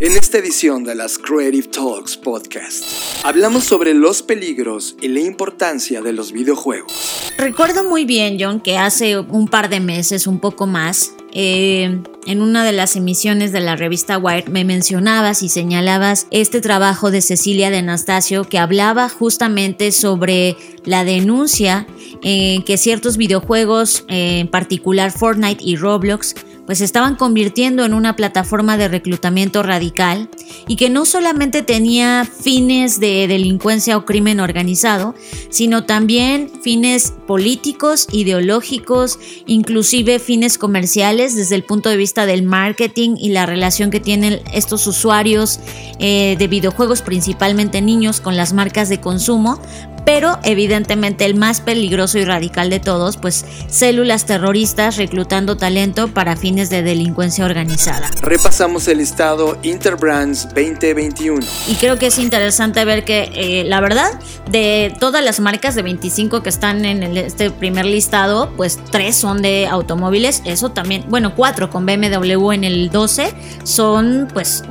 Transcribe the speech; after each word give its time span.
En 0.00 0.12
esta 0.12 0.38
edición 0.38 0.84
de 0.84 0.94
las 0.94 1.18
Creative 1.18 1.68
Talks 1.68 2.16
Podcast, 2.16 2.84
hablamos 3.24 3.64
sobre 3.64 3.94
los 3.94 4.22
peligros 4.22 4.96
y 5.00 5.08
la 5.08 5.20
importancia 5.20 6.02
de 6.02 6.12
los 6.12 6.32
videojuegos. 6.32 6.92
Recuerdo 7.38 7.84
muy 7.84 8.04
bien, 8.04 8.36
John, 8.38 8.60
que 8.60 8.76
hace 8.76 9.18
un 9.18 9.48
par 9.48 9.68
de 9.68 9.80
meses, 9.80 10.26
un 10.26 10.40
poco 10.40 10.66
más, 10.66 11.14
eh, 11.32 12.00
en 12.26 12.42
una 12.42 12.64
de 12.64 12.72
las 12.72 12.94
emisiones 12.94 13.50
de 13.50 13.60
la 13.60 13.74
revista 13.74 14.18
Wired 14.18 14.46
me 14.48 14.64
mencionabas 14.64 15.42
y 15.42 15.48
señalabas 15.48 16.28
este 16.30 16.60
trabajo 16.60 17.10
de 17.10 17.20
Cecilia 17.20 17.70
de 17.70 17.78
Anastasio 17.78 18.44
que 18.44 18.58
hablaba 18.58 19.08
justamente 19.08 19.90
sobre 19.90 20.56
la 20.84 21.04
denuncia 21.04 21.86
en 22.22 22.62
que 22.62 22.76
ciertos 22.76 23.16
videojuegos, 23.16 24.04
en 24.08 24.48
particular 24.48 25.10
Fortnite 25.10 25.62
y 25.64 25.76
Roblox, 25.76 26.34
pues 26.66 26.80
estaban 26.80 27.16
convirtiendo 27.16 27.84
en 27.84 27.94
una 27.94 28.16
plataforma 28.16 28.76
de 28.76 28.88
reclutamiento 28.88 29.62
radical 29.62 30.28
y 30.66 30.76
que 30.76 30.90
no 30.90 31.04
solamente 31.04 31.62
tenía 31.62 32.24
fines 32.24 33.00
de 33.00 33.26
delincuencia 33.28 33.96
o 33.96 34.04
crimen 34.04 34.40
organizado, 34.40 35.14
sino 35.50 35.84
también 35.84 36.50
fines 36.62 37.12
políticos, 37.26 38.06
ideológicos, 38.12 39.18
inclusive 39.46 40.18
fines 40.18 40.58
comerciales 40.58 41.36
desde 41.36 41.54
el 41.54 41.64
punto 41.64 41.88
de 41.88 41.96
vista 41.96 42.26
del 42.26 42.42
marketing 42.42 43.16
y 43.18 43.30
la 43.30 43.46
relación 43.46 43.90
que 43.90 44.00
tienen 44.00 44.40
estos 44.52 44.86
usuarios 44.86 45.60
eh, 45.98 46.36
de 46.38 46.48
videojuegos, 46.48 47.02
principalmente 47.02 47.80
niños, 47.80 48.20
con 48.20 48.36
las 48.36 48.52
marcas 48.52 48.88
de 48.88 49.00
consumo, 49.00 49.60
pero 50.04 50.38
evidentemente 50.44 51.24
el 51.24 51.34
más 51.34 51.60
peligroso 51.60 52.18
y 52.18 52.24
radical 52.24 52.70
de 52.70 52.80
todos, 52.80 53.16
pues 53.16 53.44
células 53.68 54.26
terroristas 54.26 54.96
reclutando 54.96 55.56
talento 55.56 56.08
para 56.08 56.36
fines 56.36 56.70
de 56.70 56.82
delincuencia 56.82 57.44
organizada. 57.44 58.10
Repasamos 58.20 58.88
el 58.88 58.98
listado 58.98 59.58
Interbrands 59.62 60.48
2021. 60.54 61.40
Y 61.68 61.74
creo 61.76 61.98
que 61.98 62.06
es 62.06 62.18
interesante 62.18 62.84
ver 62.84 63.04
que 63.04 63.30
eh, 63.34 63.64
la 63.64 63.80
verdad, 63.80 64.18
de 64.50 64.94
todas 65.00 65.24
las 65.24 65.40
marcas 65.40 65.74
de 65.74 65.82
25 65.82 66.42
que 66.42 66.48
están 66.48 66.84
en 66.84 67.16
este 67.16 67.50
primer 67.50 67.86
listado, 67.86 68.52
pues 68.56 68.78
tres 68.90 69.16
son 69.16 69.42
de 69.42 69.66
automóviles, 69.66 70.42
eso 70.44 70.70
también, 70.70 71.04
bueno, 71.08 71.34
cuatro 71.34 71.70
con 71.70 71.86
BMW 71.86 72.52
en 72.52 72.64
el 72.64 72.90
12, 72.90 73.34
son 73.64 74.28
pues 74.32 74.62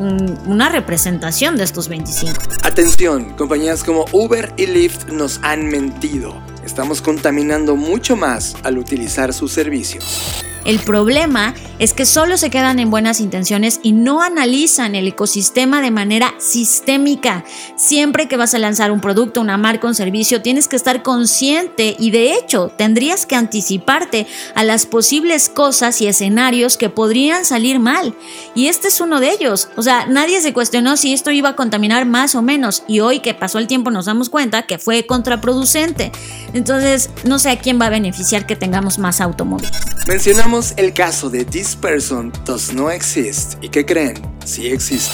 una 0.45 0.69
representación 0.69 1.57
de 1.57 1.63
estos 1.63 1.87
25. 1.87 2.33
Atención, 2.63 3.31
compañías 3.31 3.83
como 3.83 4.05
Uber 4.11 4.53
y 4.57 4.67
Lyft 4.67 5.09
nos 5.23 5.39
han 5.41 5.69
mentido. 5.69 6.35
Estamos 6.65 7.01
contaminando 7.01 7.77
mucho 7.77 8.17
más 8.17 8.57
al 8.63 8.77
utilizar 8.77 9.31
sus 9.31 9.53
servicios. 9.53 10.43
El 10.65 10.79
problema 10.79 11.53
es 11.79 11.93
que 11.93 12.05
solo 12.05 12.37
se 12.37 12.49
quedan 12.49 12.79
en 12.79 12.89
buenas 12.89 13.19
intenciones 13.19 13.79
y 13.83 13.91
no 13.91 14.21
analizan 14.21 14.95
el 14.95 15.07
ecosistema 15.07 15.81
de 15.81 15.91
manera 15.91 16.33
sistémica. 16.37 17.43
Siempre 17.75 18.27
que 18.27 18.37
vas 18.37 18.53
a 18.53 18.59
lanzar 18.59 18.91
un 18.91 19.01
producto, 19.01 19.41
una 19.41 19.57
marca, 19.57 19.87
un 19.87 19.95
servicio, 19.95 20.41
tienes 20.41 20.67
que 20.67 20.75
estar 20.75 21.03
consciente 21.03 21.95
y 21.99 22.11
de 22.11 22.33
hecho 22.33 22.71
tendrías 22.77 23.25
que 23.25 23.35
anticiparte 23.35 24.27
a 24.55 24.63
las 24.63 24.85
posibles 24.85 25.49
cosas 25.49 25.99
y 26.01 26.07
escenarios 26.07 26.77
que 26.77 26.89
podrían 26.89 27.43
salir 27.43 27.79
mal. 27.79 28.15
Y 28.55 28.67
este 28.67 28.87
es 28.87 29.01
uno 29.01 29.19
de 29.19 29.31
ellos. 29.31 29.69
O 29.75 29.81
sea, 29.81 30.05
nadie 30.05 30.39
se 30.41 30.53
cuestionó 30.53 30.95
si 30.95 31.13
esto 31.13 31.31
iba 31.31 31.49
a 31.49 31.55
contaminar 31.55 32.05
más 32.05 32.35
o 32.35 32.41
menos 32.41 32.83
y 32.87 33.01
hoy 33.01 33.19
que 33.19 33.33
pasó 33.33 33.59
el 33.59 33.67
tiempo 33.67 33.91
nos 33.91 34.05
damos 34.05 34.29
cuenta 34.29 34.63
que 34.63 34.77
fue 34.77 35.05
contraproducente. 35.05 36.11
Entonces, 36.53 37.09
no 37.25 37.39
sé 37.39 37.49
a 37.49 37.59
quién 37.59 37.81
va 37.81 37.87
a 37.87 37.89
beneficiar 37.89 38.45
que 38.45 38.55
tengamos 38.55 38.99
más 38.99 39.19
automóviles. 39.19 39.71
Mencionamos 40.07 40.52
el 40.53 40.93
caso 40.93 41.31
de 41.31 41.45
This 41.45 41.75
Person 41.75 42.31
Does 42.45 42.73
Not 42.73 42.91
Exist. 42.91 43.55
¿Y 43.61 43.69
qué 43.69 43.83
creen? 43.83 44.21
Sí 44.45 44.67
existe. 44.67 45.11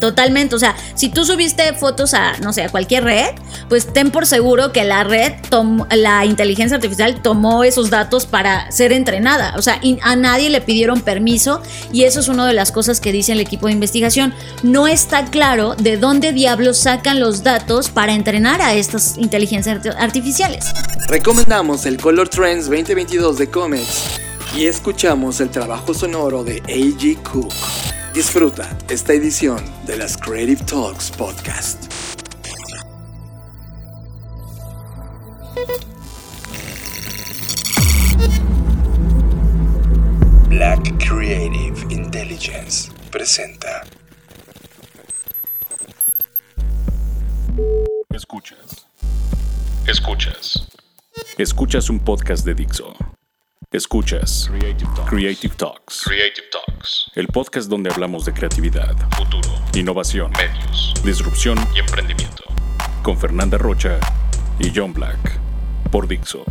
Totalmente, 0.00 0.56
o 0.56 0.58
sea, 0.58 0.74
si 0.96 1.08
tú 1.08 1.24
subiste 1.24 1.72
fotos 1.74 2.14
a, 2.14 2.36
no 2.38 2.52
sé, 2.52 2.64
a 2.64 2.68
cualquier 2.68 3.04
red, 3.04 3.28
pues 3.68 3.92
ten 3.92 4.10
por 4.10 4.26
seguro 4.26 4.72
que 4.72 4.82
la 4.84 5.04
red, 5.04 5.34
la 5.94 6.24
inteligencia 6.26 6.76
artificial 6.76 7.22
tomó 7.22 7.62
esos 7.62 7.90
datos 7.90 8.26
para 8.26 8.70
ser 8.72 8.92
entrenada. 8.92 9.54
O 9.56 9.62
sea, 9.62 9.80
a 10.02 10.16
nadie 10.16 10.50
le 10.50 10.60
pidieron 10.60 11.00
permiso 11.00 11.62
y 11.92 12.02
eso 12.02 12.18
es 12.18 12.28
una 12.28 12.44
de 12.46 12.52
las 12.52 12.72
cosas 12.72 13.00
que 13.00 13.12
dice 13.12 13.32
el 13.32 13.40
equipo 13.40 13.68
de 13.68 13.72
investigación. 13.72 14.34
No 14.64 14.88
está 14.88 15.26
claro 15.26 15.76
de 15.76 15.96
dónde 15.96 16.32
diablos 16.32 16.78
sacan 16.78 17.20
los 17.20 17.44
datos 17.44 17.88
para 17.88 18.14
entrenar 18.14 18.60
a 18.60 18.74
estas 18.74 19.16
inteligencias 19.16 19.80
artificiales. 19.96 20.66
Recomendamos 21.08 21.86
el 21.86 21.98
Color 21.98 22.28
Trends 22.28 22.66
2022 22.66 23.38
de 23.38 23.48
Comex 23.48 24.25
y 24.56 24.66
escuchamos 24.66 25.40
el 25.40 25.50
trabajo 25.50 25.92
sonoro 25.92 26.42
de 26.42 26.62
A.G. 26.62 27.22
Cook. 27.22 27.52
Disfruta 28.14 28.66
esta 28.88 29.12
edición 29.12 29.62
de 29.84 29.98
las 29.98 30.16
Creative 30.16 30.64
Talks 30.64 31.10
Podcast. 31.10 31.92
Black 40.48 41.06
Creative 41.06 41.76
Intelligence 41.90 42.90
presenta. 43.10 43.82
Escuchas. 48.08 48.86
Escuchas. 49.86 50.66
Escuchas 51.36 51.90
un 51.90 51.98
podcast 52.00 52.46
de 52.46 52.54
Dixo. 52.54 52.94
Escuchas 53.72 54.48
Creative 54.48 55.52
Talks. 55.58 56.04
Creative 56.04 56.46
Talks. 56.52 57.10
El 57.16 57.26
podcast 57.26 57.68
donde 57.68 57.90
hablamos 57.90 58.24
de 58.24 58.32
creatividad, 58.32 58.94
futuro, 59.16 59.52
innovación, 59.74 60.30
medios, 60.38 60.94
disrupción 61.04 61.58
y 61.74 61.80
emprendimiento. 61.80 62.44
Con 63.02 63.18
Fernanda 63.18 63.58
Rocha 63.58 63.98
y 64.60 64.70
John 64.72 64.92
Black. 64.92 65.40
Por 65.90 66.06
Dixo, 66.06 66.44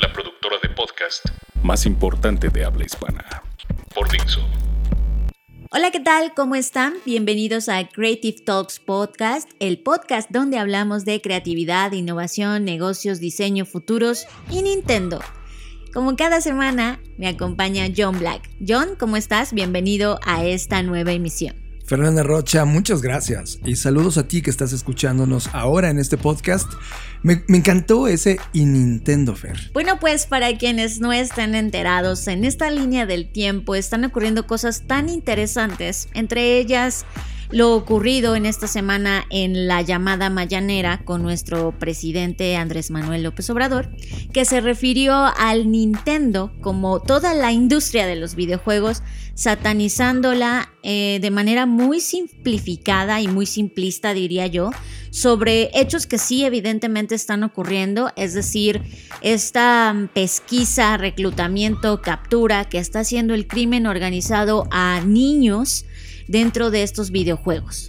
la 0.00 0.12
productora 0.12 0.56
de 0.62 0.68
podcast 0.68 1.24
más 1.62 1.86
importante 1.86 2.50
de 2.50 2.62
habla 2.62 2.84
hispana. 2.84 3.24
Por 3.94 4.10
Dixo. 4.10 4.40
Hola, 5.70 5.90
¿qué 5.90 6.00
tal? 6.00 6.34
¿Cómo 6.34 6.56
están? 6.56 6.94
Bienvenidos 7.06 7.70
a 7.70 7.88
Creative 7.88 8.42
Talks 8.44 8.80
Podcast, 8.80 9.50
el 9.60 9.78
podcast 9.78 10.28
donde 10.30 10.58
hablamos 10.58 11.06
de 11.06 11.22
creatividad, 11.22 11.92
innovación, 11.92 12.66
negocios, 12.66 13.18
diseño, 13.18 13.64
futuros 13.64 14.26
y 14.50 14.60
Nintendo. 14.60 15.20
Como 15.92 16.14
cada 16.14 16.40
semana, 16.40 17.00
me 17.18 17.26
acompaña 17.26 17.88
John 17.96 18.20
Black. 18.20 18.48
John, 18.66 18.90
¿cómo 18.96 19.16
estás? 19.16 19.52
Bienvenido 19.52 20.20
a 20.24 20.44
esta 20.44 20.84
nueva 20.84 21.10
emisión. 21.10 21.56
Fernanda 21.84 22.22
Rocha, 22.22 22.64
muchas 22.64 23.02
gracias 23.02 23.58
y 23.64 23.74
saludos 23.74 24.16
a 24.16 24.28
ti 24.28 24.40
que 24.40 24.50
estás 24.50 24.72
escuchándonos 24.72 25.48
ahora 25.52 25.90
en 25.90 25.98
este 25.98 26.16
podcast. 26.16 26.72
Me, 27.24 27.42
encantó 27.48 28.06
ese 28.06 28.38
y 28.52 28.66
Nintendo 28.66 29.34
Fair. 29.34 29.72
Bueno, 29.72 29.98
pues 29.98 30.26
para 30.26 30.56
quienes 30.56 31.00
no 31.00 31.12
están 31.12 31.56
enterados, 31.56 32.28
en 32.28 32.44
esta 32.44 32.70
línea 32.70 33.06
del 33.06 33.32
tiempo 33.32 33.74
están 33.74 34.04
ocurriendo 34.04 34.46
cosas 34.46 34.86
tan 34.86 35.08
interesantes, 35.08 36.08
entre 36.14 36.60
ellas 36.60 37.04
lo 37.52 37.74
ocurrido 37.74 38.36
en 38.36 38.46
esta 38.46 38.68
semana 38.68 39.26
en 39.28 39.66
la 39.66 39.82
llamada 39.82 40.30
Mayanera 40.30 41.02
con 41.04 41.22
nuestro 41.22 41.76
presidente 41.78 42.56
Andrés 42.56 42.90
Manuel 42.90 43.24
López 43.24 43.50
Obrador, 43.50 43.90
que 44.32 44.44
se 44.44 44.60
refirió 44.60 45.14
al 45.14 45.70
Nintendo 45.70 46.52
como 46.60 47.00
toda 47.00 47.34
la 47.34 47.50
industria 47.50 48.06
de 48.06 48.16
los 48.16 48.36
videojuegos, 48.36 49.02
satanizándola 49.34 50.70
eh, 50.82 51.18
de 51.20 51.30
manera 51.30 51.66
muy 51.66 52.00
simplificada 52.00 53.20
y 53.20 53.26
muy 53.26 53.46
simplista, 53.46 54.14
diría 54.14 54.46
yo, 54.46 54.70
sobre 55.10 55.70
hechos 55.74 56.06
que 56.06 56.18
sí 56.18 56.44
evidentemente 56.44 57.16
están 57.16 57.42
ocurriendo, 57.42 58.12
es 58.16 58.32
decir, 58.34 58.82
esta 59.22 60.08
pesquisa, 60.14 60.96
reclutamiento, 60.96 62.00
captura 62.00 62.68
que 62.68 62.78
está 62.78 63.00
haciendo 63.00 63.34
el 63.34 63.48
crimen 63.48 63.86
organizado 63.86 64.68
a 64.70 65.00
niños 65.04 65.84
dentro 66.30 66.70
de 66.70 66.82
estos 66.82 67.10
videojuegos. 67.10 67.88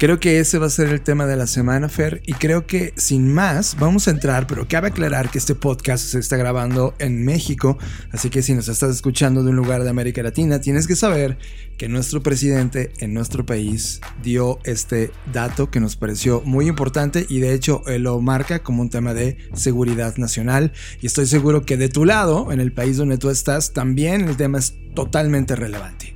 Creo 0.00 0.18
que 0.18 0.40
ese 0.40 0.56
va 0.56 0.64
a 0.64 0.70
ser 0.70 0.88
el 0.88 1.02
tema 1.02 1.26
de 1.26 1.36
la 1.36 1.46
semana, 1.46 1.90
Fer, 1.90 2.22
y 2.24 2.32
creo 2.32 2.66
que 2.66 2.94
sin 2.96 3.30
más 3.34 3.76
vamos 3.78 4.08
a 4.08 4.12
entrar, 4.12 4.46
pero 4.46 4.66
cabe 4.66 4.88
aclarar 4.88 5.30
que 5.30 5.36
este 5.36 5.54
podcast 5.54 6.02
se 6.02 6.18
está 6.18 6.38
grabando 6.38 6.94
en 6.98 7.22
México, 7.22 7.76
así 8.10 8.30
que 8.30 8.40
si 8.40 8.54
nos 8.54 8.68
estás 8.68 8.94
escuchando 8.94 9.44
de 9.44 9.50
un 9.50 9.56
lugar 9.56 9.84
de 9.84 9.90
América 9.90 10.22
Latina, 10.22 10.58
tienes 10.58 10.86
que 10.86 10.96
saber 10.96 11.36
que 11.76 11.90
nuestro 11.90 12.22
presidente 12.22 12.94
en 13.00 13.12
nuestro 13.12 13.44
país 13.44 14.00
dio 14.22 14.58
este 14.64 15.10
dato 15.34 15.70
que 15.70 15.80
nos 15.80 15.96
pareció 15.96 16.40
muy 16.46 16.66
importante 16.66 17.26
y 17.28 17.40
de 17.40 17.52
hecho 17.52 17.82
él 17.86 18.04
lo 18.04 18.18
marca 18.22 18.62
como 18.62 18.80
un 18.80 18.88
tema 18.88 19.12
de 19.12 19.36
seguridad 19.52 20.16
nacional 20.16 20.72
y 21.02 21.08
estoy 21.08 21.26
seguro 21.26 21.66
que 21.66 21.76
de 21.76 21.90
tu 21.90 22.06
lado, 22.06 22.52
en 22.52 22.60
el 22.60 22.72
país 22.72 22.96
donde 22.96 23.18
tú 23.18 23.28
estás, 23.28 23.74
también 23.74 24.26
el 24.26 24.38
tema 24.38 24.60
es 24.60 24.76
totalmente 24.94 25.56
relevante. 25.56 26.09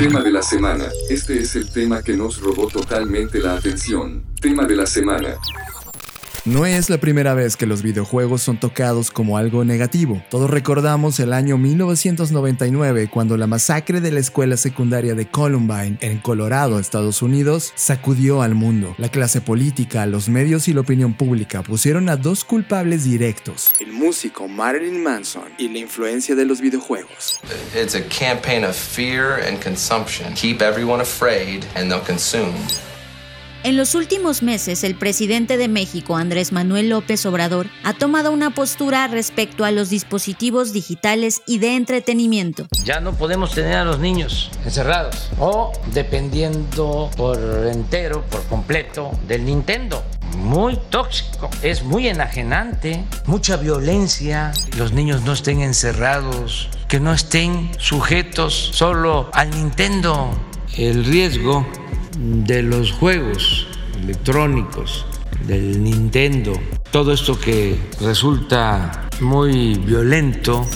Tema 0.00 0.22
de 0.22 0.32
la 0.32 0.40
semana. 0.40 0.86
Este 1.10 1.42
es 1.42 1.54
el 1.56 1.70
tema 1.70 2.02
que 2.02 2.16
nos 2.16 2.40
robó 2.40 2.68
totalmente 2.68 3.38
la 3.38 3.56
atención. 3.56 4.24
Tema 4.40 4.64
de 4.64 4.74
la 4.74 4.86
semana. 4.86 5.36
No 6.46 6.64
es 6.64 6.88
la 6.88 6.96
primera 6.96 7.34
vez 7.34 7.58
que 7.58 7.66
los 7.66 7.82
videojuegos 7.82 8.40
son 8.40 8.58
tocados 8.58 9.10
como 9.10 9.36
algo 9.36 9.62
negativo. 9.62 10.22
Todos 10.30 10.48
recordamos 10.48 11.20
el 11.20 11.34
año 11.34 11.58
1999 11.58 13.10
cuando 13.10 13.36
la 13.36 13.46
masacre 13.46 14.00
de 14.00 14.10
la 14.10 14.20
escuela 14.20 14.56
secundaria 14.56 15.14
de 15.14 15.28
Columbine 15.28 15.98
en 16.00 16.16
Colorado, 16.16 16.78
Estados 16.78 17.20
Unidos, 17.20 17.74
sacudió 17.74 18.40
al 18.40 18.54
mundo. 18.54 18.94
La 18.96 19.10
clase 19.10 19.42
política, 19.42 20.06
los 20.06 20.30
medios 20.30 20.66
y 20.68 20.72
la 20.72 20.80
opinión 20.80 21.12
pública 21.12 21.62
pusieron 21.62 22.08
a 22.08 22.16
dos 22.16 22.42
culpables 22.42 23.04
directos. 23.04 23.70
El 23.78 23.92
músico 23.92 24.48
Marilyn 24.48 25.02
Manson 25.02 25.50
y 25.58 25.68
la 25.68 25.80
influencia 25.80 26.34
de 26.34 26.46
los 26.46 26.62
videojuegos. 26.62 27.38
It's 27.74 27.94
a 27.94 28.02
campaign 28.08 28.64
of 28.64 28.74
fear 28.74 29.46
and 29.46 29.62
consumption. 29.62 30.32
Keep 30.32 30.62
everyone 30.62 31.02
afraid 31.02 31.66
and 31.76 31.90
they'll 31.90 32.00
consume. 32.00 32.54
En 33.62 33.76
los 33.76 33.94
últimos 33.94 34.42
meses, 34.42 34.84
el 34.84 34.94
presidente 34.94 35.58
de 35.58 35.68
México, 35.68 36.16
Andrés 36.16 36.50
Manuel 36.50 36.88
López 36.88 37.26
Obrador, 37.26 37.66
ha 37.84 37.92
tomado 37.92 38.32
una 38.32 38.54
postura 38.54 39.06
respecto 39.06 39.66
a 39.66 39.70
los 39.70 39.90
dispositivos 39.90 40.72
digitales 40.72 41.42
y 41.46 41.58
de 41.58 41.76
entretenimiento. 41.76 42.68
Ya 42.84 43.00
no 43.00 43.12
podemos 43.12 43.52
tener 43.52 43.74
a 43.74 43.84
los 43.84 43.98
niños 43.98 44.50
encerrados 44.64 45.28
o 45.38 45.72
dependiendo 45.92 47.10
por 47.18 47.38
entero, 47.70 48.24
por 48.30 48.42
completo, 48.44 49.10
del 49.28 49.44
Nintendo. 49.44 50.02
Muy 50.38 50.78
tóxico, 50.88 51.50
es 51.60 51.82
muy 51.82 52.08
enajenante, 52.08 53.04
mucha 53.26 53.58
violencia. 53.58 54.52
Los 54.78 54.94
niños 54.94 55.20
no 55.24 55.34
estén 55.34 55.60
encerrados, 55.60 56.70
que 56.88 56.98
no 56.98 57.12
estén 57.12 57.70
sujetos 57.76 58.70
solo 58.72 59.28
al 59.34 59.50
Nintendo. 59.50 60.30
El 60.78 61.04
riesgo 61.04 61.66
de 62.20 62.62
los 62.62 62.92
juegos 62.92 63.66
electrónicos, 64.02 65.06
del 65.46 65.82
Nintendo, 65.82 66.52
todo 66.90 67.12
esto 67.12 67.38
que 67.38 67.78
resulta 68.00 69.08
muy 69.20 69.78
violento. 69.78 70.66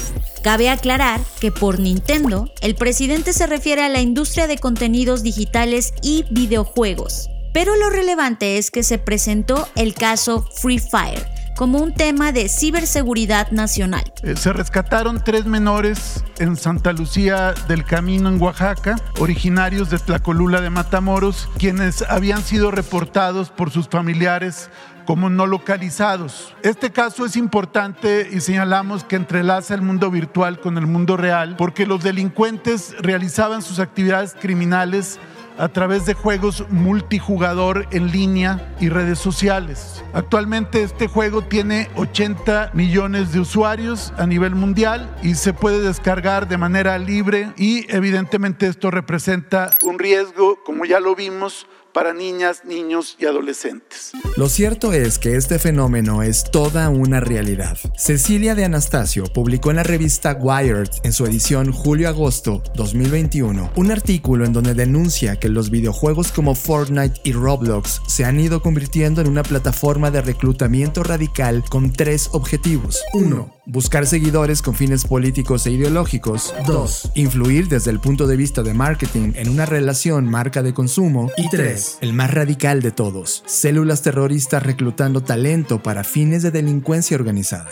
Cabe 0.43 0.69
aclarar 0.69 1.21
que 1.41 1.53
por 1.53 1.81
Nintendo, 1.81 2.49
el 2.61 2.75
presidente 2.75 3.33
se 3.33 3.47
refiere 3.47 3.83
a 3.83 3.89
la 3.89 4.01
industria 4.01 4.47
de 4.47 4.59
contenidos 4.59 5.23
digitales 5.23 5.93
y 6.03 6.25
videojuegos. 6.31 7.29
Pero 7.53 7.77
lo 7.77 7.89
relevante 7.89 8.59
es 8.59 8.71
que 8.71 8.83
se 8.83 8.99
presentó 8.99 9.69
el 9.77 9.95
caso 9.95 10.47
Free 10.57 10.79
Fire, 10.79 11.25
como 11.57 11.79
un 11.79 11.93
tema 11.93 12.33
de 12.33 12.49
ciberseguridad 12.49 13.51
nacional. 13.51 14.05
Eh, 14.23 14.37
se 14.37 14.53
rescataron 14.53 15.23
tres 15.25 15.47
menores 15.47 16.25
en 16.39 16.57
Santa 16.57 16.93
Lucía 16.93 17.55
del 17.69 17.85
Camino, 17.85 18.29
en 18.29 18.41
Oaxaca, 18.41 18.97
originarios 19.19 19.91
de 19.91 19.99
Tlacolula 19.99 20.61
de 20.61 20.71
Matamoros, 20.71 21.49
quienes 21.59 22.03
habían 22.03 22.43
sido 22.43 22.71
reportados 22.71 23.51
por 23.51 23.71
sus 23.71 23.89
familiares 23.89 24.71
como 25.05 25.29
no 25.29 25.47
localizados. 25.47 26.55
Este 26.63 26.91
caso 26.91 27.27
es 27.27 27.37
importante 27.37 28.29
y 28.33 28.41
señalamos 28.41 29.05
que 29.05 29.17
entrelaza 29.17 29.75
el 29.75 29.83
mundo 29.83 30.11
virtual 30.11 30.61
con 30.61 30.79
el 30.79 30.87
mundo 30.87 31.17
real 31.17 31.57
porque 31.57 31.87
los 31.87 32.03
delincuentes 32.03 32.95
realizaban 33.01 33.63
sus 33.63 33.79
actividades 33.79 34.35
criminales 34.41 35.19
a 35.59 35.69
través 35.69 36.07
de 36.07 36.15
juegos 36.15 36.65
multijugador 36.71 37.87
en 37.91 38.11
línea 38.11 38.75
y 38.81 38.89
redes 38.89 39.19
sociales. 39.19 40.05
Actualmente 40.13 40.83
este 40.83 41.07
juego 41.07 41.43
tiene 41.43 41.89
80 41.97 42.71
millones 42.75 43.33
de 43.33 43.41
usuarios 43.41 44.13
a 44.17 44.27
nivel 44.27 44.55
mundial 44.55 45.15
y 45.23 45.35
se 45.35 45.53
puede 45.53 45.81
descargar 45.81 46.49
de 46.49 46.59
manera 46.59 46.99
libre 46.99 47.53
y 47.57 47.91
evidentemente 47.95 48.67
esto 48.67 48.91
representa 48.91 49.71
un 49.85 49.99
riesgo, 49.99 50.63
como 50.65 50.85
ya 50.85 51.01
lo 51.01 51.15
vimos, 51.15 51.67
para 51.95 52.13
niñas, 52.13 52.65
niños 52.67 53.17
y 53.19 53.25
adolescentes. 53.25 54.13
Lo 54.37 54.49
cierto 54.49 54.93
es 54.93 55.19
que 55.19 55.37
este 55.37 55.59
fenómeno 55.59 56.23
es 56.23 56.51
toda 56.51 56.91
una 56.91 57.21
realidad. 57.21 57.79
Cecilia 57.97 58.55
de 58.55 58.65
Anastasio 58.65 59.25
publicó 59.33 59.71
en 59.71 59.77
la 59.77 59.85
revista 59.85 60.37
Wired, 60.39 60.91
en 61.05 61.13
su 61.13 61.25
edición 61.25 61.73
julio-agosto 61.73 62.63
2021, 62.75 63.71
un 63.77 63.91
artículo 63.93 64.45
en 64.45 64.53
donde 64.53 64.75
denuncia 64.75 65.37
que 65.37 65.49
los 65.49 65.71
videojuegos 65.71 66.33
como 66.33 66.57
Fortnite 66.57 67.21
y 67.23 67.33
Roblox 67.33 68.03
se 68.09 68.25
han 68.25 68.41
ido 68.41 68.61
convirtiendo 68.61 69.21
en 69.21 69.29
una 69.29 69.45
plataforma 69.45 70.11
de 70.11 70.21
reclutamiento 70.21 71.05
radical 71.05 71.63
con 71.71 71.93
tres 71.93 72.29
objetivos. 72.33 73.01
1. 73.15 73.55
Buscar 73.67 74.07
seguidores 74.07 74.61
con 74.61 74.75
fines 74.75 75.07
políticos 75.07 75.65
e 75.67 75.71
ideológicos. 75.71 76.55
2. 76.67 77.13
Influir 77.15 77.67
desde 77.69 77.91
el 77.91 77.99
punto 77.99 78.27
de 78.27 78.37
vista 78.37 78.63
de 78.63 78.75
marketing 78.75 79.33
en 79.37 79.49
una 79.49 79.65
relación 79.65 80.29
marca 80.29 80.63
de 80.63 80.75
consumo. 80.75 81.31
Y 81.39 81.49
3. 81.49 81.99
El 82.03 82.13
más 82.13 82.31
radical 82.31 82.83
de 82.83 82.91
todos. 82.91 83.43
Células 83.47 84.03
terroristas 84.03 84.63
reclutando 84.63 85.23
talento 85.23 85.83
para 85.83 86.05
fines 86.05 86.43
de 86.43 86.51
delincuencia 86.51 87.17
organizada. 87.17 87.71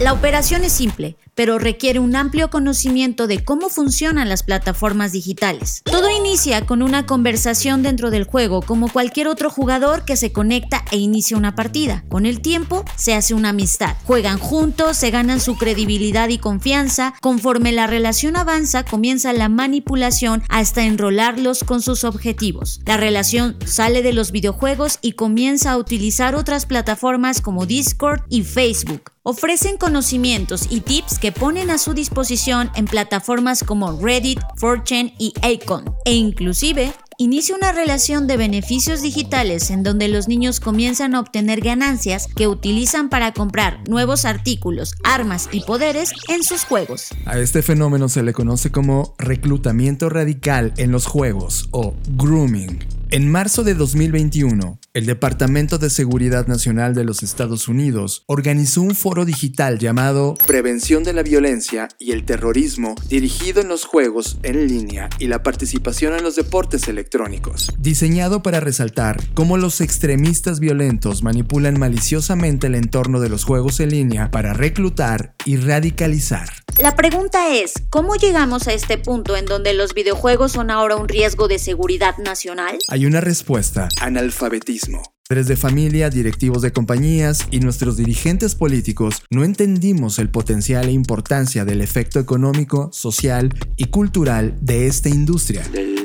La 0.00 0.14
operación 0.14 0.64
es 0.64 0.72
simple, 0.72 1.18
pero 1.34 1.58
requiere 1.58 1.98
un 1.98 2.16
amplio 2.16 2.48
conocimiento 2.48 3.26
de 3.26 3.44
cómo 3.44 3.68
funcionan 3.68 4.30
las 4.30 4.42
plataformas 4.42 5.12
digitales. 5.12 5.82
Todo 5.84 6.08
inicia 6.08 6.64
con 6.64 6.80
una 6.80 7.04
conversación 7.04 7.82
dentro 7.82 8.10
del 8.10 8.24
juego, 8.24 8.62
como 8.62 8.88
cualquier 8.88 9.28
otro 9.28 9.50
jugador 9.50 10.06
que 10.06 10.16
se 10.16 10.32
conecta 10.32 10.86
e 10.90 10.96
inicia 10.96 11.36
una 11.36 11.54
partida. 11.54 12.02
Con 12.08 12.24
el 12.24 12.40
tiempo 12.40 12.82
se 12.96 13.12
hace 13.12 13.34
una 13.34 13.50
amistad. 13.50 13.94
Juegan 14.04 14.38
juntos, 14.38 14.96
se 14.96 15.10
ganan 15.10 15.29
su 15.38 15.56
credibilidad 15.56 16.28
y 16.30 16.38
confianza. 16.38 17.14
Conforme 17.20 17.70
la 17.70 17.86
relación 17.86 18.36
avanza, 18.36 18.84
comienza 18.84 19.32
la 19.32 19.48
manipulación 19.48 20.42
hasta 20.48 20.84
enrolarlos 20.84 21.62
con 21.62 21.82
sus 21.82 22.02
objetivos. 22.02 22.80
La 22.86 22.96
relación 22.96 23.56
sale 23.64 24.02
de 24.02 24.12
los 24.12 24.32
videojuegos 24.32 24.98
y 25.02 25.12
comienza 25.12 25.70
a 25.72 25.76
utilizar 25.76 26.34
otras 26.34 26.66
plataformas 26.66 27.40
como 27.40 27.66
Discord 27.66 28.22
y 28.28 28.42
Facebook. 28.42 29.12
Ofrecen 29.22 29.76
conocimientos 29.76 30.66
y 30.70 30.80
tips 30.80 31.18
que 31.18 31.30
ponen 31.30 31.70
a 31.70 31.76
su 31.76 31.92
disposición 31.92 32.70
en 32.74 32.86
plataformas 32.86 33.62
como 33.62 34.00
Reddit, 34.00 34.40
4chan 34.58 35.12
y 35.18 35.34
Acon, 35.42 35.94
e 36.06 36.14
inclusive 36.14 36.94
inicia 37.20 37.54
una 37.54 37.70
relación 37.70 38.26
de 38.26 38.38
beneficios 38.38 39.02
digitales 39.02 39.70
en 39.70 39.82
donde 39.82 40.08
los 40.08 40.26
niños 40.26 40.58
comienzan 40.58 41.14
a 41.14 41.20
obtener 41.20 41.60
ganancias 41.60 42.26
que 42.34 42.48
utilizan 42.48 43.10
para 43.10 43.32
comprar 43.34 43.86
nuevos 43.90 44.24
artículos, 44.24 44.94
armas 45.04 45.50
y 45.52 45.60
poderes 45.60 46.12
en 46.28 46.42
sus 46.42 46.64
juegos. 46.64 47.08
A 47.26 47.38
este 47.38 47.60
fenómeno 47.60 48.08
se 48.08 48.22
le 48.22 48.32
conoce 48.32 48.72
como 48.72 49.14
reclutamiento 49.18 50.08
radical 50.08 50.72
en 50.78 50.92
los 50.92 51.04
juegos 51.04 51.68
o 51.72 51.94
grooming. 52.16 52.99
En 53.12 53.28
marzo 53.28 53.64
de 53.64 53.74
2021, 53.74 54.78
el 54.94 55.06
Departamento 55.06 55.78
de 55.78 55.90
Seguridad 55.90 56.46
Nacional 56.46 56.94
de 56.94 57.02
los 57.02 57.24
Estados 57.24 57.66
Unidos 57.66 58.22
organizó 58.26 58.82
un 58.82 58.94
foro 58.94 59.24
digital 59.24 59.80
llamado 59.80 60.34
Prevención 60.46 61.02
de 61.02 61.12
la 61.12 61.24
Violencia 61.24 61.88
y 61.98 62.12
el 62.12 62.24
Terrorismo 62.24 62.94
dirigido 63.08 63.62
en 63.62 63.66
los 63.66 63.84
juegos 63.84 64.38
en 64.44 64.68
línea 64.68 65.10
y 65.18 65.26
la 65.26 65.42
participación 65.42 66.14
en 66.14 66.22
los 66.22 66.36
deportes 66.36 66.86
electrónicos. 66.86 67.72
Diseñado 67.80 68.44
para 68.44 68.60
resaltar 68.60 69.20
cómo 69.34 69.56
los 69.56 69.80
extremistas 69.80 70.60
violentos 70.60 71.24
manipulan 71.24 71.80
maliciosamente 71.80 72.68
el 72.68 72.76
entorno 72.76 73.18
de 73.18 73.28
los 73.28 73.42
juegos 73.42 73.80
en 73.80 73.90
línea 73.90 74.30
para 74.30 74.52
reclutar 74.52 75.34
y 75.44 75.56
radicalizar. 75.56 76.48
La 76.80 76.96
pregunta 76.96 77.54
es, 77.54 77.74
¿cómo 77.90 78.14
llegamos 78.14 78.66
a 78.68 78.72
este 78.72 78.96
punto 78.96 79.36
en 79.36 79.44
donde 79.44 79.74
los 79.74 79.92
videojuegos 79.92 80.52
son 80.52 80.70
ahora 80.70 80.96
un 80.96 81.08
riesgo 81.08 81.46
de 81.46 81.58
seguridad 81.58 82.16
nacional? 82.18 82.78
Una 83.06 83.20
respuesta. 83.20 83.88
Analfabetismo. 84.00 85.02
Padres 85.28 85.46
de 85.46 85.56
familia, 85.56 86.10
directivos 86.10 86.60
de 86.60 86.72
compañías 86.72 87.46
y 87.52 87.60
nuestros 87.60 87.96
dirigentes 87.96 88.56
políticos 88.56 89.22
no 89.30 89.44
entendimos 89.44 90.18
el 90.18 90.28
potencial 90.28 90.88
e 90.88 90.90
importancia 90.90 91.64
del 91.64 91.82
efecto 91.82 92.18
económico, 92.18 92.90
social 92.92 93.54
y 93.76 93.86
cultural 93.86 94.58
de 94.60 94.88
esta 94.88 95.08
industria. 95.08 95.62
Del 95.68 95.99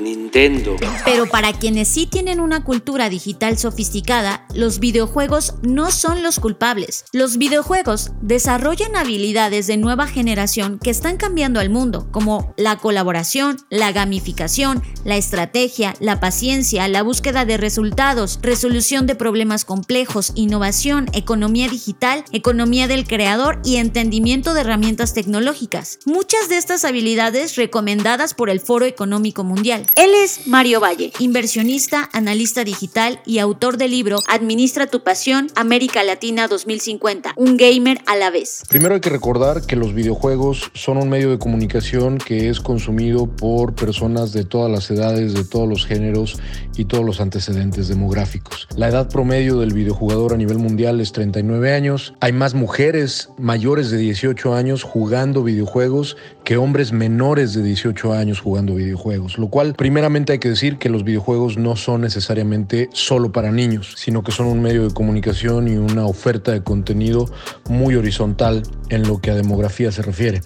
Pero 1.06 1.28
para 1.28 1.54
quienes 1.54 1.88
sí 1.88 2.08
tienen 2.08 2.42
una 2.42 2.66
cultura 2.66 3.10
digital 3.10 3.58
sofisticada, 3.58 4.46
los 4.54 4.82
videojuegos 4.82 5.54
no 5.62 5.92
son 5.92 6.24
los 6.24 6.40
culpables. 6.40 7.06
Los 7.14 7.38
videojuegos 7.38 8.12
desarrollan 8.22 8.98
habilidades 8.98 9.68
de 9.68 9.78
nueva 9.78 10.08
generación 10.08 10.78
que 10.78 10.90
están 10.90 11.16
cambiando 11.16 11.62
al 11.62 11.70
mundo, 11.70 12.10
como 12.12 12.54
la 12.58 12.76
colaboración, 12.78 13.58
la 13.70 13.94
gamificación, 13.94 14.84
la 15.06 15.16
estrategia, 15.16 15.94
la 16.02 16.20
paciencia, 16.20 16.88
la 16.90 17.02
búsqueda 17.02 17.46
de 17.46 17.56
resultados, 17.56 18.40
resolución 18.42 19.08
de 19.08 19.16
problemas 19.16 19.64
complejos, 19.64 20.34
innovación, 20.36 21.08
economía 21.14 21.70
digital, 21.70 22.26
economía 22.34 22.90
del 22.90 23.08
creador 23.08 23.62
y 23.64 23.78
entendimiento 23.78 24.54
de 24.54 24.62
herramientas 24.62 25.14
tecnológicas. 25.14 26.00
Muchas 26.06 26.50
de 26.50 26.58
estas 26.58 26.84
habilidades 26.84 27.56
recomendadas 27.56 28.34
por 28.34 28.50
el 28.50 28.60
Foro 28.60 28.86
Económico 28.86 29.46
Mundial. 29.46 29.86
Es 30.26 30.48
Mario 30.48 30.80
Valle, 30.80 31.12
inversionista, 31.20 32.10
analista 32.12 32.64
digital 32.64 33.20
y 33.28 33.38
autor 33.38 33.78
del 33.78 33.92
libro 33.92 34.22
Administra 34.28 34.88
tu 34.88 35.04
pasión, 35.04 35.50
América 35.56 36.04
Latina 36.04 36.48
2050, 36.48 37.34
un 37.36 37.58
gamer 37.58 38.00
a 38.08 38.16
la 38.16 38.32
vez. 38.32 38.64
Primero 38.68 38.96
hay 38.96 39.02
que 39.02 39.12
recordar 39.12 39.68
que 39.68 39.76
los 39.76 39.94
videojuegos 39.94 40.72
son 40.74 40.98
un 40.98 41.10
medio 41.10 41.30
de 41.30 41.38
comunicación 41.38 42.18
que 42.18 42.50
es 42.50 42.60
consumido 42.60 43.28
por 43.28 43.76
personas 43.76 44.34
de 44.34 44.46
todas 44.46 44.72
las 44.72 44.90
edades, 44.90 45.36
de 45.36 45.44
todos 45.44 45.70
los 45.70 45.86
géneros 45.86 46.40
y 46.76 46.86
todos 46.86 47.06
los 47.06 47.22
antecedentes 47.22 47.88
demográficos. 47.88 48.68
La 48.76 48.90
edad 48.90 49.08
promedio 49.08 49.60
del 49.60 49.74
videojugador 49.74 50.34
a 50.34 50.38
nivel 50.38 50.58
mundial 50.58 51.02
es 51.02 51.12
39 51.12 51.72
años. 51.72 52.16
Hay 52.20 52.34
más 52.34 52.56
mujeres 52.56 53.30
mayores 53.38 53.92
de 53.92 54.00
18 54.00 54.56
años 54.56 54.82
jugando 54.82 55.44
videojuegos 55.44 56.18
que 56.44 56.58
hombres 56.58 56.92
menores 56.94 57.54
de 57.54 57.62
18 57.62 58.14
años 58.14 58.40
jugando 58.40 58.74
videojuegos, 58.74 59.38
lo 59.38 59.50
cual 59.50 59.76
primeramente 59.76 60.15
hay 60.16 60.40
que 60.40 60.50
decir 60.50 60.78
que 60.78 60.90
los 60.90 61.04
videojuegos 61.04 61.58
no 61.58 61.76
son 61.76 62.02
necesariamente 62.02 62.90
solo 62.94 63.34
para 63.34 63.52
niños, 63.52 63.96
sino 63.98 64.24
que 64.24 64.32
son 64.32 64.48
un 64.48 64.62
medio 64.62 64.88
de 64.88 64.94
comunicación 64.94 65.68
y 65.68 65.76
una 65.76 66.06
oferta 66.06 66.54
de 66.54 66.64
contenido 66.64 67.30
muy 67.70 67.96
horizontal 67.96 68.64
en 68.90 69.04
lo 69.08 69.20
que 69.20 69.32
a 69.32 69.36
demografía 69.36 69.92
se 69.92 70.02
refiere. 70.02 70.42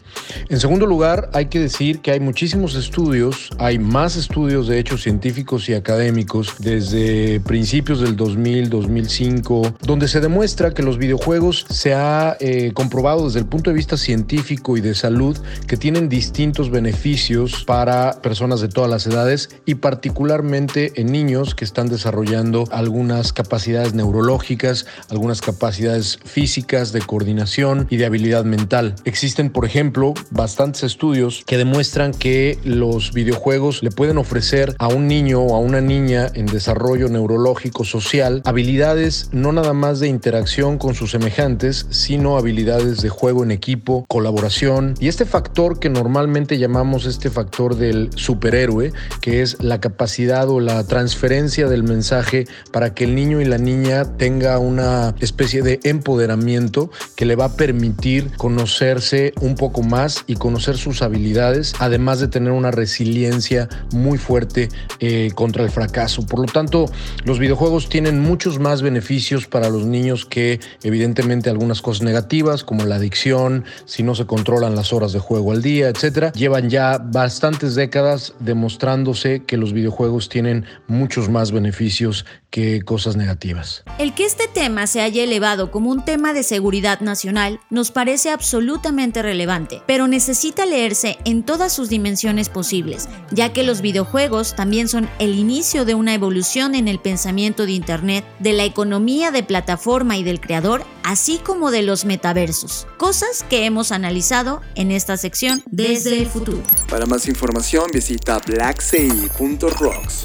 En 0.49 0.59
segundo 0.59 0.87
lugar, 0.87 1.29
hay 1.33 1.47
que 1.47 1.59
decir 1.59 1.99
que 1.99 2.11
hay 2.11 2.19
muchísimos 2.19 2.75
estudios, 2.75 3.49
hay 3.59 3.77
más 3.77 4.15
estudios 4.15 4.67
de 4.67 4.79
hechos 4.79 5.03
científicos 5.03 5.69
y 5.69 5.75
académicos 5.75 6.55
desde 6.59 7.39
principios 7.41 8.01
del 8.01 8.15
2000, 8.15 8.69
2005, 8.69 9.75
donde 9.81 10.07
se 10.07 10.19
demuestra 10.19 10.73
que 10.73 10.81
los 10.81 10.97
videojuegos 10.97 11.67
se 11.69 11.93
ha 11.93 12.37
eh, 12.39 12.71
comprobado 12.73 13.25
desde 13.25 13.39
el 13.39 13.45
punto 13.45 13.69
de 13.69 13.75
vista 13.75 13.97
científico 13.97 14.77
y 14.77 14.81
de 14.81 14.95
salud 14.95 15.37
que 15.67 15.77
tienen 15.77 16.09
distintos 16.09 16.71
beneficios 16.71 17.63
para 17.65 18.21
personas 18.21 18.61
de 18.61 18.69
todas 18.69 18.89
las 18.89 19.05
edades 19.05 19.48
y 19.65 19.75
particularmente 19.75 20.93
en 20.95 21.11
niños 21.11 21.55
que 21.55 21.65
están 21.65 21.87
desarrollando 21.87 22.65
algunas 22.71 23.33
capacidades 23.33 23.93
neurológicas, 23.93 24.85
algunas 25.09 25.41
capacidades 25.41 26.19
físicas 26.23 26.91
de 26.91 27.01
coordinación 27.01 27.87
y 27.89 27.97
de 27.97 28.05
habilidad 28.05 28.45
mental. 28.45 28.95
Existen, 29.05 29.49
por 29.49 29.65
ejemplo, 29.65 30.13
bastantes 30.31 30.83
estudios 30.83 31.43
que 31.45 31.57
demuestran 31.57 32.13
que 32.13 32.57
los 32.63 33.13
videojuegos 33.13 33.83
le 33.83 33.91
pueden 33.91 34.17
ofrecer 34.17 34.75
a 34.79 34.87
un 34.87 35.07
niño 35.07 35.41
o 35.41 35.55
a 35.55 35.59
una 35.59 35.81
niña 35.81 36.27
en 36.33 36.45
desarrollo 36.45 37.09
neurológico 37.09 37.83
social 37.83 38.41
habilidades 38.45 39.29
no 39.31 39.51
nada 39.51 39.73
más 39.73 39.99
de 39.99 40.07
interacción 40.07 40.77
con 40.77 40.95
sus 40.95 41.11
semejantes, 41.11 41.87
sino 41.89 42.37
habilidades 42.37 43.01
de 43.01 43.09
juego 43.09 43.43
en 43.43 43.51
equipo, 43.51 44.05
colaboración 44.07 44.95
y 44.99 45.07
este 45.07 45.25
factor 45.25 45.79
que 45.79 45.89
normalmente 45.89 46.57
llamamos 46.57 47.05
este 47.05 47.29
factor 47.29 47.75
del 47.75 48.09
superhéroe, 48.15 48.93
que 49.21 49.38
es 49.41 49.61
la 49.61 49.79
capacidad 49.79 50.49
o 50.49 50.59
la 50.59 50.85
transferencia 50.85 51.67
del 51.67 51.83
mensaje 51.83 52.47
para 52.71 52.93
que 52.93 53.05
el 53.05 53.15
niño 53.15 53.41
y 53.41 53.45
la 53.45 53.57
niña 53.57 54.17
tenga 54.17 54.59
una 54.59 55.15
especie 55.19 55.61
de 55.61 55.79
empoderamiento 55.83 56.91
que 57.15 57.25
le 57.25 57.35
va 57.35 57.45
a 57.45 57.55
permitir 57.55 58.31
conocerse 58.37 59.33
un 59.41 59.55
poco 59.55 59.81
más 59.81 60.23
y 60.27 60.35
conocer 60.35 60.77
sus 60.77 61.01
habilidades, 61.01 61.73
además 61.79 62.19
de 62.19 62.27
tener 62.27 62.51
una 62.51 62.71
resiliencia 62.71 63.69
muy 63.93 64.17
fuerte 64.17 64.69
eh, 64.99 65.31
contra 65.35 65.63
el 65.63 65.69
fracaso. 65.69 66.25
Por 66.25 66.39
lo 66.39 66.45
tanto, 66.45 66.85
los 67.25 67.39
videojuegos 67.39 67.89
tienen 67.89 68.19
muchos 68.19 68.59
más 68.59 68.81
beneficios 68.81 69.47
para 69.47 69.69
los 69.69 69.85
niños 69.85 70.25
que 70.25 70.59
evidentemente 70.83 71.49
algunas 71.49 71.81
cosas 71.81 72.03
negativas, 72.03 72.63
como 72.63 72.85
la 72.85 72.95
adicción, 72.95 73.65
si 73.85 74.03
no 74.03 74.15
se 74.15 74.25
controlan 74.25 74.75
las 74.75 74.93
horas 74.93 75.13
de 75.13 75.19
juego 75.19 75.51
al 75.51 75.61
día, 75.61 75.89
etcétera, 75.89 76.31
llevan 76.33 76.69
ya 76.69 76.97
bastantes 76.97 77.75
décadas 77.75 78.33
demostrándose 78.39 79.28
que 79.37 79.57
los 79.57 79.73
videojuegos 79.73 80.29
tienen 80.29 80.65
muchos 80.87 81.29
más 81.29 81.51
beneficios 81.51 82.25
que 82.49 82.81
cosas 82.81 83.15
negativas. 83.15 83.83
El 83.99 84.13
que 84.15 84.25
este 84.25 84.47
tema 84.47 84.87
se 84.87 85.01
haya 85.01 85.23
elevado 85.23 85.71
como 85.71 85.91
un 85.91 86.03
tema 86.03 86.33
de 86.33 86.43
seguridad 86.43 86.99
nacional 87.01 87.59
nos 87.69 87.91
parece 87.91 88.31
absolutamente 88.31 89.21
relevante, 89.21 89.81
pero 89.85 90.07
necesita 90.07 90.65
leerse 90.65 91.17
en 91.25 91.43
todas 91.43 91.71
sus 91.71 91.89
dimensiones 91.89 92.49
posibles, 92.49 93.07
ya 93.31 93.53
que 93.53 93.63
los 93.63 93.81
videojuegos 93.81 94.55
también 94.55 94.87
son 94.87 95.09
el 95.19 95.35
inicio 95.35 95.85
de 95.85 95.93
una 95.93 96.13
evolución 96.13 96.75
en 96.75 96.87
el 96.87 96.99
pensamiento 96.99 97.65
de 97.65 97.73
Internet, 97.73 98.25
de 98.39 98.53
la 98.53 98.65
economía 98.65 99.31
de 99.31 99.43
plataforma 99.43 100.17
y 100.17 100.23
del 100.23 100.41
creador, 100.41 100.83
así 101.03 101.39
como 101.43 101.71
de 101.71 101.83
los 101.83 102.05
metaversos, 102.05 102.87
cosas 102.97 103.45
que 103.49 103.65
hemos 103.65 103.91
analizado 103.91 104.61
en 104.75 104.91
esta 104.91 105.17
sección 105.17 105.63
desde 105.67 106.19
el 106.19 106.27
futuro. 106.27 106.61
Para 106.89 107.05
más 107.05 107.27
información 107.27 107.89
visita 107.93 108.39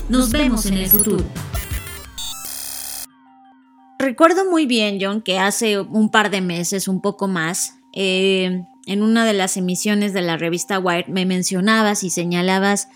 Nos 0.08 0.30
vemos 0.30 0.66
en 0.66 0.74
el 0.74 0.88
futuro. 0.88 1.24
Recuerdo 3.98 4.50
muy 4.50 4.66
bien, 4.66 4.98
John, 5.00 5.22
que 5.22 5.38
hace 5.38 5.80
un 5.80 6.10
par 6.10 6.30
de 6.30 6.40
meses, 6.40 6.88
un 6.88 7.00
poco 7.00 7.26
más, 7.26 7.78
eh, 7.94 8.64
en 8.86 9.02
una 9.02 9.24
de 9.24 9.32
las 9.32 9.56
emisiones 9.56 10.12
de 10.12 10.20
la 10.20 10.36
revista 10.36 10.78
Wired 10.78 11.06
me 11.06 11.24
mencionabas 11.24 12.02
y 12.02 12.10
señalabas 12.10 12.88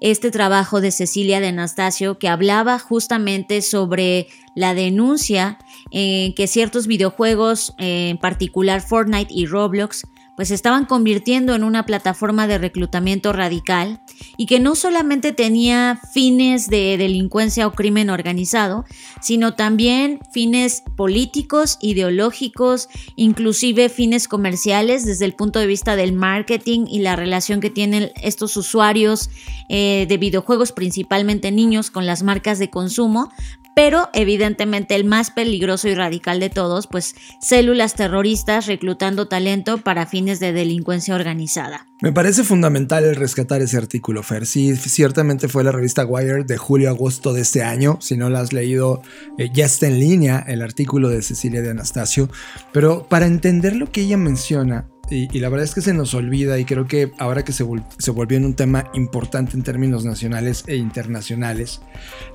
este 0.00 0.30
trabajo 0.30 0.80
de 0.80 0.90
Cecilia 0.90 1.40
de 1.40 1.48
Anastasio 1.48 2.18
que 2.18 2.28
hablaba 2.28 2.78
justamente 2.78 3.62
sobre 3.62 4.28
la 4.54 4.74
denuncia 4.74 5.58
en 5.90 6.34
que 6.34 6.46
ciertos 6.46 6.86
videojuegos, 6.86 7.74
en 7.78 8.18
particular 8.18 8.80
Fortnite 8.80 9.32
y 9.32 9.46
Roblox, 9.46 10.02
pues 10.40 10.52
estaban 10.52 10.86
convirtiendo 10.86 11.54
en 11.54 11.64
una 11.64 11.84
plataforma 11.84 12.46
de 12.46 12.56
reclutamiento 12.56 13.34
radical 13.34 14.00
y 14.38 14.46
que 14.46 14.58
no 14.58 14.74
solamente 14.74 15.32
tenía 15.32 16.00
fines 16.14 16.68
de 16.68 16.96
delincuencia 16.96 17.66
o 17.66 17.72
crimen 17.72 18.08
organizado, 18.08 18.86
sino 19.20 19.52
también 19.52 20.18
fines 20.32 20.82
políticos, 20.96 21.76
ideológicos, 21.82 22.88
inclusive 23.16 23.90
fines 23.90 24.28
comerciales 24.28 25.04
desde 25.04 25.26
el 25.26 25.34
punto 25.34 25.58
de 25.58 25.66
vista 25.66 25.94
del 25.94 26.14
marketing 26.14 26.86
y 26.88 27.00
la 27.00 27.16
relación 27.16 27.60
que 27.60 27.68
tienen 27.68 28.10
estos 28.22 28.56
usuarios 28.56 29.28
eh, 29.68 30.06
de 30.08 30.16
videojuegos, 30.16 30.72
principalmente 30.72 31.52
niños, 31.52 31.90
con 31.90 32.06
las 32.06 32.22
marcas 32.22 32.58
de 32.58 32.70
consumo, 32.70 33.30
pero 33.74 34.08
evidentemente 34.12 34.94
el 34.94 35.04
más 35.04 35.30
peligroso 35.30 35.88
y 35.88 35.94
radical 35.94 36.40
de 36.40 36.50
todos, 36.50 36.86
pues 36.86 37.14
células 37.40 37.94
terroristas 37.94 38.66
reclutando 38.66 39.28
talento 39.28 39.78
para 39.78 40.06
fines 40.06 40.40
de 40.40 40.52
delincuencia 40.52 41.14
organizada. 41.14 41.86
Me 42.02 42.12
parece 42.12 42.44
fundamental 42.44 43.04
el 43.04 43.16
rescatar 43.16 43.60
ese 43.60 43.76
artículo, 43.76 44.22
Fer. 44.22 44.46
Sí, 44.46 44.74
ciertamente 44.74 45.48
fue 45.48 45.64
la 45.64 45.72
revista 45.72 46.06
Wired 46.06 46.46
de 46.46 46.56
julio-agosto 46.56 47.34
de 47.34 47.42
este 47.42 47.62
año. 47.62 47.98
Si 48.00 48.16
no 48.16 48.30
lo 48.30 48.38
has 48.38 48.54
leído, 48.54 49.02
eh, 49.36 49.50
ya 49.52 49.66
está 49.66 49.86
en 49.86 50.00
línea 50.00 50.42
el 50.48 50.62
artículo 50.62 51.10
de 51.10 51.20
Cecilia 51.20 51.60
de 51.60 51.70
Anastasio. 51.70 52.30
Pero 52.72 53.06
para 53.06 53.26
entender 53.26 53.76
lo 53.76 53.92
que 53.92 54.00
ella 54.00 54.16
menciona, 54.16 54.88
y, 55.10 55.38
la 55.40 55.48
verdad 55.48 55.64
es 55.64 55.74
que 55.74 55.80
se 55.80 55.92
nos 55.92 56.14
olvida 56.14 56.58
y 56.58 56.64
creo 56.64 56.86
que 56.86 57.12
ahora 57.18 57.44
que 57.44 57.52
se, 57.52 57.64
volvió 57.64 58.38
en 58.38 58.44
un 58.44 58.54
tema 58.54 58.90
importante 58.94 59.56
en 59.56 59.62
términos 59.62 60.04
nacionales 60.04 60.64
e 60.66 60.76
internacionales, 60.76 61.80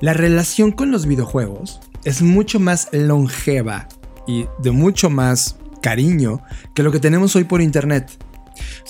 la 0.02 0.14
relación 0.14 0.72
con 0.72 0.92
los 0.92 1.06
videojuegos 1.06 1.80
es 2.04 2.22
mucho 2.22 2.60
más 2.60 2.90
longeva 2.92 3.88
y 4.28 4.46
de 4.62 4.72
mucho 4.72 5.10
más 5.10 5.58
cariño 5.82 6.42
que 6.74 6.84
lo 6.84 6.92
que 6.92 7.00
tenemos 7.00 7.36
hoy 7.36 7.46
por 7.46 7.62
internet. 7.62 8.12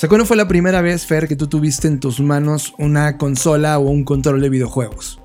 O 0.02 0.08
¿cuándo 0.08 0.26
fue 0.26 0.38
la 0.38 0.48
primera 0.48 0.82
vez, 0.82 1.06
Fer, 1.06 1.28
que 1.28 1.36
tú 1.36 1.48
tuviste 1.48 1.88
en 1.88 2.00
tus 2.00 2.20
manos 2.20 2.74
una 2.78 3.18
consola 3.18 3.78
o 3.80 3.84
un 3.84 4.04
control 4.04 4.42
de 4.42 4.50
videojuegos? 4.50 5.20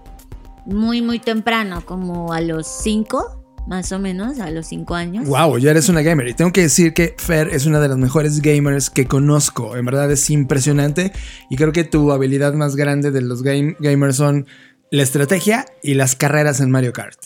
Muy, 0.66 1.02
muy 1.02 1.18
temprano, 1.18 1.84
como 1.84 2.32
a 2.32 2.40
los 2.40 2.66
5 2.66 3.39
más 3.66 3.92
o 3.92 3.98
menos, 3.98 4.40
a 4.40 4.50
los 4.50 4.66
5 4.66 4.94
años. 4.94 5.26
Wow, 5.26 5.58
ya 5.58 5.70
eres 5.70 5.88
una 5.88 6.02
gamer. 6.02 6.28
Y 6.28 6.34
tengo 6.34 6.52
que 6.52 6.62
decir 6.62 6.94
que 6.94 7.14
Fer 7.16 7.48
es 7.48 7.66
una 7.66 7.80
de 7.80 7.88
las 7.88 7.98
mejores 7.98 8.40
gamers 8.40 8.90
que 8.90 9.06
conozco. 9.06 9.76
En 9.76 9.84
verdad 9.84 10.10
es 10.10 10.28
impresionante. 10.30 11.12
Y 11.48 11.56
creo 11.56 11.72
que 11.72 11.84
tu 11.84 12.12
habilidad 12.12 12.54
más 12.54 12.76
grande 12.76 13.10
de 13.10 13.22
los 13.22 13.42
game 13.42 13.76
gamers 13.80 14.16
son 14.16 14.46
la 14.90 15.02
estrategia 15.02 15.66
y 15.82 15.94
las 15.94 16.16
carreras 16.16 16.60
en 16.60 16.70
Mario 16.70 16.92
Kart. 16.92 17.18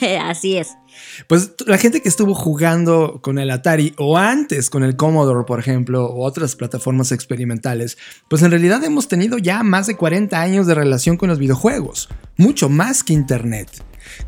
Así 0.22 0.56
es. 0.56 0.76
Pues 1.28 1.52
la 1.66 1.78
gente 1.78 2.02
que 2.02 2.08
estuvo 2.08 2.34
jugando 2.34 3.20
con 3.22 3.38
el 3.38 3.50
Atari 3.50 3.94
o 3.98 4.18
antes 4.18 4.70
con 4.70 4.82
el 4.82 4.96
Commodore, 4.96 5.44
por 5.44 5.60
ejemplo, 5.60 6.06
o 6.06 6.24
otras 6.24 6.56
plataformas 6.56 7.12
experimentales, 7.12 7.98
pues 8.28 8.42
en 8.42 8.50
realidad 8.50 8.82
hemos 8.84 9.08
tenido 9.08 9.38
ya 9.38 9.62
más 9.62 9.86
de 9.86 9.96
40 9.96 10.40
años 10.40 10.66
de 10.66 10.74
relación 10.74 11.16
con 11.16 11.28
los 11.28 11.38
videojuegos, 11.38 12.08
mucho 12.36 12.68
más 12.68 13.04
que 13.04 13.12
Internet. 13.12 13.68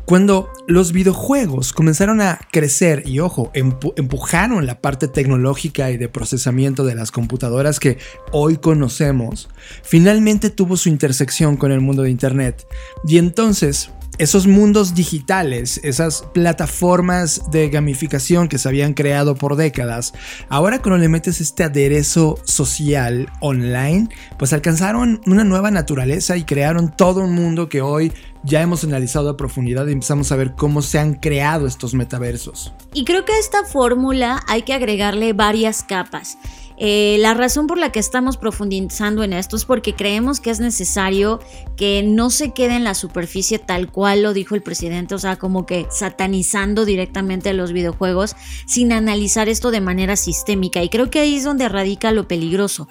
Cuando 0.05 0.51
los 0.67 0.91
videojuegos 0.91 1.73
comenzaron 1.73 2.21
a 2.21 2.39
crecer 2.51 3.03
y 3.07 3.19
ojo, 3.19 3.51
empujaron 3.53 4.65
la 4.67 4.79
parte 4.79 5.07
tecnológica 5.07 5.89
y 5.89 5.97
de 5.97 6.07
procesamiento 6.07 6.85
de 6.85 6.93
las 6.93 7.11
computadoras 7.11 7.79
que 7.79 7.97
hoy 8.31 8.57
conocemos, 8.57 9.49
finalmente 9.83 10.51
tuvo 10.51 10.77
su 10.77 10.89
intersección 10.89 11.57
con 11.57 11.71
el 11.71 11.81
mundo 11.81 12.03
de 12.03 12.11
Internet. 12.11 12.67
Y 13.07 13.17
entonces 13.17 13.89
esos 14.17 14.47
mundos 14.47 14.93
digitales, 14.93 15.79
esas 15.83 16.23
plataformas 16.33 17.49
de 17.51 17.69
gamificación 17.69 18.47
que 18.47 18.57
se 18.57 18.67
habían 18.67 18.93
creado 18.93 19.35
por 19.35 19.55
décadas, 19.55 20.13
ahora 20.49 20.81
cuando 20.81 20.99
le 20.99 21.09
metes 21.09 21.41
este 21.41 21.63
aderezo 21.63 22.37
social 22.43 23.31
online, 23.39 24.09
pues 24.37 24.53
alcanzaron 24.53 25.21
una 25.25 25.43
nueva 25.43 25.71
naturaleza 25.71 26.37
y 26.37 26.43
crearon 26.43 26.95
todo 26.95 27.21
un 27.21 27.33
mundo 27.33 27.69
que 27.69 27.81
hoy 27.81 28.11
ya 28.43 28.61
hemos 28.61 28.83
analizado 28.83 29.29
a 29.29 29.37
profundidad 29.37 29.87
y 29.87 29.91
empezamos 29.91 30.31
a 30.31 30.35
ver 30.35 30.53
cómo 30.55 30.81
se 30.81 30.99
han 30.99 31.15
creado 31.15 31.67
estos 31.67 31.93
metaversos. 31.93 32.73
Y 32.93 33.05
creo 33.05 33.25
que 33.25 33.33
a 33.33 33.39
esta 33.39 33.65
fórmula 33.65 34.43
hay 34.47 34.63
que 34.63 34.73
agregarle 34.73 35.33
varias 35.33 35.83
capas. 35.83 36.37
Eh, 36.83 37.17
la 37.19 37.35
razón 37.35 37.67
por 37.67 37.77
la 37.77 37.91
que 37.91 37.99
estamos 37.99 38.37
profundizando 38.37 39.21
en 39.21 39.33
esto 39.33 39.55
es 39.55 39.65
porque 39.65 39.93
creemos 39.93 40.39
que 40.39 40.49
es 40.49 40.59
necesario 40.59 41.39
que 41.77 42.01
no 42.01 42.31
se 42.31 42.53
quede 42.53 42.75
en 42.75 42.83
la 42.83 42.95
superficie 42.95 43.59
tal 43.59 43.91
cual 43.91 44.23
lo 44.23 44.33
dijo 44.33 44.55
el 44.55 44.63
presidente, 44.63 45.13
o 45.13 45.19
sea, 45.19 45.35
como 45.35 45.67
que 45.67 45.85
satanizando 45.91 46.83
directamente 46.83 47.53
los 47.53 47.71
videojuegos 47.71 48.35
sin 48.65 48.93
analizar 48.93 49.47
esto 49.47 49.69
de 49.69 49.79
manera 49.79 50.15
sistémica. 50.15 50.81
Y 50.81 50.89
creo 50.89 51.11
que 51.11 51.19
ahí 51.19 51.35
es 51.35 51.43
donde 51.43 51.69
radica 51.69 52.11
lo 52.11 52.27
peligroso. 52.27 52.87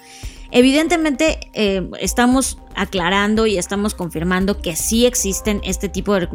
Evidentemente 0.53 1.39
eh, 1.55 1.89
estamos 2.01 2.59
aclarando 2.75 3.47
y 3.47 3.59
estamos 3.59 3.95
confirmando 3.95 4.61
que 4.61 4.75
sí 4.75 5.07
existen 5.07 5.61
este 5.65 5.89
tipo 5.89 6.15
de 6.15 6.29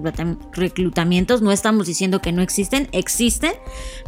reclutamientos, 0.54 1.42
no 1.42 1.52
estamos 1.52 1.88
diciendo 1.88 2.22
que 2.22 2.32
no 2.32 2.42
existen, 2.42 2.88
existen, 2.92 3.54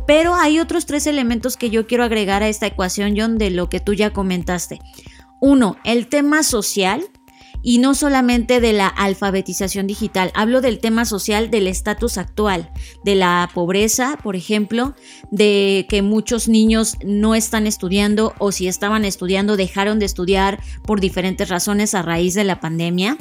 pero 0.06 0.36
hay 0.36 0.60
otros 0.60 0.86
tres 0.86 1.08
elementos 1.08 1.58
que 1.58 1.70
yo 1.70 1.88
quiero 1.88 2.04
agregar 2.04 2.44
a 2.44 2.50
esta 2.50 2.68
ecuación, 2.68 3.16
John, 3.18 3.38
de 3.38 3.50
lo 3.50 3.70
que 3.70 3.80
tú 3.80 3.94
ya 3.94 4.14
comentaste. 4.14 4.80
Uno, 5.40 5.78
el 5.84 6.08
tema 6.08 6.42
social, 6.44 7.04
y 7.62 7.80
no 7.80 7.96
solamente 7.96 8.60
de 8.60 8.74
la 8.74 8.88
alfabetización 8.88 9.88
digital, 9.88 10.32
hablo 10.36 10.62
del 10.62 10.80
tema 10.80 11.06
social 11.06 11.50
del 11.50 11.68
estatus 11.68 12.18
actual, 12.18 12.72
de 13.04 13.16
la 13.16 13.50
pobreza, 13.54 14.18
por 14.24 14.36
ejemplo, 14.36 14.96
de 15.32 15.86
que 15.90 16.02
muchos 16.02 16.48
niños 16.48 16.96
no 17.04 17.36
están 17.36 17.68
estudiando 17.68 18.34
o 18.40 18.52
si 18.52 18.68
estaban 18.68 19.06
estudiando 19.06 19.58
dejaron 19.58 20.00
de 20.00 20.06
estudiar 20.06 20.62
por 20.84 21.00
diferentes 21.00 21.50
razones 21.50 21.94
a 21.94 22.02
raíz 22.02 22.34
de 22.34 22.44
la 22.44 22.60
pandemia. 22.60 23.18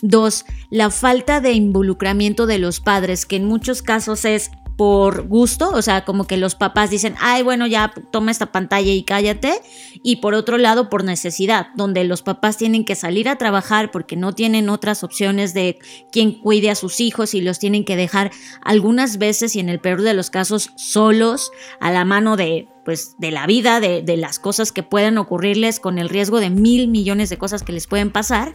Dos, 0.00 0.44
la 0.70 0.90
falta 0.90 1.40
de 1.40 1.52
involucramiento 1.52 2.46
de 2.46 2.58
los 2.58 2.80
padres, 2.80 3.26
que 3.26 3.36
en 3.36 3.44
muchos 3.44 3.82
casos 3.82 4.24
es 4.24 4.50
por 4.76 5.26
gusto, 5.26 5.70
o 5.70 5.82
sea, 5.82 6.04
como 6.04 6.26
que 6.26 6.36
los 6.36 6.54
papás 6.54 6.90
dicen, 6.90 7.14
ay, 7.20 7.42
bueno, 7.42 7.66
ya 7.66 7.92
toma 8.10 8.30
esta 8.30 8.52
pantalla 8.52 8.92
y 8.92 9.04
cállate, 9.04 9.60
y 10.02 10.16
por 10.16 10.34
otro 10.34 10.58
lado, 10.58 10.88
por 10.88 11.04
necesidad, 11.04 11.68
donde 11.76 12.04
los 12.04 12.22
papás 12.22 12.56
tienen 12.56 12.84
que 12.84 12.94
salir 12.94 13.28
a 13.28 13.36
trabajar 13.36 13.90
porque 13.90 14.16
no 14.16 14.34
tienen 14.34 14.68
otras 14.68 15.04
opciones 15.04 15.54
de 15.54 15.78
quien 16.10 16.32
cuide 16.32 16.70
a 16.70 16.74
sus 16.74 17.00
hijos 17.00 17.34
y 17.34 17.40
los 17.40 17.58
tienen 17.58 17.84
que 17.84 17.96
dejar 17.96 18.30
algunas 18.64 19.18
veces 19.18 19.56
y 19.56 19.60
en 19.60 19.68
el 19.68 19.80
peor 19.80 20.02
de 20.02 20.14
los 20.14 20.30
casos 20.30 20.70
solos 20.76 21.50
a 21.80 21.90
la 21.90 22.04
mano 22.04 22.36
de 22.36 22.68
pues 22.84 23.14
de 23.18 23.30
la 23.30 23.46
vida, 23.46 23.80
de, 23.80 24.02
de, 24.02 24.16
las 24.16 24.38
cosas 24.38 24.72
que 24.72 24.82
pueden 24.82 25.18
ocurrirles 25.18 25.80
con 25.80 25.98
el 25.98 26.08
riesgo 26.08 26.40
de 26.40 26.50
mil 26.50 26.88
millones 26.88 27.30
de 27.30 27.38
cosas 27.38 27.62
que 27.62 27.72
les 27.72 27.86
pueden 27.86 28.10
pasar. 28.10 28.54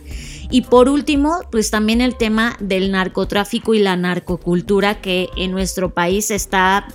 Y 0.50 0.62
por 0.62 0.90
último, 0.90 1.40
pues 1.52 1.72
también 1.72 2.02
el 2.02 2.16
tema 2.16 2.58
del 2.60 2.92
narcotráfico 2.92 3.74
y 3.74 3.80
la 3.80 3.96
narcocultura 3.96 5.02
que 5.02 5.30
en 5.38 5.52
nuestro 5.52 5.94
país 5.94 6.32
está 6.32 6.88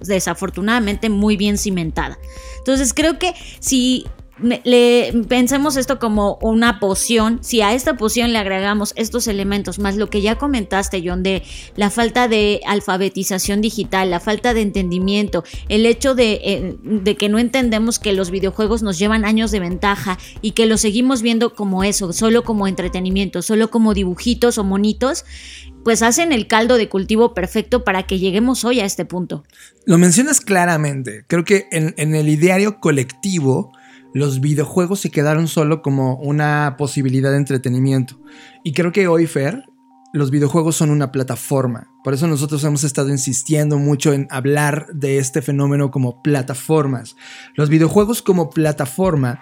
desafortunadamente 0.00 1.08
muy 1.08 1.36
bien 1.36 1.58
cimentada. 1.58 2.18
Entonces 2.58 2.94
creo 2.94 3.18
que 3.18 3.34
si 3.60 4.06
le 4.38 5.12
pensemos 5.28 5.76
esto 5.76 5.98
como 5.98 6.38
una 6.42 6.80
poción. 6.80 7.38
Si 7.42 7.60
a 7.60 7.72
esta 7.72 7.96
poción 7.96 8.32
le 8.32 8.38
agregamos 8.38 8.92
estos 8.96 9.28
elementos, 9.28 9.78
más 9.78 9.96
lo 9.96 10.10
que 10.10 10.22
ya 10.22 10.36
comentaste, 10.36 11.02
John, 11.04 11.22
de 11.22 11.42
la 11.76 11.90
falta 11.90 12.26
de 12.26 12.60
alfabetización 12.66 13.60
digital, 13.60 14.10
la 14.10 14.20
falta 14.20 14.52
de 14.52 14.62
entendimiento, 14.62 15.44
el 15.68 15.86
hecho 15.86 16.14
de, 16.14 16.40
eh, 16.42 17.16
que 17.16 17.28
no 17.28 17.38
entendemos 17.38 17.98
que 17.98 18.12
los 18.12 18.30
videojuegos 18.30 18.82
nos 18.82 18.98
llevan 18.98 19.24
años 19.24 19.52
de 19.52 19.60
ventaja 19.60 20.18
y 20.42 20.52
que 20.52 20.66
lo 20.66 20.78
seguimos 20.78 21.22
viendo 21.22 21.54
como 21.54 21.84
eso, 21.84 22.12
solo 22.12 22.42
como 22.42 22.66
entretenimiento, 22.66 23.40
solo 23.40 23.70
como 23.70 23.94
dibujitos 23.94 24.58
o 24.58 24.64
monitos, 24.64 25.24
pues 25.84 26.02
hacen 26.02 26.32
el 26.32 26.48
caldo 26.48 26.76
de 26.76 26.88
cultivo 26.88 27.34
perfecto 27.34 27.84
para 27.84 28.04
que 28.04 28.18
lleguemos 28.18 28.64
hoy 28.64 28.80
a 28.80 28.84
este 28.84 29.04
punto. 29.04 29.44
Lo 29.84 29.98
mencionas 29.98 30.40
claramente. 30.40 31.24
Creo 31.28 31.44
que 31.44 31.68
en 31.70 32.14
el 32.14 32.28
ideario 32.28 32.80
colectivo 32.80 33.70
los 34.14 34.40
videojuegos 34.40 35.00
se 35.00 35.10
quedaron 35.10 35.48
solo 35.48 35.82
como 35.82 36.16
una 36.16 36.76
posibilidad 36.78 37.32
de 37.32 37.38
entretenimiento. 37.38 38.20
Y 38.62 38.72
creo 38.72 38.92
que 38.92 39.08
hoy, 39.08 39.26
Fer, 39.26 39.64
los 40.12 40.30
videojuegos 40.30 40.76
son 40.76 40.90
una 40.90 41.10
plataforma. 41.10 41.88
Por 42.04 42.14
eso 42.14 42.28
nosotros 42.28 42.62
hemos 42.62 42.84
estado 42.84 43.08
insistiendo 43.08 43.76
mucho 43.78 44.12
en 44.12 44.28
hablar 44.30 44.86
de 44.94 45.18
este 45.18 45.42
fenómeno 45.42 45.90
como 45.90 46.22
plataformas. 46.22 47.16
Los 47.56 47.68
videojuegos 47.68 48.22
como 48.22 48.50
plataforma 48.50 49.40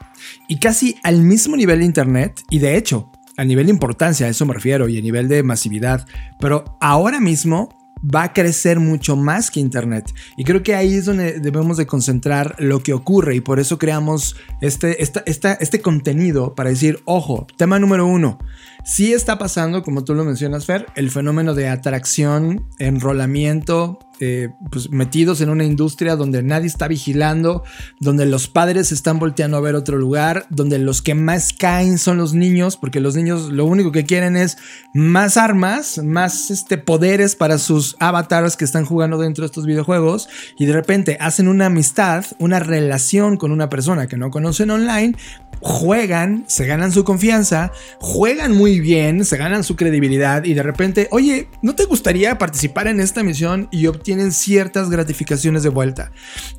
y 0.48 0.58
casi 0.58 0.96
al 1.02 1.20
mismo 1.20 1.56
nivel 1.56 1.80
de 1.80 1.84
Internet, 1.84 2.40
y 2.48 2.58
de 2.58 2.78
hecho, 2.78 3.12
a 3.36 3.44
nivel 3.44 3.66
de 3.66 3.72
importancia, 3.72 4.26
a 4.26 4.30
eso 4.30 4.46
me 4.46 4.54
refiero, 4.54 4.88
y 4.88 4.96
a 4.96 5.02
nivel 5.02 5.28
de 5.28 5.42
masividad, 5.42 6.06
pero 6.40 6.78
ahora 6.80 7.20
mismo 7.20 7.81
va 8.02 8.24
a 8.24 8.32
crecer 8.32 8.80
mucho 8.80 9.16
más 9.16 9.50
que 9.50 9.60
Internet. 9.60 10.12
Y 10.36 10.44
creo 10.44 10.62
que 10.62 10.74
ahí 10.74 10.94
es 10.94 11.04
donde 11.04 11.40
debemos 11.40 11.76
de 11.76 11.86
concentrar 11.86 12.56
lo 12.58 12.82
que 12.82 12.92
ocurre 12.92 13.36
y 13.36 13.40
por 13.40 13.60
eso 13.60 13.78
creamos 13.78 14.36
este, 14.60 15.02
este 15.02 15.80
contenido 15.80 16.54
para 16.54 16.70
decir, 16.70 17.00
ojo, 17.04 17.46
tema 17.56 17.78
número 17.78 18.06
uno, 18.06 18.38
sí 18.84 19.12
está 19.12 19.38
pasando, 19.38 19.82
como 19.82 20.04
tú 20.04 20.14
lo 20.14 20.24
mencionas, 20.24 20.66
Fer, 20.66 20.86
el 20.94 21.10
fenómeno 21.10 21.54
de 21.54 21.68
atracción, 21.68 22.66
enrolamiento, 22.78 23.98
eh, 24.24 24.50
pues 24.70 24.88
metidos 24.90 25.40
en 25.40 25.50
una 25.50 25.64
industria 25.64 26.14
donde 26.14 26.44
nadie 26.44 26.68
está 26.68 26.86
vigilando, 26.86 27.64
donde 27.98 28.24
los 28.24 28.46
padres 28.46 28.92
están 28.92 29.18
volteando 29.18 29.56
a 29.56 29.60
ver 29.60 29.74
otro 29.74 29.98
lugar, 29.98 30.46
donde 30.48 30.78
los 30.78 31.02
que 31.02 31.16
más 31.16 31.52
caen 31.52 31.98
son 31.98 32.18
los 32.18 32.32
niños, 32.32 32.76
porque 32.76 33.00
los 33.00 33.16
niños 33.16 33.50
lo 33.50 33.64
único 33.64 33.90
que 33.90 34.04
quieren 34.04 34.36
es 34.36 34.58
más 34.94 35.36
armas, 35.36 35.98
más 35.98 36.52
este, 36.52 36.78
poderes 36.78 37.34
para 37.34 37.58
sus 37.58 37.96
avatars 37.98 38.56
que 38.56 38.64
están 38.64 38.84
jugando 38.84 39.18
dentro 39.18 39.42
de 39.42 39.46
estos 39.46 39.66
videojuegos 39.66 40.28
y 40.56 40.66
de 40.66 40.72
repente 40.74 41.16
hacen 41.20 41.48
una 41.48 41.66
amistad, 41.66 42.24
una 42.38 42.60
relación 42.60 43.36
con 43.36 43.50
una 43.50 43.68
persona 43.70 44.06
que 44.06 44.16
no 44.16 44.30
conocen 44.30 44.70
online, 44.70 45.16
juegan, 45.60 46.44
se 46.46 46.66
ganan 46.66 46.92
su 46.92 47.02
confianza, 47.02 47.72
juegan 47.98 48.52
muy 48.56 48.71
bien, 48.80 49.24
se 49.24 49.36
ganan 49.36 49.64
su 49.64 49.76
credibilidad 49.76 50.44
y 50.44 50.54
de 50.54 50.62
repente, 50.62 51.08
oye, 51.10 51.48
¿no 51.62 51.74
te 51.74 51.84
gustaría 51.84 52.38
participar 52.38 52.86
en 52.86 53.00
esta 53.00 53.22
misión 53.22 53.68
y 53.70 53.86
obtienen 53.86 54.32
ciertas 54.32 54.90
gratificaciones 54.90 55.62
de 55.62 55.68
vuelta? 55.68 56.12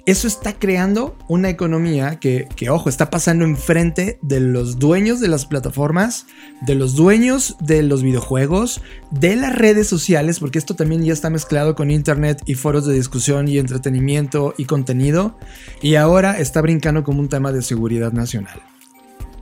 Eso 0.06 0.28
está 0.28 0.54
creando 0.54 1.17
una 1.28 1.49
economía 1.49 2.19
que, 2.19 2.47
que, 2.56 2.69
ojo, 2.69 2.89
está 2.89 3.10
pasando 3.10 3.45
enfrente 3.45 4.19
de 4.21 4.39
los 4.39 4.80
dueños 4.80 5.19
de 5.19 5.28
las 5.28 5.45
plataformas, 5.45 6.26
de 6.62 6.76
los 6.76 6.95
dueños 6.95 7.56
de 7.60 7.84
los 7.84 8.04
videojuegos, 8.04 8.82
de 9.12 9.36
las 9.36 9.56
redes 9.56 9.88
sociales, 9.88 10.39
porque 10.39 10.60
esto 10.60 10.76
también 10.76 11.04
ya 11.04 11.13
está 11.13 11.30
mezclado 11.30 11.76
con 11.76 11.91
internet 11.91 12.41
y 12.45 12.56
foros 12.56 12.86
de 12.86 12.93
discusión 12.93 13.47
y 13.47 13.58
entretenimiento 13.58 14.54
y 14.58 14.65
contenido, 14.65 15.38
y 15.82 15.95
ahora 15.95 16.39
está 16.39 16.62
brincando 16.62 17.04
como 17.04 17.19
un 17.19 17.30
tema 17.30 17.52
de 17.52 17.62
seguridad 17.62 18.12
nacional. 18.12 18.62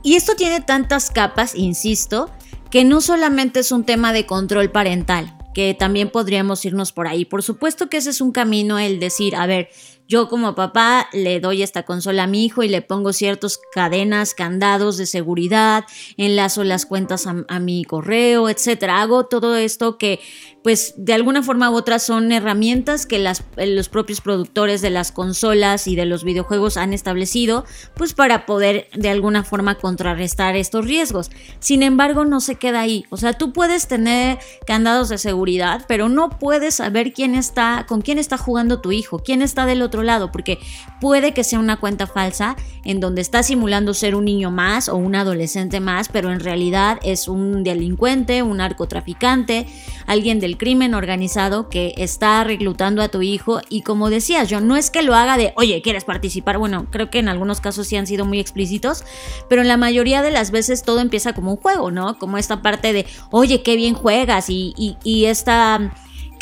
Y 0.02 0.16
esto 0.16 0.34
tiene 0.34 0.60
tantas 0.60 1.10
capas, 1.10 1.54
insisto, 1.54 2.30
que 2.72 2.84
no 2.84 3.02
solamente 3.02 3.60
es 3.60 3.70
un 3.70 3.84
tema 3.84 4.14
de 4.14 4.24
control 4.24 4.70
parental, 4.70 5.36
que 5.52 5.74
también 5.74 6.08
podríamos 6.08 6.64
irnos 6.64 6.90
por 6.90 7.06
ahí. 7.06 7.26
Por 7.26 7.42
supuesto 7.42 7.90
que 7.90 7.98
ese 7.98 8.08
es 8.08 8.22
un 8.22 8.32
camino 8.32 8.78
el 8.78 8.98
decir, 8.98 9.36
a 9.36 9.46
ver, 9.46 9.68
yo 10.08 10.30
como 10.30 10.54
papá 10.54 11.06
le 11.12 11.38
doy 11.38 11.62
esta 11.62 11.82
consola 11.82 12.22
a 12.22 12.26
mi 12.26 12.46
hijo 12.46 12.62
y 12.62 12.70
le 12.70 12.80
pongo 12.80 13.12
ciertas 13.12 13.60
cadenas, 13.74 14.32
candados 14.32 14.96
de 14.96 15.04
seguridad, 15.04 15.84
enlazo 16.16 16.64
las 16.64 16.86
cuentas 16.86 17.26
a, 17.26 17.44
a 17.46 17.60
mi 17.60 17.84
correo, 17.84 18.48
etcétera. 18.48 19.02
Hago 19.02 19.26
todo 19.26 19.54
esto 19.54 19.98
que 19.98 20.20
pues 20.62 20.94
de 20.96 21.12
alguna 21.12 21.42
forma 21.42 21.70
u 21.70 21.74
otra 21.74 21.98
son 21.98 22.30
herramientas 22.32 23.06
que 23.06 23.18
las, 23.18 23.42
los 23.56 23.88
propios 23.88 24.20
productores 24.20 24.80
de 24.80 24.90
las 24.90 25.10
consolas 25.10 25.86
y 25.86 25.96
de 25.96 26.06
los 26.06 26.24
videojuegos 26.24 26.76
han 26.76 26.92
establecido, 26.92 27.64
pues 27.94 28.14
para 28.14 28.46
poder 28.46 28.88
de 28.94 29.10
alguna 29.10 29.42
forma 29.42 29.76
contrarrestar 29.76 30.56
estos 30.56 30.86
riesgos. 30.86 31.30
Sin 31.58 31.82
embargo, 31.82 32.24
no 32.24 32.40
se 32.40 32.54
queda 32.56 32.80
ahí. 32.80 33.04
O 33.10 33.16
sea, 33.16 33.32
tú 33.32 33.52
puedes 33.52 33.88
tener 33.88 34.38
candados 34.66 35.08
de 35.08 35.18
seguridad, 35.18 35.84
pero 35.88 36.08
no 36.08 36.30
puedes 36.38 36.76
saber 36.76 37.12
quién 37.12 37.34
está, 37.34 37.86
con 37.88 38.02
quién 38.02 38.18
está 38.18 38.36
jugando 38.38 38.80
tu 38.80 38.92
hijo, 38.92 39.18
quién 39.18 39.42
está 39.42 39.66
del 39.66 39.82
otro 39.82 40.02
lado, 40.02 40.30
porque 40.30 40.58
puede 41.00 41.34
que 41.34 41.44
sea 41.44 41.58
una 41.58 41.78
cuenta 41.78 42.06
falsa 42.06 42.56
en 42.84 43.00
donde 43.00 43.20
está 43.20 43.42
simulando 43.42 43.94
ser 43.94 44.14
un 44.14 44.24
niño 44.24 44.50
más 44.50 44.88
o 44.88 44.96
un 44.96 45.14
adolescente 45.14 45.80
más, 45.80 46.08
pero 46.08 46.32
en 46.32 46.40
realidad 46.40 46.98
es 47.02 47.28
un 47.28 47.64
delincuente, 47.64 48.42
un 48.42 48.58
narcotraficante, 48.58 49.66
alguien 50.06 50.40
del 50.40 50.51
crimen 50.56 50.94
organizado 50.94 51.68
que 51.68 51.94
está 51.96 52.42
reclutando 52.44 53.02
a 53.02 53.08
tu 53.08 53.22
hijo 53.22 53.60
y 53.68 53.82
como 53.82 54.10
decías 54.10 54.48
yo, 54.48 54.60
no 54.60 54.76
es 54.76 54.90
que 54.90 55.02
lo 55.02 55.14
haga 55.14 55.36
de, 55.36 55.52
oye, 55.56 55.82
¿quieres 55.82 56.04
participar? 56.04 56.58
Bueno, 56.58 56.86
creo 56.90 57.10
que 57.10 57.18
en 57.18 57.28
algunos 57.28 57.60
casos 57.60 57.86
sí 57.86 57.96
han 57.96 58.06
sido 58.06 58.24
muy 58.24 58.40
explícitos, 58.40 59.04
pero 59.48 59.62
en 59.62 59.68
la 59.68 59.76
mayoría 59.76 60.22
de 60.22 60.30
las 60.30 60.50
veces 60.50 60.82
todo 60.82 61.00
empieza 61.00 61.34
como 61.34 61.52
un 61.52 61.56
juego, 61.56 61.90
¿no? 61.90 62.18
Como 62.18 62.38
esta 62.38 62.62
parte 62.62 62.92
de, 62.92 63.06
oye, 63.30 63.62
qué 63.62 63.76
bien 63.76 63.94
juegas 63.94 64.50
y, 64.50 64.74
y, 64.76 64.96
y 65.04 65.26
esta 65.26 65.92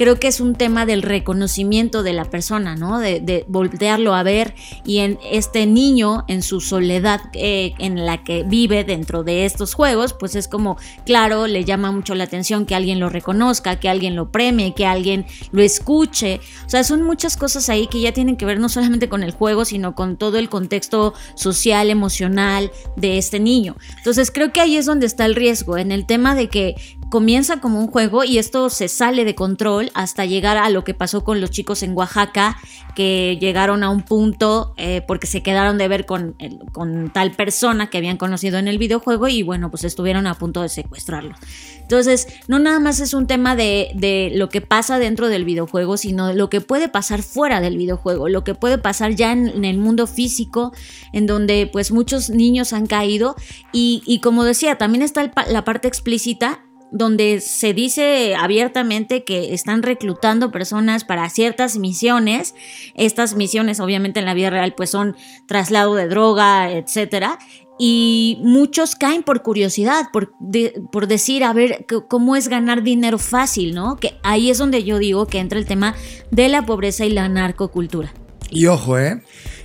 creo 0.01 0.19
que 0.19 0.29
es 0.29 0.41
un 0.41 0.55
tema 0.55 0.87
del 0.87 1.03
reconocimiento 1.03 2.03
de 2.03 2.15
la 2.15 2.25
persona, 2.25 2.75
¿no? 2.75 3.01
De, 3.01 3.45
voltearlo 3.49 4.15
a 4.15 4.23
ver 4.23 4.55
y 4.83 5.01
en 5.01 5.19
este 5.31 5.67
niño, 5.67 6.25
en 6.27 6.43
su 6.43 6.63
soledad 6.63 7.21
eh, 7.35 7.75
en 7.79 8.07
la 8.07 8.25
que 8.25 8.43
vive 8.43 8.83
dentro 8.83 9.25
de 9.25 9.45
estos 9.45 9.75
juegos, 9.75 10.15
pues 10.15 10.37
es 10.37 10.49
como, 10.49 10.79
claro, 11.05 11.47
le 11.47 11.67
llama 11.67 11.93
mucho 11.93 12.15
la 12.15 12.25
atención 12.25 12.65
que 12.65 12.75
alguien 12.75 12.99
lo 12.99 13.11
reconozca, 13.11 13.79
que 13.79 13.91
alguien 13.91 14.17
lo 14.17 14.33
premie, 14.33 14.73
que 14.73 14.87
alguien 14.87 15.27
lo 15.53 15.61
escuche. 15.61 16.41
O 16.65 16.71
sea, 16.71 16.83
son 16.83 17.03
muchas 17.03 17.37
cosas 17.37 17.69
ahí 17.69 17.87
que 17.87 18.01
ya 18.01 18.13
tienen 18.13 18.39
que 18.39 18.47
ver 18.47 18.59
no 18.59 18.71
solamente 18.71 19.11
con 19.11 19.23
el 19.23 19.33
juego, 19.33 19.67
sino 19.67 19.95
con 19.95 20.17
todo 20.17 20.39
el 20.39 20.49
contexto 20.49 21.13
social, 21.35 21.91
emocional 21.91 22.71
de 22.97 23.19
este 23.19 23.39
niño. 23.39 23.77
Entonces 23.99 24.31
creo 24.31 24.51
que 24.51 24.63
ahí 24.63 24.79
es 24.79 24.87
donde 24.87 25.05
está 25.05 25.27
el 25.27 25.35
riesgo, 25.35 25.77
en 25.77 25.93
el 25.93 26.07
tema 26.07 26.35
de 26.35 26.49
que 26.49 26.77
comienza 27.11 27.61
como 27.61 27.81
un 27.81 27.89
juego 27.89 28.25
y 28.25 28.39
esto 28.39 28.71
se 28.71 28.89
sale 28.89 29.25
de 29.25 29.35
control 29.35 29.91
hasta 29.95 30.25
llegar 30.25 30.57
a 30.57 30.71
lo 30.71 30.85
que 30.85 30.95
pasó 30.95 31.25
con 31.25 31.41
los 31.41 31.51
chicos 31.51 31.83
en 31.83 31.95
Oaxaca, 31.97 32.57
que 32.95 33.37
llegaron 33.41 33.83
a 33.83 33.91
un 33.91 34.03
punto 34.03 34.75
eh, 34.77 35.03
porque 35.07 35.27
se 35.27 35.43
quedaron 35.43 35.77
de 35.77 35.89
ver 35.89 36.07
con, 36.07 36.37
con 36.73 37.11
tal 37.13 37.33
persona 37.33 37.91
que 37.91 37.99
habían 37.99 38.17
conocido 38.17 38.59
en 38.59 38.69
el 38.69 38.79
videojuego 38.79 39.29
y 39.29 39.43
bueno, 39.43 39.71
pues 39.71 39.85
estuvieron 39.85 40.27
a 40.29 40.35
punto 40.35 40.63
de 40.63 40.69
secuestrarlo. 40.69 41.35
Entonces, 41.81 42.29
no 42.47 42.61
nada 42.61 42.79
más 42.79 43.01
es 43.01 43.13
un 43.13 43.27
tema 43.27 43.57
de, 43.57 43.91
de 43.95 44.31
lo 44.35 44.49
que 44.49 44.61
pasa 44.61 45.01
dentro 45.01 45.29
del 45.29 45.45
videojuego, 45.45 45.97
sino 45.97 46.33
lo 46.33 46.49
que 46.49 46.61
puede 46.61 46.89
pasar 46.89 47.23
fuera 47.23 47.61
del 47.61 47.77
videojuego, 47.77 48.29
lo 48.29 48.45
que 48.45 48.55
puede 48.55 48.79
pasar 48.79 49.17
ya 49.17 49.33
en, 49.33 49.65
el 49.65 49.79
mundo 49.79 50.07
físico, 50.07 50.73
en 51.13 51.27
donde 51.27 51.69
pues 51.71 51.91
muchos 51.91 52.31
niños 52.31 52.73
han 52.73 52.87
caído 52.87 53.35
y 53.73 54.21
como 54.23 54.45
decía, 54.45 54.79
también 54.79 55.03
está 55.03 55.33
la 55.49 55.65
parte 55.65 55.89
explícita 55.89 56.61
donde 56.93 57.41
se 57.41 57.75
dice 57.75 58.35
abiertamente 58.35 59.25
que 59.25 59.55
están 59.55 59.83
reclutando 59.83 60.51
personas 60.51 61.05
para 61.05 61.29
ciertas 61.31 61.79
misiones. 61.79 62.55
Estas 62.95 63.35
misiones, 63.35 63.81
obviamente 63.81 64.21
en 64.21 64.27
la 64.27 64.35
vida 64.35 64.51
real, 64.51 64.75
pues 64.77 64.91
son 64.91 65.17
traslado 65.47 65.95
de 65.95 66.09
droga, 66.09 66.73
etcétera. 66.73 67.39
Y 67.79 68.39
muchos 68.43 68.95
caen 68.95 69.23
por 69.23 69.43
curiosidad, 69.43 70.09
por, 70.13 70.35
por 70.93 71.07
decir, 71.07 71.45
a 71.45 71.55
ver, 71.55 71.87
cómo 72.09 72.37
es 72.37 72.49
ganar 72.49 72.83
dinero 72.83 73.19
fácil, 73.19 73.75
¿no? 73.75 73.97
Que 73.97 74.19
ahí 74.23 74.51
es 74.51 74.59
donde 74.59 74.85
yo 74.85 74.99
digo 74.99 75.27
que 75.27 75.39
entra 75.39 75.59
el 75.59 75.65
tema 75.65 75.95
de 76.31 76.51
la 76.51 76.67
pobreza 76.67 77.07
y 77.07 77.11
la 77.11 77.29
narcocultura. 77.31 78.13
Y 78.51 78.67
ojo, 78.67 78.99
¿eh? 78.99 79.23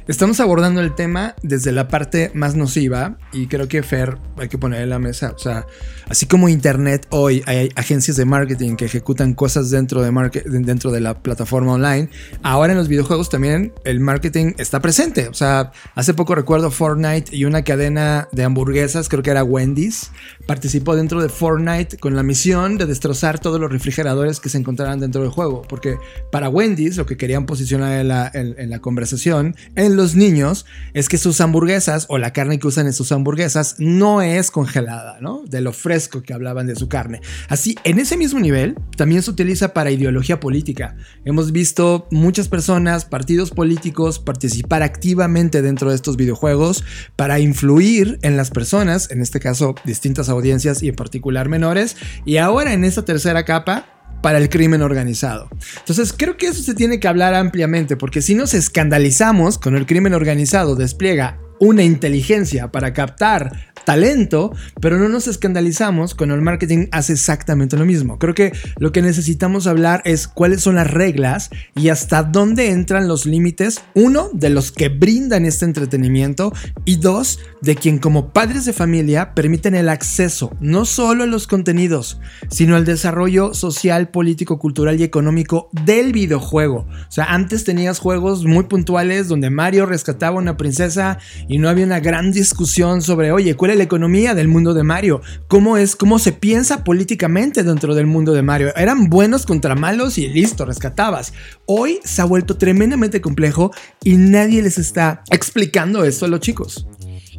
Estamos 0.07 0.39
abordando 0.39 0.81
el 0.81 0.93
tema 0.93 1.33
desde 1.41 1.71
la 1.71 1.87
parte 1.87 2.29
más 2.35 2.55
nociva 2.55 3.17
y 3.33 3.47
creo 3.47 3.67
que 3.67 3.81
Fer 3.81 4.19
hay 4.37 4.49
que 4.49 4.59
poner 4.59 4.83
en 4.83 4.89
la 4.91 4.99
mesa. 4.99 5.33
O 5.35 5.39
sea, 5.39 5.65
así 6.07 6.27
como 6.27 6.47
Internet 6.47 7.07
hoy 7.09 7.41
hay 7.47 7.71
agencias 7.75 8.15
de 8.15 8.23
marketing 8.23 8.75
que 8.75 8.85
ejecutan 8.85 9.33
cosas 9.33 9.71
dentro 9.71 10.03
de, 10.03 10.43
dentro 10.45 10.91
de 10.91 11.01
la 11.01 11.23
plataforma 11.23 11.73
online, 11.73 12.11
ahora 12.43 12.73
en 12.73 12.77
los 12.77 12.87
videojuegos 12.87 13.29
también 13.29 13.73
el 13.83 13.99
marketing 13.99 14.53
está 14.59 14.79
presente. 14.79 15.27
O 15.27 15.33
sea, 15.33 15.71
hace 15.95 16.13
poco 16.13 16.35
recuerdo 16.35 16.69
Fortnite 16.69 17.35
y 17.35 17.45
una 17.45 17.63
cadena 17.63 18.27
de 18.31 18.43
hamburguesas, 18.43 19.09
creo 19.09 19.23
que 19.23 19.31
era 19.31 19.43
Wendy's, 19.43 20.11
participó 20.45 20.95
dentro 20.95 21.19
de 21.19 21.29
Fortnite 21.29 21.97
con 21.97 22.15
la 22.15 22.21
misión 22.21 22.77
de 22.77 22.85
destrozar 22.85 23.39
todos 23.39 23.59
los 23.59 23.71
refrigeradores 23.71 24.39
que 24.39 24.49
se 24.49 24.59
encontraran 24.59 24.99
dentro 24.99 25.23
del 25.23 25.31
juego. 25.31 25.63
Porque 25.67 25.97
para 26.31 26.47
Wendy's 26.47 26.95
lo 26.95 27.07
que 27.07 27.17
querían 27.17 27.47
posicionar 27.47 27.93
en 27.99 28.07
la, 28.09 28.29
en 28.31 28.69
la 28.69 28.77
conversación 28.77 29.55
en 29.75 29.94
los 29.95 30.15
niños 30.15 30.65
es 30.93 31.09
que 31.09 31.17
sus 31.17 31.41
hamburguesas 31.41 32.05
o 32.09 32.17
la 32.17 32.33
carne 32.33 32.59
que 32.59 32.67
usan 32.67 32.87
en 32.87 32.93
sus 32.93 33.11
hamburguesas 33.11 33.75
no 33.79 34.21
es 34.21 34.51
congelada, 34.51 35.17
¿no? 35.21 35.43
De 35.47 35.61
lo 35.61 35.73
fresco 35.73 36.21
que 36.21 36.33
hablaban 36.33 36.67
de 36.67 36.75
su 36.75 36.87
carne. 36.87 37.21
Así, 37.49 37.75
en 37.83 37.99
ese 37.99 38.17
mismo 38.17 38.39
nivel, 38.39 38.75
también 38.97 39.23
se 39.23 39.31
utiliza 39.31 39.73
para 39.73 39.91
ideología 39.91 40.39
política. 40.39 40.95
Hemos 41.25 41.51
visto 41.51 42.07
muchas 42.11 42.47
personas, 42.47 43.05
partidos 43.05 43.51
políticos, 43.51 44.19
participar 44.19 44.83
activamente 44.83 45.61
dentro 45.61 45.89
de 45.89 45.95
estos 45.95 46.17
videojuegos 46.17 46.83
para 47.15 47.39
influir 47.39 48.19
en 48.21 48.37
las 48.37 48.51
personas, 48.51 49.09
en 49.11 49.21
este 49.21 49.39
caso 49.39 49.75
distintas 49.85 50.29
audiencias 50.29 50.83
y 50.83 50.89
en 50.89 50.95
particular 50.95 51.49
menores. 51.49 51.95
Y 52.25 52.37
ahora 52.37 52.73
en 52.73 52.83
esta 52.83 53.05
tercera 53.05 53.45
capa, 53.45 53.94
para 54.25 54.39
el 54.39 54.49
crimen 54.49 54.81
organizado. 54.81 55.49
Entonces 55.77 56.11
creo 56.11 56.35
que 56.35 56.47
eso 56.47 56.63
se 56.63 56.73
tiene 56.73 56.99
que 56.99 57.07
hablar 57.07 57.35
ampliamente, 57.35 57.95
porque 57.95 58.23
si 58.23 58.33
nos 58.33 58.55
escandalizamos 58.55 59.59
con 59.59 59.75
el 59.75 59.85
crimen 59.85 60.15
organizado 60.15 60.75
despliega 60.75 61.37
una 61.59 61.83
inteligencia 61.83 62.71
para 62.71 62.91
captar 62.91 63.74
talento, 63.85 64.51
pero 64.81 64.97
no 64.97 65.07
nos 65.07 65.27
escandalizamos 65.27 66.15
cuando 66.15 66.35
el 66.35 66.41
marketing 66.41 66.87
hace 66.91 67.13
exactamente 67.13 67.77
lo 67.77 67.85
mismo. 67.85 68.19
Creo 68.19 68.33
que 68.33 68.51
lo 68.77 68.91
que 68.91 69.01
necesitamos 69.01 69.67
hablar 69.67 70.01
es 70.05 70.27
cuáles 70.27 70.61
son 70.61 70.75
las 70.75 70.89
reglas 70.91 71.49
y 71.75 71.89
hasta 71.89 72.23
dónde 72.23 72.71
entran 72.71 73.07
los 73.07 73.25
límites, 73.25 73.81
uno, 73.93 74.29
de 74.33 74.49
los 74.49 74.71
que 74.71 74.89
brindan 74.89 75.45
este 75.45 75.65
entretenimiento 75.65 76.51
y 76.83 76.97
dos, 76.97 77.39
de 77.61 77.75
quien 77.75 77.99
como 77.99 78.33
padres 78.33 78.65
de 78.65 78.73
familia 78.73 79.33
permiten 79.33 79.75
el 79.75 79.89
acceso 79.89 80.51
no 80.59 80.85
solo 80.85 81.23
a 81.23 81.27
los 81.27 81.47
contenidos, 81.47 82.19
sino 82.49 82.75
al 82.75 82.85
desarrollo 82.85 83.53
social, 83.53 84.09
político, 84.09 84.59
cultural 84.59 84.99
y 84.99 85.03
económico 85.03 85.69
del 85.71 86.11
videojuego. 86.11 86.87
O 87.07 87.11
sea, 87.11 87.25
antes 87.25 87.63
tenías 87.63 87.99
juegos 87.99 88.43
muy 88.45 88.65
puntuales 88.65 89.27
donde 89.27 89.49
Mario 89.49 89.85
rescataba 89.85 90.37
a 90.37 90.41
una 90.41 90.57
princesa 90.57 91.19
y 91.47 91.57
no 91.57 91.69
había 91.69 91.85
una 91.85 91.99
gran 91.99 92.31
discusión 92.31 93.01
sobre, 93.01 93.31
oye, 93.31 93.55
¿cuál 93.55 93.71
es 93.71 93.74
la 93.75 93.83
economía 93.83 94.33
del 94.33 94.47
mundo 94.47 94.73
de 94.73 94.83
Mario? 94.83 95.21
¿Cómo 95.47 95.77
es, 95.77 95.95
cómo 95.95 96.19
se 96.19 96.31
piensa 96.31 96.83
políticamente 96.83 97.63
dentro 97.63 97.95
del 97.95 98.07
mundo 98.07 98.33
de 98.33 98.41
Mario? 98.41 98.75
Eran 98.75 99.09
buenos 99.09 99.45
contra 99.45 99.75
malos 99.75 100.17
y 100.17 100.27
listo, 100.27 100.65
rescatabas. 100.65 101.33
Hoy 101.65 101.99
se 102.03 102.21
ha 102.21 102.25
vuelto 102.25 102.57
tremendamente 102.57 103.21
complejo 103.21 103.71
y 104.03 104.17
nadie 104.17 104.61
les 104.61 104.77
está 104.77 105.23
explicando 105.31 106.03
esto 106.03 106.25
a 106.25 106.29
los 106.29 106.39
chicos. 106.39 106.87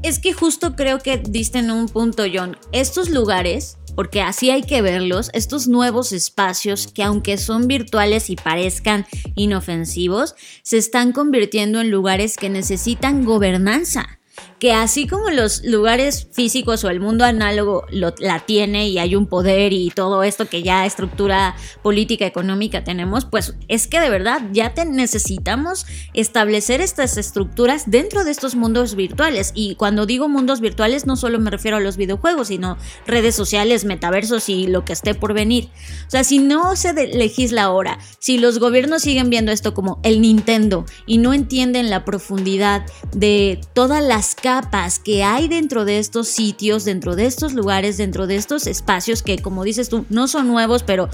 Es 0.02 0.18
que 0.18 0.32
justo 0.32 0.76
creo 0.76 0.98
que 0.98 1.18
diste 1.18 1.58
en 1.58 1.70
un 1.70 1.88
punto, 1.88 2.24
John. 2.32 2.56
Estos 2.72 3.10
lugares 3.10 3.78
porque 3.96 4.20
así 4.20 4.50
hay 4.50 4.62
que 4.62 4.82
verlos, 4.82 5.30
estos 5.32 5.66
nuevos 5.66 6.12
espacios 6.12 6.86
que 6.86 7.02
aunque 7.02 7.38
son 7.38 7.66
virtuales 7.66 8.28
y 8.28 8.36
parezcan 8.36 9.06
inofensivos, 9.34 10.36
se 10.62 10.76
están 10.76 11.12
convirtiendo 11.12 11.80
en 11.80 11.90
lugares 11.90 12.36
que 12.36 12.50
necesitan 12.50 13.24
gobernanza 13.24 14.20
que 14.58 14.72
así 14.72 15.06
como 15.06 15.30
los 15.30 15.64
lugares 15.64 16.28
físicos 16.32 16.84
o 16.84 16.90
el 16.90 17.00
mundo 17.00 17.24
análogo 17.24 17.84
lo, 17.90 18.14
la 18.18 18.40
tiene 18.40 18.88
y 18.88 18.98
hay 18.98 19.14
un 19.14 19.26
poder 19.26 19.72
y 19.72 19.90
todo 19.90 20.22
esto 20.22 20.46
que 20.46 20.62
ya 20.62 20.86
estructura 20.86 21.56
política 21.82 22.26
económica 22.26 22.84
tenemos, 22.84 23.24
pues 23.24 23.54
es 23.68 23.86
que 23.86 24.00
de 24.00 24.10
verdad 24.10 24.42
ya 24.52 24.72
te 24.74 24.84
necesitamos 24.84 25.86
establecer 26.14 26.80
estas 26.80 27.16
estructuras 27.16 27.90
dentro 27.90 28.24
de 28.24 28.30
estos 28.30 28.54
mundos 28.54 28.94
virtuales. 28.94 29.52
Y 29.54 29.74
cuando 29.74 30.06
digo 30.06 30.28
mundos 30.28 30.60
virtuales 30.60 31.06
no 31.06 31.16
solo 31.16 31.38
me 31.38 31.50
refiero 31.50 31.76
a 31.76 31.80
los 31.80 31.96
videojuegos, 31.96 32.48
sino 32.48 32.78
redes 33.06 33.34
sociales, 33.34 33.84
metaversos 33.84 34.48
y 34.48 34.66
lo 34.66 34.84
que 34.84 34.92
esté 34.92 35.14
por 35.14 35.34
venir. 35.34 35.68
O 36.06 36.10
sea, 36.10 36.24
si 36.24 36.38
no 36.38 36.76
se 36.76 36.92
legisla 36.92 37.64
ahora, 37.64 37.98
si 38.18 38.38
los 38.38 38.58
gobiernos 38.58 39.02
siguen 39.02 39.30
viendo 39.30 39.52
esto 39.52 39.74
como 39.74 40.00
el 40.02 40.20
Nintendo 40.20 40.86
y 41.06 41.18
no 41.18 41.34
entienden 41.34 41.90
la 41.90 42.04
profundidad 42.04 42.86
de 43.12 43.60
todas 43.74 44.02
las 44.02 44.34
capas 44.46 45.00
que 45.00 45.24
hay 45.24 45.48
dentro 45.48 45.84
de 45.84 45.98
estos 45.98 46.28
sitios, 46.28 46.84
dentro 46.84 47.16
de 47.16 47.26
estos 47.26 47.52
lugares, 47.52 47.96
dentro 47.96 48.28
de 48.28 48.36
estos 48.36 48.68
espacios 48.68 49.24
que, 49.24 49.38
como 49.38 49.64
dices 49.64 49.88
tú, 49.88 50.06
no 50.08 50.28
son 50.28 50.46
nuevos, 50.46 50.84
pero 50.84 51.08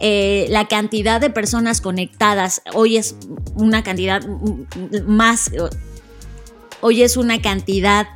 eh, 0.00 0.46
la 0.48 0.66
cantidad 0.66 1.20
de 1.20 1.28
personas 1.28 1.82
conectadas 1.82 2.62
hoy 2.72 2.96
es 2.96 3.16
una 3.54 3.82
cantidad 3.82 4.26
más, 5.06 5.50
hoy 6.80 7.02
es 7.02 7.18
una 7.18 7.42
cantidad 7.42 8.06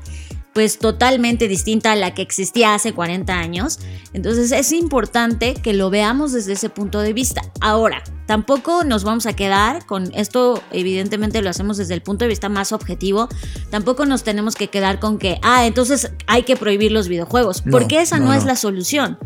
pues 0.54 0.78
totalmente 0.78 1.48
distinta 1.48 1.92
a 1.92 1.96
la 1.96 2.14
que 2.14 2.22
existía 2.22 2.74
hace 2.74 2.94
40 2.94 3.36
años. 3.36 3.80
Entonces 4.12 4.52
es 4.52 4.72
importante 4.72 5.54
que 5.54 5.74
lo 5.74 5.90
veamos 5.90 6.32
desde 6.32 6.52
ese 6.52 6.70
punto 6.70 7.00
de 7.00 7.12
vista. 7.12 7.42
Ahora, 7.60 8.04
tampoco 8.26 8.84
nos 8.84 9.04
vamos 9.04 9.26
a 9.26 9.34
quedar 9.34 9.84
con 9.86 10.10
esto, 10.14 10.62
evidentemente 10.70 11.42
lo 11.42 11.50
hacemos 11.50 11.76
desde 11.76 11.94
el 11.94 12.02
punto 12.02 12.24
de 12.24 12.28
vista 12.28 12.48
más 12.48 12.72
objetivo, 12.72 13.28
tampoco 13.70 14.06
nos 14.06 14.22
tenemos 14.22 14.54
que 14.54 14.68
quedar 14.68 15.00
con 15.00 15.18
que, 15.18 15.38
ah, 15.42 15.66
entonces 15.66 16.10
hay 16.26 16.44
que 16.44 16.56
prohibir 16.56 16.92
los 16.92 17.08
videojuegos, 17.08 17.62
porque 17.70 18.00
esa 18.00 18.18
no, 18.18 18.32
es 18.32 18.44
la 18.44 18.56
solución. 18.56 19.18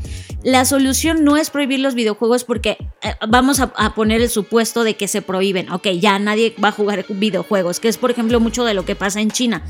La 0.42 0.64
solución 0.64 1.24
no 1.24 1.36
es 1.36 1.50
prohibir 1.50 1.80
los 1.80 1.94
videojuegos 1.94 2.44
porque 2.44 2.78
eh, 3.02 3.14
vamos 3.28 3.60
a, 3.60 3.72
a, 3.76 3.94
poner 3.94 4.20
el 4.20 4.30
supuesto 4.30 4.84
de 4.84 4.96
que 4.96 5.08
se 5.08 5.20
prohíben, 5.20 5.70
ok, 5.70 5.88
ya 6.00 6.18
nadie 6.18 6.54
va 6.62 6.68
a 6.68 6.72
jugar 6.72 7.04
videojuegos, 7.08 7.80
que 7.80 7.88
es 7.88 7.98
por 7.98 8.10
ejemplo 8.10 8.40
mucho 8.40 8.64
de 8.64 8.74
lo 8.74 8.84
que 8.84 8.96
pasa 8.96 9.20
en 9.20 9.30
China. 9.30 9.62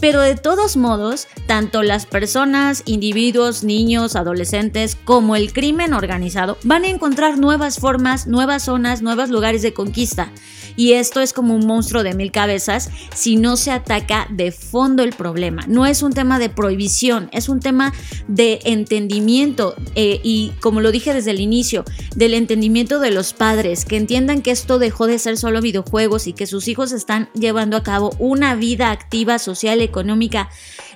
Pero 0.00 0.20
de 0.20 0.34
todos 0.34 0.76
modos, 0.76 0.99
tanto 1.46 1.82
las 1.82 2.06
personas, 2.06 2.82
individuos, 2.86 3.64
niños, 3.64 4.16
adolescentes, 4.16 4.96
como 4.96 5.36
el 5.36 5.52
crimen 5.52 5.94
organizado 5.94 6.58
van 6.64 6.84
a 6.84 6.88
encontrar 6.88 7.38
nuevas 7.38 7.78
formas, 7.78 8.26
nuevas 8.26 8.64
zonas, 8.64 9.02
nuevos 9.02 9.30
lugares 9.30 9.62
de 9.62 9.72
conquista. 9.72 10.30
Y 10.76 10.92
esto 10.92 11.20
es 11.20 11.32
como 11.32 11.54
un 11.54 11.66
monstruo 11.66 12.02
de 12.02 12.14
mil 12.14 12.32
cabezas 12.32 12.90
si 13.14 13.36
no 13.36 13.56
se 13.56 13.70
ataca 13.70 14.26
de 14.30 14.52
fondo 14.52 15.02
el 15.02 15.12
problema. 15.12 15.64
No 15.66 15.84
es 15.84 16.02
un 16.02 16.12
tema 16.12 16.38
de 16.38 16.48
prohibición, 16.48 17.28
es 17.32 17.48
un 17.48 17.60
tema 17.60 17.92
de 18.28 18.60
entendimiento 18.64 19.74
eh, 19.94 20.20
y 20.22 20.52
como 20.60 20.80
lo 20.80 20.92
dije 20.92 21.12
desde 21.12 21.32
el 21.32 21.40
inicio, 21.40 21.84
del 22.14 22.34
entendimiento 22.34 23.00
de 23.00 23.10
los 23.10 23.32
padres, 23.32 23.84
que 23.84 23.96
entiendan 23.96 24.42
que 24.42 24.52
esto 24.52 24.78
dejó 24.78 25.06
de 25.06 25.18
ser 25.18 25.36
solo 25.36 25.60
videojuegos 25.60 26.26
y 26.26 26.32
que 26.32 26.46
sus 26.46 26.68
hijos 26.68 26.92
están 26.92 27.28
llevando 27.34 27.76
a 27.76 27.82
cabo 27.82 28.14
una 28.18 28.54
vida 28.54 28.90
activa, 28.90 29.38
social, 29.38 29.80
económica 29.80 30.48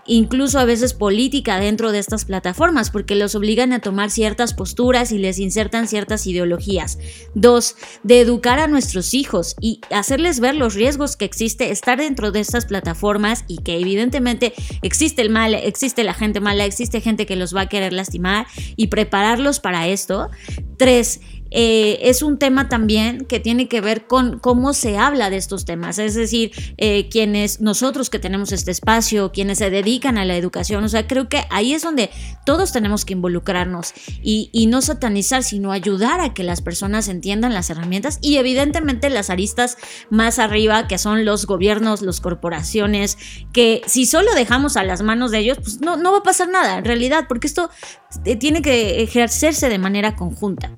incluso 0.07 0.59
a 0.59 0.65
veces 0.65 0.95
política 0.95 1.59
dentro 1.59 1.93
de 1.93 1.99
estas 1.99 2.25
plataformas, 2.25 2.91
porque 2.91 3.15
los 3.15 3.35
obligan 3.35 3.73
a 3.73 3.81
tomar 3.81 4.11
ciertas 4.11 4.55
posturas 4.55 5.13
y 5.13 5.19
les 5.19 5.39
insertan 5.39 5.89
ciertas 5.89 6.27
ideologías. 6.27 6.99
Dos, 7.35 7.77
de 8.03 8.21
educar 8.21 8.59
a 8.59 8.67
nuestros 8.67 9.15
hijos 9.15 9.57
y 9.61 9.81
hacerles 9.91 10.41
ver 10.41 10.55
los 10.55 10.75
riesgos 10.75 11.17
que 11.17 11.25
existe 11.25 11.71
estar 11.71 11.99
dentro 11.99 12.31
de 12.31 12.41
estas 12.41 12.67
plataformas 12.67 13.45
y 13.49 13.59
que 13.59 13.79
evidentemente 13.79 14.55
existe 14.83 15.23
el 15.23 15.31
mal, 15.31 15.55
existe 15.55 16.05
la 16.05 16.15
gente 16.15 16.41
mala, 16.41 16.65
existe 16.65 17.01
gente 17.01 17.27
que 17.27 17.37
los 17.37 17.55
va 17.55 17.63
a 17.63 17.69
querer 17.69 17.93
lastimar 17.93 18.47
y 18.77 18.89
prepararlos 18.89 19.61
para 19.61 19.89
esto. 19.89 20.31
Tres, 20.77 21.21
eh, 21.57 22.11
es 22.11 22.23
un 22.23 22.37
tema 22.37 22.69
también 22.69 23.27
que 23.27 23.39
tiene 23.39 23.69
que 23.69 23.81
ver 23.81 24.09
con 24.09 24.41
cómo 24.41 24.73
se 24.73 24.99
habla 24.99 25.31
de 25.31 25.37
estos 25.37 25.65
temas, 25.65 26.01
es 26.01 26.15
decir, 26.17 26.51
eh, 26.79 27.09
quienes 27.09 27.61
nosotros 27.61 28.11
que 28.11 28.19
tenemos 28.19 28.51
este 28.51 28.73
espacio, 28.73 29.31
quienes 29.31 29.59
se 29.59 29.71
dedican 29.71 30.19
a 30.19 30.25
la 30.25 30.37
educación, 30.37 30.83
o 30.83 30.89
sea, 30.89 31.07
creo 31.07 31.29
que 31.29 31.45
ahí 31.51 31.73
es 31.73 31.83
donde 31.83 32.11
todos 32.45 32.73
tenemos 32.73 33.05
que 33.05 33.13
involucrarnos 33.13 33.93
y, 34.21 34.51
no 34.65 34.81
satanizar, 34.81 35.45
sino 35.45 35.71
ayudar 35.71 36.21
a 36.21 36.35
que 36.35 36.43
las 36.43 36.61
personas 36.61 37.07
entiendan 37.07 37.55
las 37.55 37.71
herramientas 37.71 38.19
y 38.21 38.39
evidentemente 38.39 39.09
las 39.09 39.31
aristas 39.31 39.77
más 40.11 40.41
arriba, 40.41 40.89
que 40.89 40.99
son 40.99 41.25
los 41.25 41.47
gobiernos, 41.47 42.03
las 42.03 42.21
corporaciones, 42.21 43.17
que 43.53 43.83
si 43.87 44.07
solo 44.07 44.35
dejamos 44.35 44.77
a 44.77 44.83
las 44.83 45.03
manos 45.03 45.31
de 45.31 45.39
ellos, 45.39 45.59
pues 45.63 45.81
no, 45.81 45.97
no 45.97 46.11
va 46.11 46.19
a 46.19 46.23
pasar 46.25 46.49
nada 46.49 46.79
en 46.79 46.85
realidad, 46.85 47.27
porque 47.29 47.47
esto 47.47 47.71
eh, 48.25 48.35
tiene 48.35 48.61
que 48.61 49.03
ejercerse 49.03 49.69
de 49.69 49.79
manera 49.79 50.17
conjunta. 50.17 50.77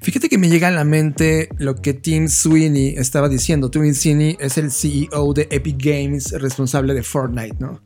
Fíjate 0.00 0.28
que 0.28 0.38
me 0.38 0.48
llega 0.48 0.68
a 0.68 0.70
la 0.70 0.84
mente 0.84 1.48
lo 1.58 1.76
que 1.76 1.94
Tim 1.94 2.28
Sweeney 2.28 2.94
estaba 2.96 3.28
diciendo. 3.28 3.70
Tim 3.70 3.92
Sweeney 3.94 4.36
es 4.40 4.58
el 4.58 4.70
CEO 4.70 5.32
de 5.34 5.48
Epic 5.50 5.76
Games, 5.78 6.32
responsable 6.32 6.94
de 6.94 7.02
Fortnite, 7.02 7.56
¿no? 7.58 7.82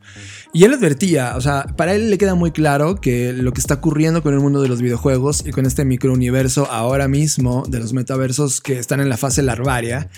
Y 0.52 0.64
él 0.64 0.72
advertía, 0.72 1.36
o 1.36 1.40
sea, 1.40 1.66
para 1.76 1.94
él 1.94 2.08
le 2.08 2.18
queda 2.18 2.34
muy 2.34 2.50
claro 2.50 2.96
que 2.96 3.32
lo 3.32 3.52
que 3.52 3.60
está 3.60 3.74
ocurriendo 3.74 4.22
con 4.22 4.32
el 4.32 4.40
mundo 4.40 4.62
de 4.62 4.68
los 4.68 4.80
videojuegos 4.80 5.44
y 5.46 5.50
con 5.50 5.66
este 5.66 5.84
microuniverso 5.84 6.70
ahora 6.70 7.08
mismo 7.08 7.64
de 7.68 7.78
los 7.78 7.92
metaversos 7.92 8.60
que 8.60 8.78
están 8.78 9.00
en 9.00 9.08
la 9.08 9.16
fase 9.16 9.42
larvaria, 9.42 10.08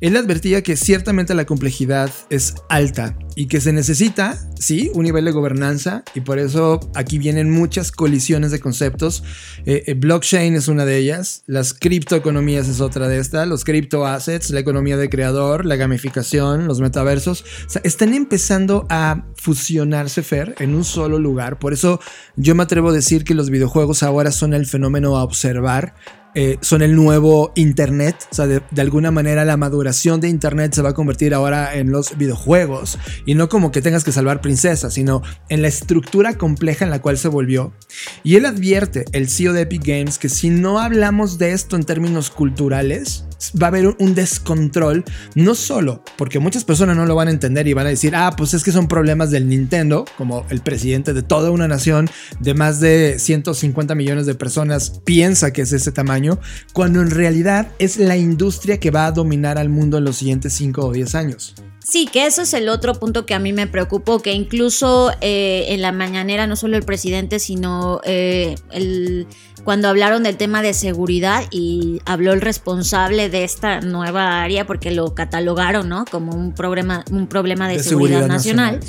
él 0.00 0.16
advertía 0.16 0.62
que 0.62 0.76
ciertamente 0.76 1.34
la 1.34 1.46
complejidad 1.46 2.10
es 2.30 2.54
alta 2.68 3.18
y 3.34 3.46
que 3.46 3.60
se 3.60 3.72
necesita, 3.72 4.38
sí, 4.58 4.90
un 4.94 5.04
nivel 5.04 5.24
de 5.24 5.32
gobernanza 5.32 6.04
y 6.14 6.20
por 6.20 6.38
eso 6.38 6.80
aquí 6.94 7.18
vienen 7.18 7.50
muchas 7.50 7.90
colisiones 7.90 8.50
de 8.50 8.60
conceptos. 8.60 9.24
Eh, 9.66 9.82
eh, 9.86 9.94
blockchain 9.94 10.54
es 10.54 10.68
una 10.68 10.84
de 10.84 10.96
ellas, 10.96 11.17
las 11.46 11.74
criptoeconomías 11.74 12.68
es 12.68 12.80
otra 12.80 13.08
de 13.08 13.18
estas, 13.18 13.46
los 13.48 13.64
crypto 13.64 14.06
assets, 14.06 14.50
la 14.50 14.60
economía 14.60 14.96
de 14.96 15.08
creador, 15.08 15.64
la 15.64 15.76
gamificación, 15.76 16.66
los 16.66 16.80
metaversos, 16.80 17.44
están 17.82 18.14
empezando 18.14 18.86
a 18.88 19.24
fusionar 19.36 20.08
Fer 20.08 20.54
en 20.58 20.74
un 20.74 20.84
solo 20.84 21.18
lugar. 21.18 21.58
Por 21.58 21.72
eso 21.72 22.00
yo 22.36 22.54
me 22.54 22.62
atrevo 22.62 22.90
a 22.90 22.92
decir 22.92 23.24
que 23.24 23.34
los 23.34 23.50
videojuegos 23.50 24.02
ahora 24.02 24.30
son 24.32 24.54
el 24.54 24.66
fenómeno 24.66 25.16
a 25.16 25.24
observar 25.24 25.94
eh, 26.34 26.58
son 26.60 26.82
el 26.82 26.94
nuevo 26.94 27.52
Internet. 27.54 28.16
O 28.30 28.34
sea, 28.34 28.46
de, 28.46 28.62
alguna 28.80 29.10
manera 29.10 29.44
la 29.44 29.56
maduración 29.56 30.20
de 30.20 30.28
Internet 30.28 30.74
se 30.74 30.82
va 30.82 30.90
a 30.90 30.94
convertir 30.94 31.34
ahora 31.34 31.74
en 31.74 31.90
los 31.90 32.16
videojuegos. 32.16 32.98
Y 33.26 33.34
no 33.34 33.48
como 33.48 33.70
que 33.70 33.82
tengas 33.82 34.04
que 34.04 34.12
salvar 34.12 34.40
princesas, 34.40 34.94
sino 34.94 35.22
en 35.48 35.62
la 35.62 35.68
estructura 35.68 36.36
compleja 36.36 36.84
en 36.84 36.90
la 36.90 37.00
cual 37.00 37.18
se 37.18 37.28
volvió. 37.28 37.72
Y 38.22 38.36
él 38.36 38.46
advierte, 38.46 39.04
el 39.12 39.28
CEO 39.28 39.52
de 39.52 39.62
Epic 39.62 39.84
Games, 39.84 40.18
que 40.18 40.28
si 40.28 40.50
no 40.50 40.80
hablamos 40.80 41.38
de 41.38 41.52
esto 41.52 41.76
en 41.76 41.84
términos 41.84 42.30
culturales, 42.30 43.27
va 43.60 43.66
a 43.66 43.68
haber 43.68 43.94
un 43.98 44.14
descontrol, 44.14 45.04
no 45.34 45.54
solo 45.54 46.02
porque 46.16 46.38
muchas 46.38 46.64
personas 46.64 46.96
no 46.96 47.06
lo 47.06 47.14
van 47.14 47.28
a 47.28 47.30
entender 47.30 47.66
y 47.68 47.72
van 47.72 47.86
a 47.86 47.90
decir, 47.90 48.14
ah, 48.16 48.34
pues 48.36 48.54
es 48.54 48.64
que 48.64 48.72
son 48.72 48.88
problemas 48.88 49.30
del 49.30 49.48
Nintendo, 49.48 50.04
como 50.16 50.44
el 50.50 50.60
presidente 50.60 51.12
de 51.12 51.22
toda 51.22 51.50
una 51.50 51.68
nación 51.68 52.10
de 52.40 52.54
más 52.54 52.80
de 52.80 53.18
150 53.18 53.94
millones 53.94 54.26
de 54.26 54.34
personas 54.34 55.00
piensa 55.04 55.52
que 55.52 55.62
es 55.62 55.72
ese 55.72 55.92
tamaño 55.92 56.38
cuando 56.72 57.00
en 57.00 57.10
realidad 57.10 57.68
es 57.78 57.98
la 57.98 58.16
industria 58.16 58.80
que 58.80 58.90
va 58.90 59.06
a 59.06 59.12
dominar 59.12 59.58
al 59.58 59.68
mundo 59.68 59.98
en 59.98 60.04
los 60.04 60.16
siguientes 60.16 60.52
5 60.54 60.86
o 60.86 60.92
10 60.92 61.14
años. 61.14 61.54
Sí, 61.88 62.06
que 62.06 62.26
eso 62.26 62.42
es 62.42 62.52
el 62.52 62.68
otro 62.68 62.92
punto 62.96 63.24
que 63.24 63.32
a 63.32 63.38
mí 63.38 63.54
me 63.54 63.66
preocupó, 63.66 64.20
que 64.20 64.34
incluso 64.34 65.10
eh, 65.22 65.66
en 65.68 65.80
la 65.80 65.90
mañanera 65.90 66.46
no 66.46 66.54
solo 66.54 66.76
el 66.76 66.82
presidente, 66.82 67.38
sino 67.38 68.02
eh, 68.04 68.56
el, 68.72 69.26
cuando 69.68 69.88
hablaron 69.88 70.22
del 70.22 70.38
tema 70.38 70.62
de 70.62 70.72
seguridad 70.72 71.44
y 71.50 72.00
habló 72.06 72.32
el 72.32 72.40
responsable 72.40 73.28
de 73.28 73.44
esta 73.44 73.82
nueva 73.82 74.42
área 74.42 74.66
porque 74.66 74.90
lo 74.90 75.14
catalogaron 75.14 75.90
¿no? 75.90 76.06
como 76.10 76.32
un 76.32 76.54
problema, 76.54 77.04
un 77.10 77.26
problema 77.26 77.68
de, 77.68 77.82
seguridad, 77.82 78.26
nacional. 78.28 78.80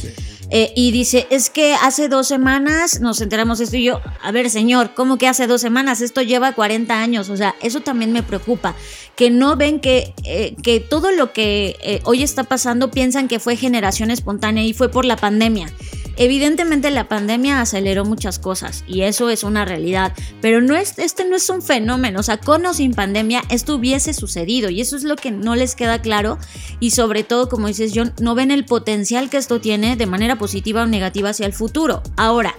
Eh, 0.52 0.72
y 0.78 0.92
dice, 0.92 1.28
es 1.32 1.50
que 1.50 1.74
hace 1.74 2.08
dos 2.08 2.30
semanas 2.30 3.02
nos 3.02 3.20
enteramos 3.20 3.60
esto 3.60 3.76
y 3.76 3.84
yo, 3.84 4.00
a 4.24 4.32
ver 4.32 4.50
señor, 4.50 4.94
¿cómo 4.96 5.18
que 5.18 5.28
hace 5.28 5.48
dos 5.48 5.60
semanas? 5.60 6.00
Esto 6.00 6.22
lleva 6.22 6.54
40 6.54 6.98
años, 6.98 7.28
o 7.30 7.36
sea, 7.36 7.56
eso 7.62 7.82
también 7.82 8.14
me 8.14 8.24
preocupa, 8.24 8.74
que 9.18 9.30
no 9.30 9.58
ven 9.58 9.82
que, 9.82 10.14
eh, 10.24 10.56
que 10.64 10.80
todo 10.80 11.12
lo 11.12 11.34
que 11.34 11.76
eh, 11.82 12.00
hoy 12.06 12.24
está 12.24 12.46
pasando 12.46 12.90
piensan 12.90 13.28
que 13.28 13.40
fue 13.40 13.58
generación 13.58 14.12
espontánea 14.12 14.64
y 14.64 14.72
fue 14.72 14.88
por 14.88 15.04
la 15.04 15.18
pandemia. 15.18 15.68
Evidentemente 16.22 16.92
la 16.92 17.08
pandemia 17.08 17.62
aceleró 17.62 18.04
muchas 18.04 18.40
cosas 18.40 18.84
y 18.86 19.04
eso 19.04 19.30
es 19.30 19.44
una 19.44 19.64
realidad, 19.64 20.12
pero 20.42 20.62
no 20.62 20.76
es, 20.76 21.00
este 21.00 21.24
no 21.24 21.38
es 21.38 21.50
un 21.50 21.62
fenómeno, 21.62 22.20
o 22.20 22.24
sea, 22.24 22.36
con 22.38 22.60
sin 22.74 22.94
pandemia 22.94 23.42
esto 23.50 23.76
hubiese 23.76 24.14
sucedido 24.14 24.70
y 24.70 24.82
eso 24.82 24.98
es 24.98 25.06
lo 25.06 25.16
que 25.16 25.32
no 25.32 25.56
les 25.56 25.76
queda 25.76 26.02
claro 26.02 26.38
y 26.82 26.92
sobre 26.92 27.24
todo, 27.24 27.48
como 27.48 27.68
dices 27.68 27.94
John, 27.96 28.14
no 28.20 28.36
ven 28.36 28.52
el 28.52 28.66
potencial 28.66 29.30
que 29.30 29.38
esto 29.38 29.62
tiene 29.62 29.96
de 29.96 30.06
manera 30.08 30.38
positiva 30.38 30.84
o 30.84 30.88
negativa 30.88 31.30
hacia 31.30 31.46
el 31.46 31.54
futuro. 31.54 32.04
Ahora, 32.18 32.54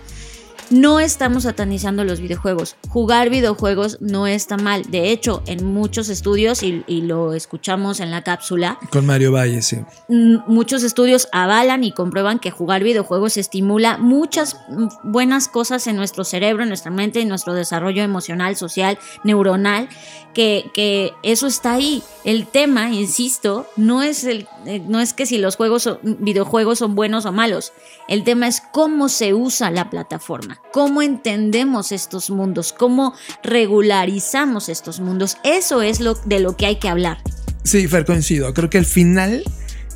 no 0.70 1.00
estamos 1.00 1.42
satanizando 1.42 2.04
los 2.04 2.20
videojuegos. 2.20 2.76
Jugar 2.88 3.28
videojuegos 3.28 3.98
no 4.00 4.26
está 4.26 4.56
mal. 4.56 4.84
De 4.90 5.10
hecho, 5.10 5.42
en 5.46 5.64
muchos 5.64 6.08
estudios, 6.08 6.62
y, 6.62 6.84
lo 7.00 7.32
escuchamos 7.34 8.00
en 8.00 8.10
la 8.10 8.22
cápsula. 8.22 8.78
Con 8.90 9.06
Mario 9.06 9.32
Valle, 9.32 9.62
sí. 9.62 9.78
Muchos 10.08 10.82
estudios 10.82 11.28
avalan 11.32 11.82
y 11.82 11.92
comprueban 11.92 12.38
que 12.38 12.50
jugar 12.50 12.84
videojuegos 12.84 13.36
estimula 13.36 13.98
muchas 13.98 14.56
buenas 15.02 15.48
cosas 15.48 15.86
en 15.86 15.96
nuestro 15.96 16.24
cerebro, 16.24 16.62
en 16.62 16.68
nuestra 16.68 16.90
mente, 16.90 17.20
en 17.20 17.28
nuestro 17.28 17.54
desarrollo 17.54 18.02
emocional, 18.02 18.56
social, 18.56 18.98
neuronal. 19.24 19.88
Que, 20.34 20.70
que 20.72 21.12
eso 21.24 21.48
está 21.48 21.72
ahí. 21.74 22.04
El 22.24 22.46
tema, 22.46 22.90
insisto, 22.90 23.66
no 23.76 24.02
es, 24.02 24.22
el, 24.22 24.46
eh, 24.64 24.80
no 24.86 25.00
es 25.00 25.12
que 25.12 25.26
si 25.26 25.38
los 25.38 25.56
juegos, 25.56 25.98
videojuegos 26.02 26.78
son 26.78 26.94
buenos 26.94 27.26
o 27.26 27.32
malos. 27.32 27.72
El 28.06 28.22
tema 28.22 28.46
es 28.46 28.62
cómo 28.72 29.08
se 29.08 29.34
usa 29.34 29.72
la 29.72 29.90
plataforma 29.90 30.59
cómo 30.72 31.02
entendemos 31.02 31.92
estos 31.92 32.30
mundos, 32.30 32.72
cómo 32.72 33.14
regularizamos 33.42 34.68
estos 34.68 35.00
mundos. 35.00 35.36
Eso 35.44 35.82
es 35.82 36.00
lo 36.00 36.14
de 36.14 36.40
lo 36.40 36.56
que 36.56 36.66
hay 36.66 36.76
que 36.76 36.88
hablar. 36.88 37.18
Sí, 37.64 37.86
Fer, 37.88 38.04
coincido. 38.04 38.52
Creo 38.54 38.70
que 38.70 38.78
al 38.78 38.86
final 38.86 39.44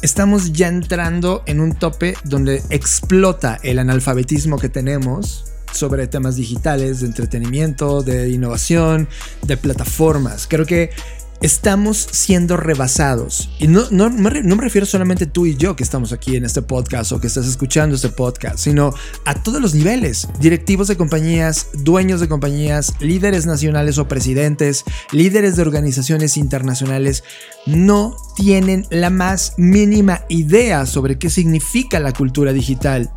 estamos 0.03 0.53
ya 0.53 0.68
entrando 0.68 1.42
en 1.46 1.61
un 1.61 1.74
tope 1.74 2.14
donde 2.24 2.62
explota 2.70 3.59
el 3.62 3.79
analfabetismo 3.79 4.59
que 4.59 4.68
tenemos 4.68 5.44
sobre 5.72 6.07
temas 6.07 6.37
digitales, 6.37 7.00
de 7.00 7.07
entretenimiento, 7.07 8.03
de 8.03 8.31
innovación, 8.31 9.09
de 9.42 9.57
plataformas. 9.57 10.46
Creo 10.48 10.66
que 10.66 10.90
estamos 11.40 11.99
siendo 11.99 12.57
rebasados. 12.57 13.51
Y 13.59 13.68
no, 13.68 13.85
no, 13.90 14.09
no, 14.11 14.57
me 14.57 14.62
refiero 14.62 14.87
solamente 14.87 15.27
tú 15.27 15.47
y 15.47 15.57
yo 15.57 15.77
que 15.77 15.83
estamos 15.83 16.12
aquí 16.12 16.37
en 16.37 16.44
este 16.44 16.62
podcast 16.62 17.12
o 17.12 17.20
que 17.20 17.27
estás 17.27 17.47
escuchando 17.47 17.97
este 17.97 18.09
podcast, 18.09 18.59
sino 18.59 18.94
a 19.25 19.35
todos 19.35 19.61
los 19.61 19.75
niveles, 19.75 20.29
directivos 20.40 20.88
de 20.88 20.97
compañías, 20.97 21.68
dueños 21.73 22.20
de 22.20 22.29
compañías, 22.29 22.94
líderes 23.01 23.47
nacionales 23.47 23.99
o 23.99 24.09
presidentes, 24.09 24.85
líderes 25.12 25.57
de 25.57 25.62
organizaciones 25.62 26.37
internacionales, 26.37 27.25
no 27.66 28.16
tienen 28.37 28.87
la 28.90 29.11
más 29.11 29.55
mínima 29.57 30.22
idea 30.29 30.87
sobre 30.87 31.18
qué 31.18 31.31
significa 31.31 32.00
la 32.00 32.12
cultura 32.12 32.53
digital. 32.53 33.11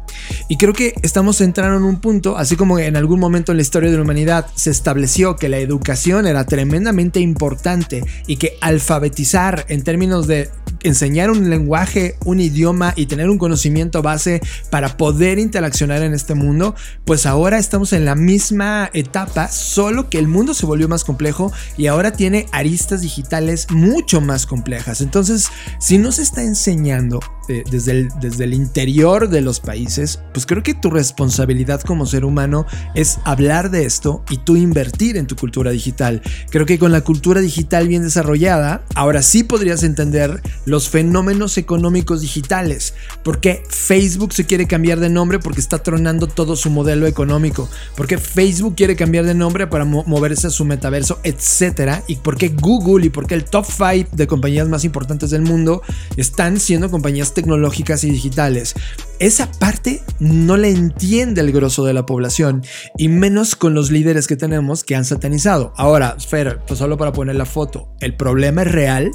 Y 0.47 0.57
creo 0.57 0.73
que 0.73 0.93
estamos 1.01 1.41
entrando 1.41 1.77
en 1.77 1.83
un 1.83 1.99
punto, 1.99 2.37
así 2.37 2.55
como 2.55 2.79
en 2.79 2.95
algún 2.95 3.19
momento 3.19 3.51
en 3.51 3.57
la 3.57 3.61
historia 3.61 3.89
de 3.89 3.97
la 3.97 4.03
humanidad 4.03 4.47
se 4.55 4.69
estableció 4.69 5.35
que 5.35 5.49
la 5.49 5.57
educación 5.57 6.27
era 6.27 6.45
tremendamente 6.45 7.19
importante 7.19 8.03
y 8.25 8.37
que 8.37 8.57
alfabetizar 8.61 9.65
en 9.69 9.83
términos 9.83 10.27
de 10.27 10.49
enseñar 10.87 11.31
un 11.31 11.49
lenguaje, 11.49 12.15
un 12.25 12.39
idioma 12.39 12.93
y 12.95 13.05
tener 13.05 13.29
un 13.29 13.37
conocimiento 13.37 14.01
base 14.01 14.41
para 14.69 14.97
poder 14.97 15.39
interaccionar 15.39 16.03
en 16.03 16.13
este 16.13 16.33
mundo, 16.33 16.75
pues 17.05 17.25
ahora 17.25 17.57
estamos 17.57 17.93
en 17.93 18.05
la 18.05 18.15
misma 18.15 18.89
etapa, 18.93 19.47
solo 19.49 20.09
que 20.09 20.19
el 20.19 20.27
mundo 20.27 20.53
se 20.53 20.65
volvió 20.65 20.87
más 20.87 21.03
complejo 21.03 21.51
y 21.77 21.87
ahora 21.87 22.11
tiene 22.11 22.47
aristas 22.51 23.01
digitales 23.01 23.67
mucho 23.69 24.21
más 24.21 24.45
complejas. 24.45 25.01
Entonces, 25.01 25.49
si 25.79 25.97
no 25.97 26.11
se 26.11 26.23
está 26.23 26.43
enseñando 26.43 27.19
eh, 27.49 27.63
desde, 27.69 27.91
el, 27.91 28.09
desde 28.19 28.43
el 28.43 28.53
interior 28.53 29.29
de 29.29 29.41
los 29.41 29.59
países, 29.59 30.19
pues 30.33 30.45
creo 30.45 30.63
que 30.63 30.73
tu 30.73 30.89
responsabilidad 30.89 31.81
como 31.81 32.05
ser 32.05 32.25
humano 32.25 32.65
es 32.93 33.19
hablar 33.23 33.71
de 33.71 33.85
esto 33.85 34.23
y 34.29 34.37
tú 34.37 34.55
invertir 34.55 35.17
en 35.17 35.27
tu 35.27 35.35
cultura 35.35 35.71
digital. 35.71 36.21
Creo 36.49 36.65
que 36.65 36.79
con 36.79 36.91
la 36.91 37.01
cultura 37.01 37.41
digital 37.41 37.87
bien 37.87 38.03
desarrollada, 38.03 38.83
ahora 38.95 39.21
sí 39.21 39.43
podrías 39.43 39.83
entender 39.83 40.41
los 40.65 40.89
fenómenos 40.89 41.57
económicos 41.57 42.21
digitales. 42.21 42.93
Porque 43.23 43.63
Facebook 43.69 44.33
se 44.33 44.45
quiere 44.45 44.67
cambiar 44.67 44.99
de 44.99 45.09
nombre 45.09 45.39
porque 45.39 45.61
está 45.61 45.79
tronando 45.79 46.27
todo 46.27 46.55
su 46.55 46.69
modelo 46.69 47.07
económico. 47.07 47.69
Porque 47.95 48.17
Facebook 48.17 48.75
quiere 48.75 48.95
cambiar 48.95 49.25
de 49.25 49.33
nombre 49.33 49.67
para 49.67 49.85
moverse 49.85 50.47
a 50.47 50.49
su 50.49 50.65
metaverso, 50.65 51.19
etcétera. 51.23 52.03
Y 52.07 52.17
porque 52.17 52.49
Google 52.49 53.05
y 53.05 53.09
porque 53.09 53.35
el 53.35 53.45
top 53.45 53.65
5 53.65 54.09
de 54.11 54.27
compañías 54.27 54.67
más 54.67 54.83
importantes 54.83 55.29
del 55.29 55.41
mundo 55.41 55.81
están 56.15 56.59
siendo 56.59 56.91
compañías 56.91 57.33
tecnológicas 57.37 58.03
y 58.03 58.09
digitales. 58.09 58.73
Esa 59.19 59.51
parte 59.51 60.01
no 60.19 60.57
le 60.57 60.71
entiende 60.71 61.41
el 61.41 61.51
grosso 61.51 61.85
de 61.85 61.93
la 61.93 62.07
población 62.07 62.63
y 62.97 63.09
menos 63.09 63.55
con 63.55 63.75
los 63.75 63.91
líderes 63.91 64.25
que 64.25 64.35
tenemos 64.35 64.83
que 64.83 64.95
han 64.95 65.05
satanizado. 65.05 65.71
Ahora, 65.77 66.17
Fer, 66.19 66.61
pues 66.67 66.79
solo 66.79 66.97
para 66.97 67.13
poner 67.13 67.35
la 67.35 67.45
foto, 67.45 67.89
el 67.99 68.15
problema 68.15 68.63
es 68.63 68.71
real, 68.71 69.11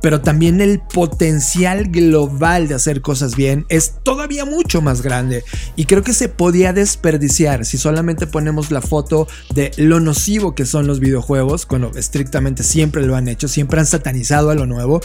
pero 0.00 0.22
también 0.22 0.62
el 0.62 0.80
potencial 0.80 1.88
global 1.90 2.66
de 2.66 2.76
hacer 2.76 3.02
cosas 3.02 3.36
bien 3.36 3.66
es 3.68 3.96
todavía 4.02 4.46
mucho 4.46 4.80
más 4.80 5.02
grande 5.02 5.44
y 5.76 5.84
creo 5.84 6.02
que 6.02 6.14
se 6.14 6.30
podía 6.30 6.72
desperdiciar 6.72 7.66
si 7.66 7.76
solamente 7.76 8.26
ponemos 8.26 8.70
la 8.70 8.80
foto 8.80 9.28
de 9.54 9.70
lo 9.76 10.00
nocivo 10.00 10.54
que 10.54 10.64
son 10.64 10.86
los 10.86 10.98
videojuegos, 10.98 11.66
cuando 11.66 11.90
estrictamente 11.94 12.62
siempre 12.62 13.04
lo 13.04 13.16
han 13.16 13.28
hecho, 13.28 13.48
siempre 13.48 13.80
han 13.80 13.86
satanizado 13.86 14.48
a 14.48 14.54
lo 14.54 14.64
nuevo, 14.64 15.02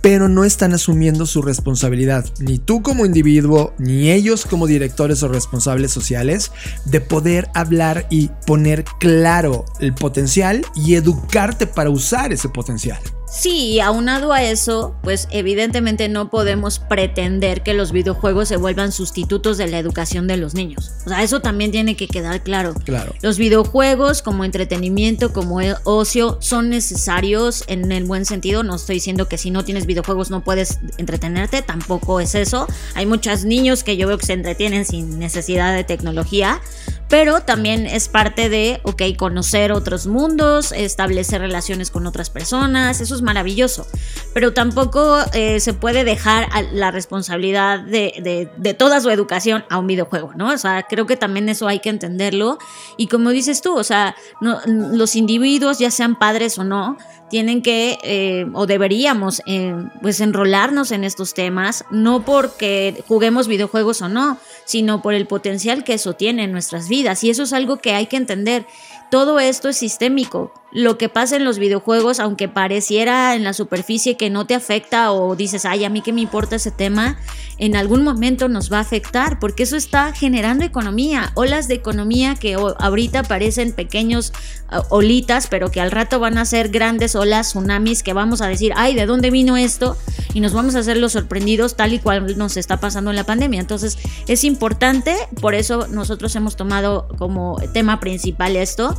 pero 0.00 0.28
no 0.28 0.44
están 0.44 0.72
asumiendo 0.72 1.26
su 1.26 1.42
responsabilidad, 1.42 2.24
ni 2.38 2.58
tú 2.58 2.82
como 2.82 3.06
individuo, 3.06 3.74
ni 3.78 4.10
ellos 4.10 4.46
como 4.46 4.66
directores 4.66 5.22
o 5.22 5.28
responsables 5.28 5.90
sociales, 5.90 6.52
de 6.84 7.00
poder 7.00 7.48
hablar 7.54 8.06
y 8.10 8.30
poner 8.46 8.84
claro 8.98 9.64
el 9.80 9.94
potencial 9.94 10.64
y 10.74 10.94
educarte 10.94 11.66
para 11.66 11.90
usar 11.90 12.32
ese 12.32 12.48
potencial. 12.48 13.00
Sí, 13.28 13.80
aunado 13.80 14.32
a 14.32 14.44
eso, 14.44 14.94
pues 15.02 15.26
evidentemente 15.30 16.08
no 16.08 16.30
podemos 16.30 16.78
pretender 16.78 17.62
que 17.64 17.74
los 17.74 17.90
videojuegos 17.90 18.48
se 18.48 18.56
vuelvan 18.56 18.92
sustitutos 18.92 19.58
de 19.58 19.66
la 19.66 19.80
educación 19.80 20.28
de 20.28 20.36
los 20.36 20.54
niños. 20.54 20.92
O 21.04 21.08
sea, 21.08 21.22
eso 21.24 21.40
también 21.40 21.72
tiene 21.72 21.96
que 21.96 22.06
quedar 22.06 22.42
claro. 22.42 22.74
Claro. 22.84 23.14
Los 23.22 23.36
videojuegos 23.36 24.22
como 24.22 24.44
entretenimiento, 24.44 25.32
como 25.32 25.60
e-, 25.60 25.74
ocio, 25.82 26.38
son 26.40 26.70
necesarios 26.70 27.64
en 27.66 27.90
el 27.90 28.04
buen 28.04 28.26
sentido. 28.26 28.62
No 28.62 28.76
estoy 28.76 28.96
diciendo 28.96 29.28
que 29.28 29.38
si 29.38 29.50
no 29.50 29.64
tienes 29.64 29.86
videojuegos 29.86 30.30
no 30.30 30.44
puedes 30.44 30.78
entretenerte, 30.96 31.62
tampoco 31.62 32.20
es 32.20 32.36
eso. 32.36 32.68
Hay 32.94 33.06
muchos 33.06 33.44
niños 33.44 33.82
que 33.82 33.96
yo 33.96 34.06
veo 34.06 34.18
que 34.18 34.26
se 34.26 34.34
entretienen 34.34 34.84
sin 34.84 35.18
necesidad 35.18 35.74
de 35.74 35.82
tecnología, 35.82 36.60
pero 37.08 37.40
también 37.40 37.86
es 37.86 38.08
parte 38.08 38.48
de, 38.48 38.80
ok, 38.82 39.02
conocer 39.16 39.72
otros 39.72 40.06
mundos, 40.06 40.72
establecer 40.72 41.40
relaciones 41.40 41.90
con 41.90 42.06
otras 42.06 42.30
personas, 42.30 43.00
eso 43.00 43.14
es 43.14 43.22
maravilloso, 43.22 43.86
pero 44.34 44.52
tampoco 44.52 45.18
eh, 45.32 45.60
se 45.60 45.72
puede 45.72 46.04
dejar 46.04 46.48
la 46.72 46.90
responsabilidad 46.90 47.80
de, 47.80 48.74
toda 48.78 49.00
su 49.00 49.10
educación 49.10 49.64
a 49.70 49.78
un 49.78 49.86
videojuego, 49.86 50.32
¿no? 50.34 50.52
O 50.52 50.58
sea, 50.58 50.82
creo 50.82 51.06
que 51.06 51.16
también 51.16 51.48
eso 51.48 51.68
hay 51.68 51.78
que 51.78 51.90
entenderlo 51.90 52.58
y 52.96 53.06
como 53.06 53.30
dices 53.30 53.62
tú, 53.62 53.76
o 53.76 53.84
sea, 53.84 54.16
los 54.40 55.16
individuos, 55.16 55.78
ya 55.78 55.90
sean 55.90 56.18
padres 56.18 56.58
o 56.58 56.64
no, 56.64 56.96
tienen 57.28 57.62
que 57.62 57.98
eh, 58.02 58.46
o 58.52 58.66
deberíamos 58.66 59.42
eh, 59.46 59.74
pues 60.00 60.20
enrolarnos 60.20 60.90
en 60.92 61.04
estos 61.04 61.34
temas, 61.34 61.84
no 61.90 62.24
porque 62.24 63.02
juguemos 63.08 63.48
videojuegos 63.48 64.02
o 64.02 64.08
no, 64.08 64.38
sino 64.64 65.02
por 65.02 65.14
el 65.14 65.26
potencial 65.26 65.84
que 65.84 65.94
eso 65.94 66.14
tiene 66.14 66.44
en 66.44 66.52
nuestras 66.52 66.88
vidas. 66.88 67.24
Y 67.24 67.30
eso 67.30 67.42
es 67.42 67.52
algo 67.52 67.78
que 67.78 67.94
hay 67.94 68.06
que 68.06 68.16
entender. 68.16 68.66
Todo 69.10 69.38
esto 69.38 69.68
es 69.68 69.76
sistémico 69.76 70.52
lo 70.76 70.98
que 70.98 71.08
pasa 71.08 71.36
en 71.36 71.44
los 71.46 71.58
videojuegos, 71.58 72.20
aunque 72.20 72.48
pareciera 72.48 73.34
en 73.34 73.44
la 73.44 73.54
superficie 73.54 74.18
que 74.18 74.28
no 74.28 74.46
te 74.46 74.54
afecta 74.54 75.10
o 75.10 75.34
dices, 75.34 75.64
ay, 75.64 75.86
a 75.86 75.88
mí 75.88 76.02
que 76.02 76.12
me 76.12 76.20
importa 76.20 76.56
ese 76.56 76.70
tema, 76.70 77.16
en 77.56 77.76
algún 77.76 78.04
momento 78.04 78.50
nos 78.50 78.70
va 78.70 78.76
a 78.76 78.80
afectar, 78.82 79.38
porque 79.38 79.62
eso 79.62 79.74
está 79.78 80.12
generando 80.12 80.66
economía, 80.66 81.32
olas 81.34 81.66
de 81.66 81.76
economía 81.76 82.34
que 82.34 82.56
ahorita 82.56 83.22
parecen 83.22 83.72
pequeños 83.72 84.34
ah, 84.68 84.82
olitas, 84.90 85.46
pero 85.46 85.70
que 85.70 85.80
al 85.80 85.90
rato 85.90 86.20
van 86.20 86.36
a 86.36 86.44
ser 86.44 86.68
grandes 86.68 87.14
olas, 87.14 87.52
tsunamis, 87.52 88.02
que 88.02 88.12
vamos 88.12 88.42
a 88.42 88.46
decir, 88.46 88.74
ay, 88.76 88.94
¿de 88.94 89.06
dónde 89.06 89.30
vino 89.30 89.56
esto? 89.56 89.96
Y 90.34 90.40
nos 90.40 90.52
vamos 90.52 90.74
a 90.74 90.80
hacer 90.80 90.98
los 90.98 91.12
sorprendidos 91.12 91.76
tal 91.76 91.94
y 91.94 92.00
cual 92.00 92.36
nos 92.36 92.58
está 92.58 92.80
pasando 92.80 93.08
en 93.08 93.16
la 93.16 93.24
pandemia. 93.24 93.60
Entonces, 93.60 93.96
es 94.28 94.44
importante, 94.44 95.16
por 95.40 95.54
eso 95.54 95.86
nosotros 95.88 96.36
hemos 96.36 96.54
tomado 96.54 97.08
como 97.16 97.56
tema 97.72 97.98
principal 97.98 98.56
esto 98.56 98.94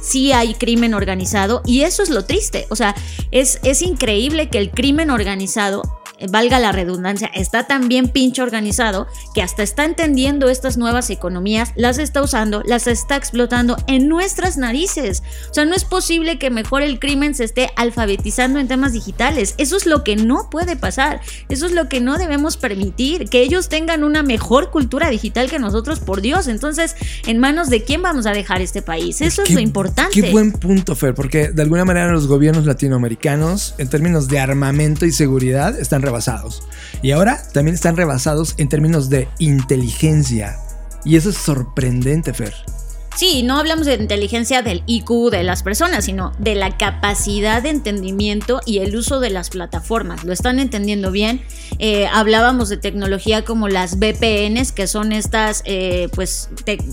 sí 0.00 0.32
hay 0.32 0.54
crimen 0.54 0.94
organizado 0.94 1.62
y 1.64 1.82
eso 1.82 2.02
es 2.02 2.10
lo 2.10 2.24
triste. 2.24 2.66
O 2.70 2.76
sea, 2.76 2.94
es, 3.30 3.60
es 3.62 3.82
increíble 3.82 4.48
que 4.48 4.58
el 4.58 4.70
crimen 4.70 5.10
organizado 5.10 5.99
valga 6.28 6.58
la 6.58 6.72
redundancia, 6.72 7.30
está 7.34 7.66
tan 7.66 7.88
bien 7.88 8.08
pinche 8.08 8.42
organizado 8.42 9.06
que 9.34 9.42
hasta 9.42 9.62
está 9.62 9.84
entendiendo 9.84 10.48
estas 10.48 10.76
nuevas 10.76 11.10
economías, 11.10 11.72
las 11.76 11.98
está 11.98 12.22
usando, 12.22 12.62
las 12.64 12.86
está 12.86 13.16
explotando 13.16 13.76
en 13.86 14.08
nuestras 14.08 14.56
narices. 14.56 15.22
O 15.50 15.54
sea, 15.54 15.64
no 15.64 15.74
es 15.74 15.84
posible 15.84 16.38
que 16.38 16.50
mejor 16.50 16.82
el 16.82 16.98
crimen 16.98 17.34
se 17.34 17.44
esté 17.44 17.70
alfabetizando 17.76 18.58
en 18.58 18.68
temas 18.68 18.92
digitales. 18.92 19.54
Eso 19.58 19.76
es 19.76 19.86
lo 19.86 20.04
que 20.04 20.16
no 20.16 20.50
puede 20.50 20.76
pasar. 20.76 21.20
Eso 21.48 21.66
es 21.66 21.72
lo 21.72 21.88
que 21.88 22.00
no 22.00 22.18
debemos 22.18 22.56
permitir, 22.56 23.28
que 23.28 23.42
ellos 23.42 23.68
tengan 23.68 24.04
una 24.04 24.22
mejor 24.22 24.70
cultura 24.70 25.10
digital 25.10 25.50
que 25.50 25.58
nosotros, 25.58 26.00
por 26.00 26.20
Dios. 26.20 26.48
Entonces, 26.48 26.96
¿en 27.26 27.38
manos 27.38 27.70
de 27.70 27.84
quién 27.84 28.02
vamos 28.02 28.26
a 28.26 28.32
dejar 28.32 28.60
este 28.60 28.82
país? 28.82 29.20
Eso 29.20 29.42
es 29.42 29.50
lo 29.50 29.60
importante. 29.60 30.12
Qué 30.12 30.30
buen 30.30 30.52
punto, 30.52 30.94
Fer, 30.94 31.14
porque 31.14 31.50
de 31.50 31.62
alguna 31.62 31.84
manera 31.84 32.12
los 32.12 32.26
gobiernos 32.26 32.66
latinoamericanos, 32.66 33.74
en 33.78 33.88
términos 33.88 34.28
de 34.28 34.38
armamento 34.38 35.06
y 35.06 35.12
seguridad, 35.12 35.78
están 35.78 36.02
rebasados. 36.10 36.62
Y 37.02 37.12
ahora 37.12 37.40
también 37.52 37.74
están 37.74 37.96
rebasados 37.96 38.54
en 38.58 38.68
términos 38.68 39.08
de 39.08 39.28
inteligencia. 39.38 40.58
Y 41.04 41.16
eso 41.16 41.30
es 41.30 41.36
sorprendente, 41.36 42.34
Fer. 42.34 42.52
Sí, 43.16 43.42
no 43.42 43.58
hablamos 43.58 43.86
de 43.86 43.94
inteligencia 43.94 44.62
del 44.62 44.82
IQ 44.86 45.30
de 45.30 45.42
las 45.42 45.62
personas, 45.62 46.04
sino 46.04 46.32
de 46.38 46.54
la 46.54 46.76
capacidad 46.76 47.62
de 47.62 47.70
entendimiento 47.70 48.60
y 48.64 48.78
el 48.78 48.96
uso 48.96 49.20
de 49.20 49.30
las 49.30 49.50
plataformas. 49.50 50.24
¿Lo 50.24 50.32
están 50.32 50.58
entendiendo 50.58 51.10
bien? 51.10 51.42
Eh, 51.78 52.06
hablábamos 52.06 52.68
de 52.68 52.76
tecnología 52.76 53.44
como 53.44 53.68
las 53.68 53.98
VPNs, 53.98 54.72
que 54.72 54.86
son 54.86 55.12
estas, 55.12 55.62
eh, 55.66 56.08
pues, 56.14 56.48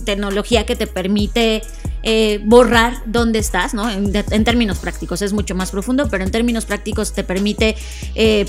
tecnología 0.05 0.65
que 0.65 0.75
te 0.75 0.87
permite 0.87 1.63
eh, 2.03 2.39
borrar 2.43 3.01
dónde 3.05 3.39
estás, 3.39 3.73
¿no? 3.73 3.89
En, 3.89 4.11
términos 4.43 4.77
prácticos 4.77 5.21
es 5.21 5.33
mucho 5.33 5.55
más 5.55 5.71
profundo, 5.71 6.07
pero 6.09 6.23
en 6.23 6.31
términos 6.31 6.65
prácticos 6.65 7.13
te 7.13 7.23
permite, 7.23 7.75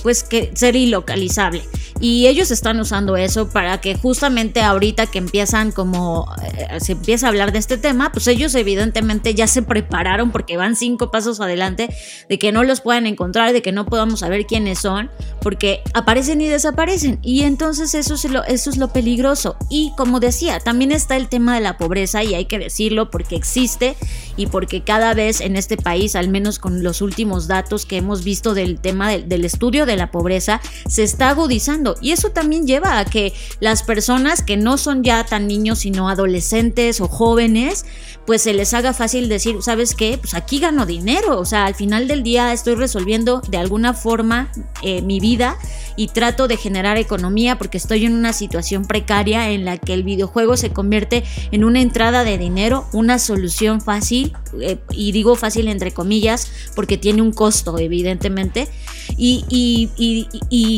pues, 0.02 0.22
que 0.22 0.50
ser 0.54 0.76
ilocalizable. 0.76 1.62
Y 2.00 2.26
ellos 2.26 2.50
están 2.50 2.78
usando 2.78 3.16
eso 3.16 3.48
para 3.48 3.80
que 3.80 3.96
justamente 3.96 4.62
ahorita 4.62 5.06
que 5.06 5.18
empiezan 5.18 5.72
como, 5.72 6.32
se 6.80 6.92
empieza 6.92 7.26
a 7.26 7.30
hablar 7.30 7.52
de 7.52 7.58
este 7.58 7.76
tema, 7.76 8.12
pues 8.12 8.28
ellos 8.28 8.54
evidentemente 8.54 9.34
ya 9.34 9.46
se 9.46 9.62
prepararon 9.62 10.30
porque 10.30 10.56
van 10.56 10.76
cinco 10.76 11.10
pasos 11.10 11.40
adelante 11.40 11.88
de 12.28 12.38
que 12.38 12.52
no 12.52 12.64
los 12.64 12.80
puedan 12.80 13.06
encontrar, 13.06 13.52
de 13.52 13.62
que 13.62 13.72
no 13.72 13.86
podamos 13.86 14.20
saber 14.20 14.46
quiénes 14.46 14.78
son, 14.78 15.10
porque 15.40 15.82
aparecen 15.94 16.40
y 16.40 16.48
desaparecen. 16.48 17.18
Y 17.22 17.42
entonces 17.42 17.94
eso 17.94 18.14
es 18.14 18.24
lo, 18.30 18.44
eso 18.44 18.70
es 18.70 18.76
lo 18.76 18.88
peligroso. 18.92 19.56
Y 19.68 19.92
como 19.96 20.20
decía, 20.20 20.60
también 20.60 20.92
está 20.92 21.16
el 21.16 21.28
tema 21.28 21.54
de 21.54 21.60
la 21.60 21.76
pobreza 21.76 22.22
y 22.24 22.34
hay 22.34 22.46
que 22.46 22.58
decirlo 22.58 23.10
porque 23.10 23.36
existe 23.38 23.96
y 24.38 24.46
porque 24.46 24.82
cada 24.82 25.14
vez 25.14 25.40
en 25.40 25.56
este 25.56 25.76
país, 25.76 26.14
al 26.14 26.28
menos 26.28 26.58
con 26.58 26.82
los 26.82 27.02
últimos 27.02 27.48
datos 27.48 27.86
que 27.86 27.96
hemos 27.96 28.22
visto 28.22 28.54
del 28.54 28.80
tema 28.80 29.10
del, 29.10 29.44
estudio 29.44 29.84
de 29.84 29.96
la 29.96 30.12
pobreza, 30.12 30.60
se 30.88 31.02
está 31.02 31.30
agudizando. 31.30 31.96
Y 32.00 32.12
eso 32.12 32.30
también 32.30 32.66
lleva 32.66 33.00
a 33.00 33.04
que 33.04 33.32
las 33.58 33.82
personas 33.82 34.42
que 34.42 34.56
no 34.56 34.78
son 34.78 35.02
ya 35.02 35.24
tan 35.24 35.48
niños, 35.48 35.80
sino 35.80 36.08
adolescentes 36.08 37.00
o 37.00 37.08
jóvenes, 37.08 37.84
pues 38.26 38.42
se 38.42 38.52
les 38.52 38.74
haga 38.74 38.92
fácil 38.92 39.28
decir, 39.28 39.56
¿sabes 39.60 39.94
qué? 39.94 40.18
Pues 40.18 40.34
aquí 40.34 40.60
gano 40.60 40.86
dinero. 40.86 41.40
O 41.40 41.44
sea, 41.44 41.64
al 41.64 41.74
final 41.74 42.06
del 42.06 42.22
día 42.22 42.52
estoy 42.52 42.76
resolviendo 42.76 43.40
de 43.48 43.58
alguna 43.58 43.92
forma 43.94 44.52
eh, 44.82 45.02
mi 45.02 45.18
vida 45.18 45.56
y 45.96 46.08
trato 46.08 46.46
de 46.46 46.56
generar 46.56 46.96
economía 46.96 47.58
porque 47.58 47.78
estoy 47.78 48.04
en 48.04 48.14
una 48.14 48.32
situación 48.32 48.84
precaria 48.84 49.50
en 49.50 49.64
la 49.64 49.78
que 49.78 49.94
el 49.94 50.04
videojuego 50.04 50.56
se 50.56 50.70
convierte 50.70 51.24
en 51.50 51.64
una 51.64 51.80
entrada 51.80 52.22
de 52.22 52.38
dinero, 52.38 52.86
una 52.92 53.18
solución 53.28 53.80
fácil, 53.80 54.32
eh, 54.60 54.78
y 54.90 55.12
digo 55.12 55.36
fácil 55.36 55.68
entre 55.68 55.92
comillas 55.92 56.50
porque 56.74 56.98
tiene 56.98 57.22
un 57.22 57.32
costo 57.32 57.78
evidentemente, 57.78 58.68
y, 59.16 59.88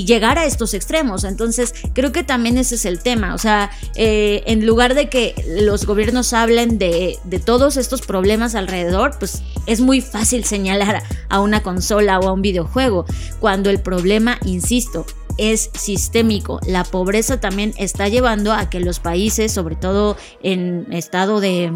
llegar 0.07 0.39
a 0.39 0.45
estos 0.45 0.75
extremos. 0.75 1.25
Entonces 1.25 1.73
creo 1.95 2.13
que 2.13 2.25
también 2.25 2.59
ese 2.59 2.75
es 2.75 2.85
el 2.85 3.01
tema, 3.01 3.35
o 3.35 3.39
sea, 3.39 3.71
eh, 3.95 4.43
en 4.47 4.67
lugar 4.67 4.95
de 4.95 5.09
que 5.09 5.35
los 5.63 5.87
gobiernos 5.87 6.33
hablen 6.33 6.79
de, 6.79 7.19
de 7.25 7.39
todos 7.39 7.77
estos 7.77 8.03
problemas 8.03 8.55
alrededor, 8.55 9.17
pues 9.19 9.43
es 9.67 9.81
muy 9.81 10.01
fácil 10.01 10.45
señalar 10.45 11.03
a 11.29 11.41
una 11.41 11.63
consola 11.63 12.19
o 12.19 12.29
a 12.29 12.33
un 12.33 12.43
videojuego, 12.43 13.05
cuando 13.39 13.71
el 13.71 13.81
problema, 13.81 14.39
insisto, 14.45 15.07
es 15.41 15.71
sistémico. 15.75 16.61
La 16.67 16.85
pobreza 16.85 17.41
también 17.41 17.73
está 17.79 18.09
llevando 18.09 18.53
a 18.53 18.69
que 18.69 18.81
los 18.81 19.01
países, 19.01 19.53
sobre 19.53 19.75
todo 19.75 20.17
en 20.43 20.87
estado 20.93 21.41
de, 21.41 21.73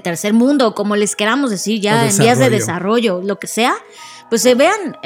tercer 0.00 0.32
mundo, 0.32 0.74
como 0.74 0.96
les 0.96 1.16
queramos 1.16 1.50
decir, 1.50 1.80
ya 1.80 2.08
en 2.08 2.16
vías 2.18 2.38
de 2.38 2.50
desarrollo, 2.50 3.20
lo 3.22 3.38
que 3.38 3.46
sea, 3.46 3.74
pues 4.28 4.42
se 4.42 4.54
vean, 4.54 4.96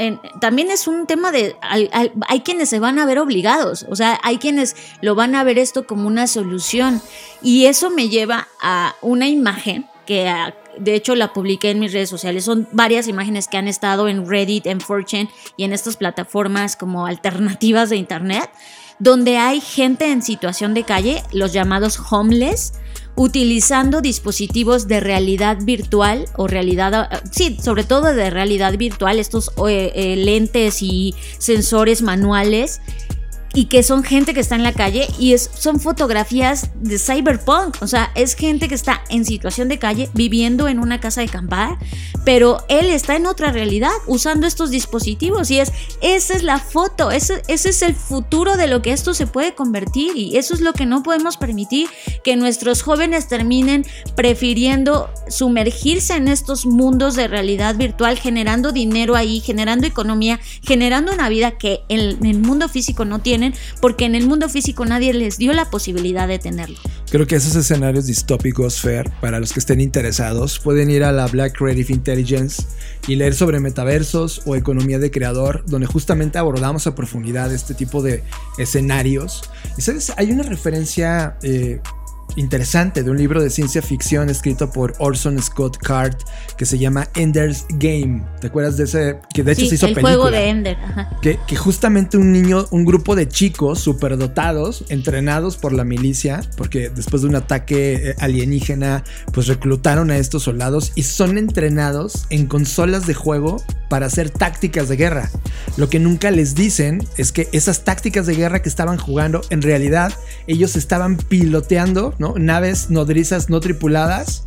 también 0.40 0.70
es 0.70 0.86
un 0.86 1.06
tema 1.06 1.32
de, 1.32 1.56
hay, 1.60 1.90
hay, 2.28 2.40
quienes 2.42 2.68
se 2.68 2.78
van 2.78 2.98
a 3.00 3.06
ver 3.06 3.18
obligados, 3.18 3.84
o 3.88 3.96
sea, 3.96 4.20
hay 4.22 4.38
quienes 4.38 4.76
lo 5.00 5.16
van 5.16 5.34
a 5.34 5.42
ver 5.42 5.58
esto 5.58 5.86
como 5.86 6.06
una 6.06 6.28
solución. 6.28 7.02
Y 7.42 7.66
eso 7.66 7.90
me 7.90 8.08
lleva 8.08 8.46
a 8.60 8.94
una 9.02 9.28
imagen 9.28 9.88
que 10.06 10.32
de 10.78 10.94
hecho 10.94 11.14
la 11.14 11.32
publiqué 11.32 11.70
en 11.70 11.80
mis 11.80 11.92
redes 11.92 12.08
sociales. 12.08 12.44
Son 12.44 12.68
varias 12.72 13.08
imágenes 13.08 13.48
que 13.48 13.56
han 13.56 13.68
estado 13.68 14.08
en 14.08 14.28
Reddit, 14.28 14.66
en 14.66 14.80
Fortune 14.80 15.28
y 15.56 15.64
en 15.64 15.72
estas 15.72 15.96
plataformas 15.96 16.76
como 16.76 17.06
alternativas 17.06 17.90
de 17.90 17.96
Internet, 17.96 18.48
donde 18.98 19.38
hay 19.38 19.60
gente 19.60 20.10
en 20.10 20.22
situación 20.22 20.74
de 20.74 20.84
calle, 20.84 21.22
los 21.32 21.52
llamados 21.52 21.98
homeless, 22.10 22.74
utilizando 23.14 24.02
dispositivos 24.02 24.88
de 24.88 25.00
realidad 25.00 25.58
virtual 25.62 26.26
o 26.36 26.46
realidad, 26.46 27.22
sí, 27.30 27.58
sobre 27.62 27.84
todo 27.84 28.14
de 28.14 28.30
realidad 28.30 28.76
virtual, 28.76 29.18
estos 29.18 29.52
eh, 29.68 29.92
eh, 29.94 30.16
lentes 30.16 30.82
y 30.82 31.14
sensores 31.38 32.02
manuales 32.02 32.80
y 33.56 33.64
que 33.64 33.82
son 33.82 34.04
gente 34.04 34.34
que 34.34 34.40
está 34.40 34.54
en 34.54 34.62
la 34.62 34.74
calle 34.74 35.08
y 35.18 35.32
es, 35.32 35.50
son 35.54 35.80
fotografías 35.80 36.70
de 36.78 36.98
cyberpunk. 36.98 37.78
O 37.80 37.86
sea, 37.86 38.12
es 38.14 38.34
gente 38.34 38.68
que 38.68 38.74
está 38.74 39.00
en 39.08 39.24
situación 39.24 39.70
de 39.70 39.78
calle, 39.78 40.10
viviendo 40.12 40.68
en 40.68 40.78
una 40.78 41.00
casa 41.00 41.22
de 41.22 41.28
campar, 41.28 41.78
pero 42.26 42.58
él 42.68 42.90
está 42.90 43.16
en 43.16 43.24
otra 43.24 43.52
realidad 43.52 43.92
usando 44.06 44.46
estos 44.46 44.70
dispositivos 44.70 45.50
y 45.50 45.60
es, 45.60 45.72
esa 46.02 46.34
es 46.34 46.42
la 46.42 46.58
foto, 46.58 47.10
ese, 47.10 47.42
ese 47.48 47.70
es 47.70 47.80
el 47.80 47.94
futuro 47.94 48.58
de 48.58 48.66
lo 48.66 48.82
que 48.82 48.92
esto 48.92 49.14
se 49.14 49.26
puede 49.26 49.54
convertir 49.54 50.14
y 50.16 50.36
eso 50.36 50.52
es 50.52 50.60
lo 50.60 50.74
que 50.74 50.84
no 50.84 51.02
podemos 51.02 51.38
permitir, 51.38 51.88
que 52.22 52.36
nuestros 52.36 52.82
jóvenes 52.82 53.26
terminen 53.26 53.86
prefiriendo 54.14 55.08
sumergirse 55.28 56.14
en 56.14 56.28
estos 56.28 56.66
mundos 56.66 57.14
de 57.16 57.26
realidad 57.26 57.74
virtual, 57.76 58.18
generando 58.18 58.72
dinero 58.72 59.16
ahí, 59.16 59.40
generando 59.40 59.86
economía, 59.86 60.40
generando 60.60 61.10
una 61.14 61.30
vida 61.30 61.52
que 61.52 61.80
en 61.88 62.22
el 62.26 62.38
mundo 62.40 62.68
físico 62.68 63.06
no 63.06 63.20
tiene 63.20 63.45
porque 63.80 64.04
en 64.04 64.14
el 64.14 64.26
mundo 64.26 64.48
físico 64.48 64.84
nadie 64.84 65.12
les 65.12 65.38
dio 65.38 65.52
la 65.52 65.70
posibilidad 65.70 66.28
de 66.28 66.38
tenerlo. 66.38 66.78
Creo 67.10 67.26
que 67.26 67.36
esos 67.36 67.54
escenarios 67.54 68.06
distópicos, 68.06 68.80
Fer, 68.80 69.10
para 69.20 69.38
los 69.38 69.52
que 69.52 69.60
estén 69.60 69.80
interesados, 69.80 70.58
pueden 70.58 70.90
ir 70.90 71.04
a 71.04 71.12
la 71.12 71.26
Black 71.26 71.56
Creative 71.56 71.92
Intelligence 71.92 72.64
y 73.06 73.16
leer 73.16 73.34
sobre 73.34 73.60
metaversos 73.60 74.42
o 74.44 74.56
economía 74.56 74.98
de 74.98 75.10
creador, 75.10 75.64
donde 75.66 75.86
justamente 75.86 76.38
abordamos 76.38 76.86
a 76.86 76.94
profundidad 76.94 77.52
este 77.52 77.74
tipo 77.74 78.02
de 78.02 78.22
escenarios. 78.58 79.42
Y 79.78 79.82
sabes, 79.82 80.12
hay 80.16 80.32
una 80.32 80.42
referencia 80.42 81.36
eh, 81.42 81.80
interesante 82.36 83.02
de 83.02 83.10
un 83.10 83.16
libro 83.16 83.42
de 83.42 83.50
ciencia 83.50 83.82
ficción 83.82 84.30
escrito 84.30 84.70
por 84.70 84.94
Orson 84.98 85.40
Scott 85.42 85.78
Card 85.78 86.16
que 86.56 86.64
se 86.64 86.78
llama 86.78 87.08
Ender's 87.14 87.66
Game. 87.70 88.22
¿Te 88.40 88.48
acuerdas 88.48 88.76
de 88.76 88.84
ese? 88.84 89.18
Que 89.34 89.42
de 89.42 89.52
hecho 89.52 89.66
se 89.66 89.74
hizo 89.74 89.86
el 89.86 89.94
película. 89.94 90.16
juego 90.16 90.30
de 90.30 90.48
Ender. 90.48 90.76
Que, 91.22 91.38
que, 91.46 91.56
justamente 91.56 92.16
un 92.16 92.32
niño, 92.32 92.66
un 92.70 92.84
grupo 92.84 93.16
de 93.16 93.28
chicos 93.28 93.80
superdotados, 93.80 94.84
entrenados 94.88 95.56
por 95.56 95.72
la 95.72 95.84
milicia, 95.84 96.40
porque 96.56 96.90
después 96.90 97.22
de 97.22 97.28
un 97.28 97.36
ataque 97.36 98.10
eh, 98.10 98.14
alienígena, 98.18 99.04
pues 99.32 99.46
reclutaron 99.46 100.10
a 100.10 100.18
estos 100.18 100.44
soldados 100.44 100.92
y 100.94 101.02
son 101.02 101.38
entrenados 101.38 102.26
en 102.30 102.46
consolas 102.46 103.06
de 103.06 103.14
juego 103.14 103.62
para 103.88 104.06
hacer 104.06 104.30
tácticas 104.30 104.88
de 104.88 104.96
guerra. 104.96 105.30
Lo 105.76 105.88
que 105.88 105.98
nunca 105.98 106.30
les 106.30 106.54
dicen 106.54 107.06
es 107.16 107.32
que 107.32 107.48
esas 107.52 107.84
tácticas 107.84 108.26
de 108.26 108.34
guerra 108.34 108.62
que 108.62 108.68
estaban 108.68 108.98
jugando, 108.98 109.42
en 109.50 109.62
realidad 109.62 110.12
ellos 110.46 110.76
estaban 110.76 111.16
piloteando 111.16 112.14
Naves 112.36 112.90
nodrizas 112.90 113.48
no 113.50 113.60
tripuladas. 113.60 114.46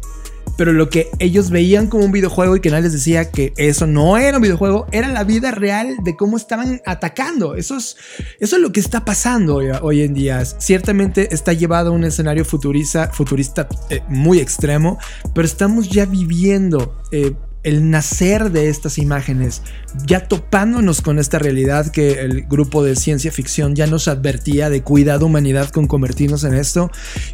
Pero 0.57 0.73
lo 0.73 0.89
que 0.89 1.09
ellos 1.19 1.51
veían 1.51 1.87
como 1.87 2.03
un 2.03 2.11
videojuego 2.11 2.57
y 2.57 2.59
que 2.59 2.69
nadie 2.69 2.83
les 2.83 2.91
decía 2.91 3.31
que 3.31 3.53
eso 3.55 3.87
no 3.87 4.17
era 4.17 4.37
un 4.37 4.43
videojuego, 4.43 4.87
era 4.91 5.07
la 5.07 5.23
vida 5.23 5.51
real 5.51 5.95
de 6.03 6.17
cómo 6.17 6.35
estaban 6.35 6.81
atacando. 6.85 7.55
Eso 7.55 7.77
es, 7.77 7.95
eso 8.41 8.57
es 8.57 8.61
lo 8.61 8.73
que 8.73 8.81
está 8.81 9.05
pasando 9.05 9.61
hoy, 9.81 10.01
en 10.01 10.13
día. 10.13 10.43
Ciertamente 10.43 11.33
está 11.33 11.53
llevado 11.53 11.91
a 11.91 11.93
un 11.93 12.03
escenario 12.03 12.43
futurista, 12.43 13.09
futurista 13.13 13.69
eh, 13.89 14.01
muy 14.09 14.39
extremo, 14.39 14.99
pero 15.33 15.45
estamos 15.45 15.87
ya 15.87 16.05
viviendo 16.05 17.01
eh, 17.13 17.33
el 17.63 17.89
nacer 17.89 18.51
de 18.51 18.69
estas 18.69 18.97
imágenes, 18.97 19.61
ya 20.05 20.27
topándonos 20.27 21.01
con 21.01 21.19
esta 21.19 21.39
realidad 21.39 21.91
que 21.91 22.21
el 22.21 22.43
grupo 22.43 22.83
de 22.83 22.95
ciencia 22.95 23.31
ficción 23.31 23.75
ya 23.75 23.85
nos 23.87 24.07
advertía 24.07 24.69
de 24.69 24.81
cuidado 24.81 25.25
humanidad 25.25 25.69
con 25.69 25.87
convertirnos 25.87 26.43
en 26.43 26.53
esto, 26.53 26.89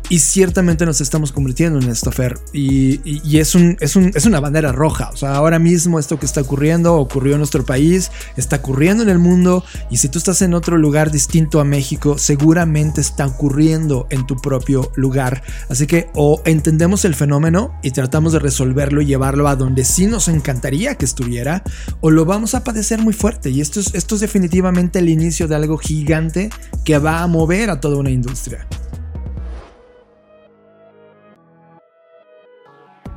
y 0.09 0.19
ciertamente 0.19 0.86
nos 0.86 0.99
estamos 1.01 1.32
convirtiendo 1.32 1.80
en 1.80 1.89
esto, 1.89 2.11
Fer, 2.11 2.39
y, 2.53 3.38
es, 3.38 3.53
un, 3.53 3.78
es, 3.80 3.95
un, 3.95 4.11
es 4.15 4.26
una 4.26 4.39
bandera 4.39 4.71
roja, 4.71 5.11
o 5.13 5.17
sea, 5.17 5.36
ahora 5.36 5.59
mismo 5.59 5.99
esto 5.99 6.19
que 6.19 6.26
está 6.26 6.41
ocurriendo 6.41 6.95
ocurrió 6.95 7.34
en 7.34 7.39
nuestro 7.39 7.63
país, 7.63 8.11
está 8.36 8.57
ocurriendo 8.57 9.03
en 9.03 9.09
el 9.09 9.19
mundo, 9.19 9.63
y 9.91 9.97
si 9.97 10.09
tú 10.09 10.17
estás 10.17 10.41
en 10.41 10.53
otro 10.53 10.78
lugar 10.78 11.11
distinto 11.11 11.59
a 11.59 11.63
México, 11.63 12.17
seguramente 12.17 13.01
está 13.01 13.28
ocurriendo 13.28 14.07
en 14.09 14.26
tu 14.26 14.38
propio 14.38 14.91
lugar, 14.95 15.43
así 15.69 15.86
que 15.86 16.09
o 16.15 16.41
entendemos 16.45 17.05
el 17.05 17.13
fenómeno 17.13 17.78
y 17.84 17.91
tratamos 17.91 18.34
de 18.34 18.39
resolverlo 18.39 19.01
y 19.01 19.05
llevarlo 19.05 19.47
a 19.47 19.55
donde 19.55 19.86
sí 19.86 20.07
nos 20.07 20.14
encantaría 20.28 20.95
que 20.95 21.05
estuviera 21.05 21.63
o 22.01 22.11
lo 22.11 22.26
vamos 22.26 22.55
a 22.55 22.63
padecer 22.63 22.99
muy 22.99 23.13
fuerte. 23.13 23.49
Y 23.49 23.61
esto 23.61 23.80
es, 23.80 23.93
esto 23.93 24.16
es 24.16 24.22
definitivamente 24.22 24.99
el 24.99 25.09
inicio 25.09 25.47
de 25.47 25.55
algo 25.55 25.78
gigante 25.78 26.49
que 26.84 26.97
va 26.97 27.22
a 27.22 27.28
mover 27.28 27.70
a 27.70 27.80
toda 27.80 27.97
una 27.97 28.09
industria. 28.09 28.68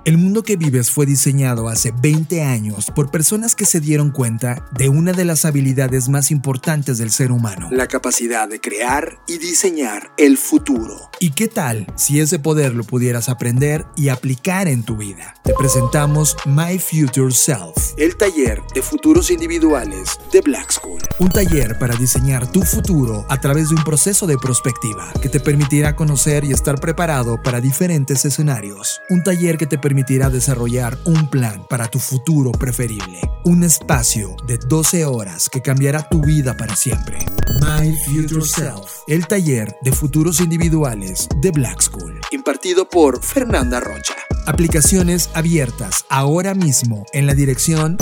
El 0.08 0.16
mundo 0.16 0.42
que 0.42 0.56
vives 0.56 0.90
fue 0.90 1.04
diseñado 1.04 1.68
hace 1.68 1.92
20 1.92 2.42
años 2.42 2.90
por 2.96 3.10
personas 3.10 3.54
que 3.54 3.66
se 3.66 3.78
dieron 3.78 4.10
cuenta 4.10 4.64
de 4.72 4.88
una 4.88 5.12
de 5.12 5.26
las 5.26 5.44
habilidades 5.44 6.08
más 6.08 6.30
importantes 6.30 6.96
del 6.96 7.10
ser 7.10 7.30
humano. 7.30 7.68
La 7.70 7.88
capacidad 7.88 8.48
de 8.48 8.58
crear 8.58 9.18
y 9.26 9.36
diseñar 9.36 10.10
el 10.16 10.38
futuro. 10.38 11.10
¿Y 11.20 11.32
qué 11.32 11.46
tal 11.46 11.86
si 11.94 12.20
ese 12.20 12.38
poder 12.38 12.72
lo 12.74 12.84
pudieras 12.84 13.28
aprender 13.28 13.84
y 13.96 14.08
aplicar 14.08 14.66
en 14.66 14.82
tu 14.82 14.96
vida? 14.96 15.34
Te 15.44 15.52
presentamos 15.52 16.38
My 16.46 16.78
Future 16.78 17.30
Self. 17.30 17.92
El 17.98 18.16
taller 18.16 18.62
de 18.74 18.80
futuros 18.80 19.30
individuales 19.30 20.18
de 20.32 20.40
Black 20.40 20.70
School. 20.70 21.02
Un 21.18 21.28
taller 21.28 21.78
para 21.78 21.94
diseñar 21.96 22.50
tu 22.50 22.62
futuro 22.62 23.26
a 23.28 23.42
través 23.42 23.68
de 23.68 23.74
un 23.74 23.84
proceso 23.84 24.26
de 24.26 24.38
prospectiva 24.38 25.12
que 25.20 25.28
te 25.28 25.38
permitirá 25.38 25.94
conocer 25.96 26.44
y 26.44 26.52
estar 26.52 26.80
preparado 26.80 27.42
para 27.42 27.60
diferentes 27.60 28.24
escenarios. 28.24 29.02
Un 29.10 29.22
taller 29.22 29.58
que 29.58 29.66
te 29.66 29.76
permitirá 29.76 29.97
permitirá 29.98 30.30
desarrollar 30.30 30.96
un 31.06 31.28
plan 31.28 31.66
para 31.68 31.88
tu 31.88 31.98
futuro 31.98 32.52
preferible. 32.52 33.20
Un 33.44 33.64
espacio 33.64 34.36
de 34.46 34.56
12 34.56 35.04
horas 35.04 35.48
que 35.50 35.60
cambiará 35.60 36.08
tu 36.08 36.20
vida 36.20 36.56
para 36.56 36.76
siempre. 36.76 37.18
My 37.60 37.92
Future 38.04 38.46
Self, 38.46 39.02
el 39.08 39.26
taller 39.26 39.74
de 39.82 39.90
futuros 39.90 40.38
individuales 40.38 41.26
de 41.40 41.50
Black 41.50 41.80
School. 41.80 42.20
Impartido 42.30 42.88
por 42.88 43.24
Fernanda 43.24 43.80
Rocha. 43.80 44.14
Aplicaciones 44.46 45.30
abiertas 45.34 46.04
ahora 46.08 46.54
mismo 46.54 47.04
en 47.12 47.26
la 47.26 47.34
dirección 47.34 47.96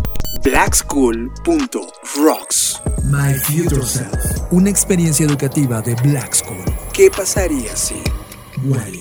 blackschool.rocks. 0.45 2.83
My 3.05 3.33
Future 3.37 3.87
Self, 3.87 4.13
una 4.51 4.69
experiencia 4.69 5.25
educativa 5.25 5.81
de 5.81 5.95
Black 5.95 6.35
School. 6.35 6.63
¿Qué 6.93 7.11
pasaría 7.11 7.75
si? 7.75 8.03
What 8.67 8.93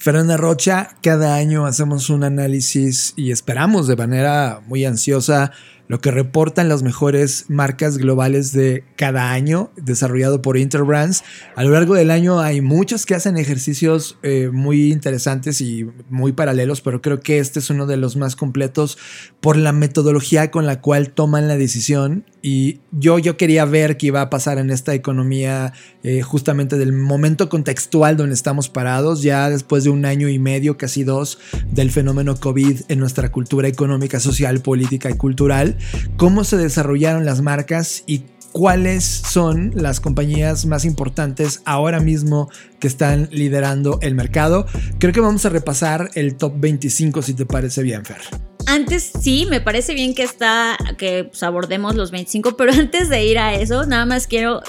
Fernanda 0.00 0.36
Rocha, 0.36 0.90
cada 1.02 1.34
año 1.34 1.66
hacemos 1.66 2.08
un 2.08 2.22
análisis 2.22 3.14
y 3.16 3.32
esperamos 3.32 3.88
de 3.88 3.96
manera 3.96 4.62
muy 4.68 4.84
ansiosa 4.84 5.50
lo 5.88 6.00
que 6.00 6.12
reportan 6.12 6.68
las 6.68 6.82
mejores 6.82 7.46
marcas 7.48 7.98
globales 7.98 8.52
de 8.52 8.84
cada 8.94 9.32
año, 9.32 9.72
desarrollado 9.76 10.40
por 10.40 10.56
Interbrands. 10.56 11.24
A 11.56 11.64
lo 11.64 11.70
largo 11.70 11.94
del 11.94 12.10
año 12.10 12.40
hay 12.40 12.60
muchas 12.60 13.06
que 13.06 13.14
hacen 13.14 13.38
ejercicios 13.38 14.18
eh, 14.22 14.50
muy 14.52 14.92
interesantes 14.92 15.60
y 15.60 15.86
muy 16.10 16.32
paralelos, 16.32 16.82
pero 16.82 17.00
creo 17.00 17.20
que 17.20 17.38
este 17.38 17.58
es 17.58 17.70
uno 17.70 17.86
de 17.86 17.96
los 17.96 18.16
más 18.16 18.36
completos 18.36 18.98
por 19.40 19.56
la 19.56 19.72
metodología 19.72 20.50
con 20.50 20.66
la 20.66 20.80
cual 20.80 21.10
toman 21.10 21.48
la 21.48 21.56
decisión. 21.56 22.24
Y 22.40 22.80
yo, 22.92 23.18
yo 23.18 23.36
quería 23.36 23.64
ver 23.64 23.96
qué 23.96 24.06
iba 24.06 24.20
a 24.20 24.30
pasar 24.30 24.58
en 24.58 24.70
esta 24.70 24.94
economía, 24.94 25.72
eh, 26.02 26.22
justamente 26.22 26.78
del 26.78 26.92
momento 26.92 27.48
contextual 27.48 28.16
donde 28.16 28.34
estamos 28.34 28.68
parados, 28.68 29.22
ya 29.22 29.50
después 29.50 29.84
de 29.84 29.90
un 29.90 30.04
año 30.04 30.28
y 30.28 30.38
medio, 30.38 30.76
casi 30.76 31.04
dos, 31.04 31.38
del 31.70 31.90
fenómeno 31.90 32.36
COVID 32.36 32.82
en 32.88 32.98
nuestra 32.98 33.32
cultura 33.32 33.68
económica, 33.68 34.20
social, 34.20 34.60
política 34.60 35.10
y 35.10 35.14
cultural 35.14 35.76
cómo 36.16 36.44
se 36.44 36.56
desarrollaron 36.56 37.24
las 37.24 37.42
marcas 37.42 38.04
y 38.06 38.24
cuáles 38.52 39.04
son 39.04 39.72
las 39.74 40.00
compañías 40.00 40.66
más 40.66 40.84
importantes 40.84 41.60
ahora 41.64 42.00
mismo 42.00 42.50
que 42.80 42.88
están 42.88 43.28
liderando 43.30 43.98
el 44.02 44.14
mercado. 44.14 44.66
Creo 44.98 45.12
que 45.12 45.20
vamos 45.20 45.44
a 45.44 45.50
repasar 45.50 46.10
el 46.14 46.36
top 46.36 46.54
25 46.56 47.22
si 47.22 47.34
te 47.34 47.46
parece 47.46 47.82
bien, 47.82 48.04
Fer. 48.04 48.47
Antes 48.68 49.12
sí, 49.18 49.46
me 49.48 49.62
parece 49.62 49.94
bien 49.94 50.14
que 50.14 50.22
está 50.22 50.76
que 50.98 51.24
pues, 51.24 51.42
abordemos 51.42 51.94
los 51.94 52.10
25, 52.10 52.54
pero 52.58 52.70
antes 52.78 53.08
de 53.08 53.24
ir 53.24 53.38
a 53.38 53.54
eso, 53.54 53.86
nada 53.86 54.04
más 54.04 54.26
quiero 54.26 54.60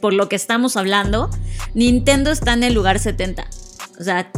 por 0.00 0.14
lo 0.14 0.28
que 0.28 0.36
estamos 0.36 0.76
hablando, 0.76 1.28
Nintendo 1.74 2.30
está 2.30 2.52
en 2.52 2.62
el 2.62 2.72
lugar 2.72 3.00
70. 3.00 3.44
O 3.98 4.04
sea, 4.04 4.30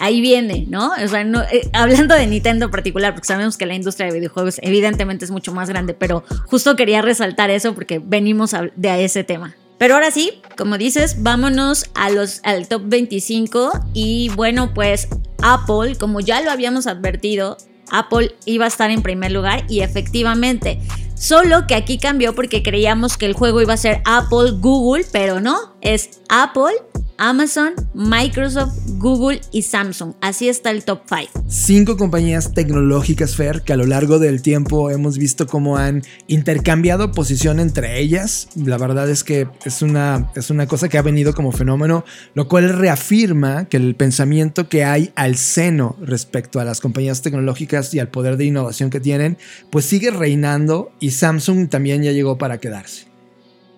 ahí 0.00 0.20
viene, 0.20 0.66
¿no? 0.68 0.90
O 0.90 1.08
sea, 1.08 1.20
eh, 1.22 1.70
hablando 1.72 2.16
de 2.16 2.26
Nintendo 2.26 2.64
en 2.64 2.70
particular, 2.72 3.14
porque 3.14 3.28
sabemos 3.28 3.56
que 3.56 3.66
la 3.66 3.74
industria 3.76 4.08
de 4.08 4.18
videojuegos 4.18 4.56
evidentemente 4.62 5.24
es 5.24 5.30
mucho 5.30 5.54
más 5.54 5.68
grande, 5.68 5.94
pero 5.94 6.24
justo 6.46 6.74
quería 6.74 7.02
resaltar 7.02 7.50
eso 7.50 7.72
porque 7.72 8.00
venimos 8.04 8.50
de 8.74 8.90
a 8.90 8.98
ese 8.98 9.22
tema. 9.22 9.54
Pero 9.78 9.94
ahora 9.94 10.10
sí, 10.10 10.42
como 10.58 10.76
dices, 10.76 11.22
vámonos 11.22 11.88
a 11.94 12.10
los, 12.10 12.40
al 12.42 12.66
top 12.66 12.82
25 12.86 13.70
y 13.94 14.28
bueno, 14.34 14.74
pues 14.74 15.06
Apple, 15.40 15.94
como 15.96 16.18
ya 16.18 16.40
lo 16.40 16.50
habíamos 16.50 16.88
advertido, 16.88 17.56
Apple 17.90 18.34
iba 18.44 18.64
a 18.64 18.68
estar 18.68 18.90
en 18.90 19.02
primer 19.02 19.32
lugar 19.32 19.64
y 19.68 19.80
efectivamente, 19.80 20.80
solo 21.14 21.66
que 21.66 21.74
aquí 21.74 21.98
cambió 21.98 22.34
porque 22.34 22.62
creíamos 22.62 23.16
que 23.16 23.26
el 23.26 23.34
juego 23.34 23.60
iba 23.60 23.74
a 23.74 23.76
ser 23.76 24.02
Apple, 24.04 24.52
Google, 24.58 25.04
pero 25.12 25.40
no, 25.40 25.74
es 25.80 26.20
Apple, 26.28 26.72
Amazon, 27.20 27.74
Microsoft, 27.92 28.72
Google 28.96 29.42
y 29.52 29.60
Samsung. 29.60 30.14
Así 30.22 30.48
está 30.48 30.70
el 30.70 30.84
top 30.84 31.02
5. 31.06 31.44
Cinco 31.48 31.98
compañías 31.98 32.54
tecnológicas, 32.54 33.36
Fer, 33.36 33.60
que 33.60 33.74
a 33.74 33.76
lo 33.76 33.84
largo 33.84 34.18
del 34.18 34.40
tiempo 34.40 34.90
hemos 34.90 35.18
visto 35.18 35.46
cómo 35.46 35.76
han 35.76 36.02
intercambiado 36.28 37.12
posición 37.12 37.60
entre 37.60 38.00
ellas. 38.00 38.48
La 38.56 38.78
verdad 38.78 39.10
es 39.10 39.22
que 39.22 39.46
es 39.66 39.82
una, 39.82 40.30
es 40.34 40.48
una 40.48 40.66
cosa 40.66 40.88
que 40.88 40.96
ha 40.96 41.02
venido 41.02 41.34
como 41.34 41.52
fenómeno, 41.52 42.06
lo 42.32 42.48
cual 42.48 42.70
reafirma 42.70 43.66
que 43.66 43.76
el 43.76 43.96
pensamiento 43.96 44.70
que 44.70 44.84
hay 44.84 45.12
al 45.14 45.36
seno 45.36 45.96
respecto 46.00 46.58
a 46.58 46.64
las 46.64 46.80
compañías 46.80 47.20
tecnológicas 47.20 47.92
y 47.92 47.98
al 47.98 48.08
poder 48.08 48.38
de 48.38 48.46
innovación 48.46 48.88
que 48.88 48.98
tienen, 48.98 49.36
pues 49.70 49.84
sigue 49.84 50.10
reinando 50.10 50.90
y 51.00 51.10
Samsung 51.10 51.68
también 51.68 52.02
ya 52.02 52.12
llegó 52.12 52.38
para 52.38 52.56
quedarse. 52.56 53.09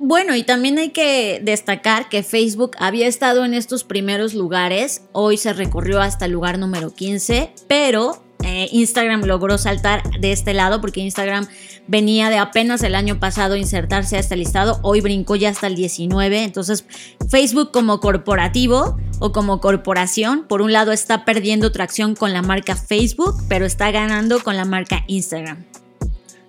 Bueno, 0.05 0.35
y 0.35 0.43
también 0.43 0.79
hay 0.79 0.91
que 0.91 1.41
destacar 1.45 2.09
que 2.09 2.25
Facebook 2.25 2.73
había 2.81 3.07
estado 3.07 3.45
en 3.45 3.55
estos 3.55 3.85
primeros 3.85 4.35
lugares, 4.35 5.03
hoy 5.13 5.37
se 5.37 5.53
recorrió 5.53 6.01
hasta 6.01 6.25
el 6.25 6.33
lugar 6.33 6.59
número 6.59 6.93
15, 6.93 7.53
pero 7.69 8.21
eh, 8.43 8.69
Instagram 8.73 9.23
logró 9.23 9.59
saltar 9.59 10.03
de 10.19 10.33
este 10.33 10.55
lado 10.55 10.81
porque 10.81 10.99
Instagram 10.99 11.47
venía 11.87 12.31
de 12.31 12.39
apenas 12.39 12.83
el 12.83 12.97
año 12.97 13.21
pasado 13.21 13.55
insertarse 13.55 14.17
a 14.17 14.19
este 14.19 14.35
listado, 14.35 14.81
hoy 14.83 15.01
brincó 15.01 15.37
ya 15.37 15.51
hasta 15.51 15.69
el 15.69 15.77
19, 15.77 16.43
entonces 16.43 16.85
Facebook 17.31 17.71
como 17.71 18.01
corporativo 18.01 18.99
o 19.21 19.31
como 19.31 19.61
corporación, 19.61 20.49
por 20.49 20.63
un 20.63 20.73
lado 20.73 20.91
está 20.91 21.25
perdiendo 21.25 21.71
tracción 21.71 22.17
con 22.17 22.33
la 22.33 22.43
marca 22.43 22.75
Facebook, 22.75 23.37
pero 23.49 23.67
está 23.67 23.93
ganando 23.93 24.43
con 24.43 24.57
la 24.57 24.65
marca 24.65 25.05
Instagram. 25.07 25.65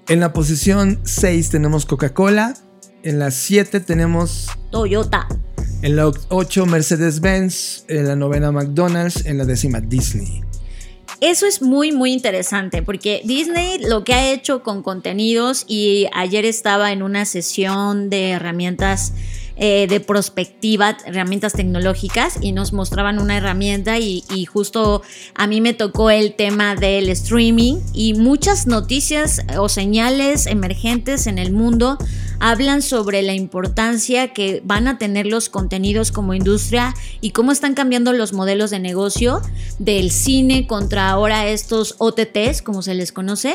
En 0.08 0.20
la 0.20 0.34
posición 0.34 1.00
6 1.04 1.52
tenemos 1.52 1.86
Coca-Cola, 1.86 2.56
en 3.04 3.20
la 3.20 3.32
7 3.32 3.82
tenemos 3.82 4.48
Toyota. 4.72 5.28
En 5.82 5.98
la 5.98 6.12
8 6.30 6.66
Mercedes-Benz. 6.66 7.86
En 7.88 8.08
la 8.08 8.16
novena 8.16 8.52
McDonald's. 8.52 9.26
En 9.26 9.38
la 9.38 9.46
décima 9.46 9.82
Disney. 9.82 10.42
Eso 11.20 11.46
es 11.46 11.62
muy, 11.62 11.92
muy 11.92 12.12
interesante 12.12 12.82
porque 12.82 13.22
Disney 13.24 13.80
lo 13.80 14.04
que 14.04 14.14
ha 14.14 14.32
hecho 14.32 14.62
con 14.62 14.84
contenidos 14.84 15.64
y 15.68 16.08
ayer 16.14 16.44
estaba 16.44 16.92
en 16.92 17.02
una 17.02 17.24
sesión 17.24 18.10
de 18.10 18.32
herramientas 18.32 19.14
eh, 19.56 19.88
de 19.88 20.00
prospectiva, 20.00 20.98
herramientas 21.06 21.54
tecnológicas 21.54 22.40
y 22.42 22.52
nos 22.52 22.74
mostraban 22.74 23.20
una 23.20 23.38
herramienta 23.38 24.00
y, 24.00 24.24
y, 24.34 24.46
justo 24.46 25.04
a 25.36 25.46
mí 25.46 25.62
me 25.62 25.74
tocó 25.74 26.10
el 26.10 26.34
tema 26.34 26.76
del 26.76 27.08
streaming 27.10 27.76
y 27.94 28.16
muchas 28.16 28.66
noticias 28.66 29.44
o 29.58 29.70
señales 29.70 30.48
emergentes 30.48 31.28
en 31.28 31.38
el 31.38 31.52
mundo 31.54 32.00
hablan 32.40 32.82
sobre 32.82 33.22
la 33.22 33.34
importancia 33.34 34.34
que 34.34 34.62
van 34.66 34.88
a 34.88 34.98
tener 34.98 35.26
los 35.26 35.50
contenidos 35.50 36.12
como 36.12 36.34
industria 36.34 36.94
y 37.22 37.32
cómo 37.32 37.52
están 37.52 37.74
cambiando 37.74 38.14
los 38.14 38.34
modelos 38.34 38.72
de 38.72 38.80
negocio 38.80 39.42
del 39.80 40.12
cine 40.12 40.68
contra 40.68 41.10
ahora 41.10 41.48
estos 41.48 41.96
OTTs, 42.00 42.62
como 42.62 42.82
se 42.82 42.94
les 42.94 43.12
conoce, 43.12 43.54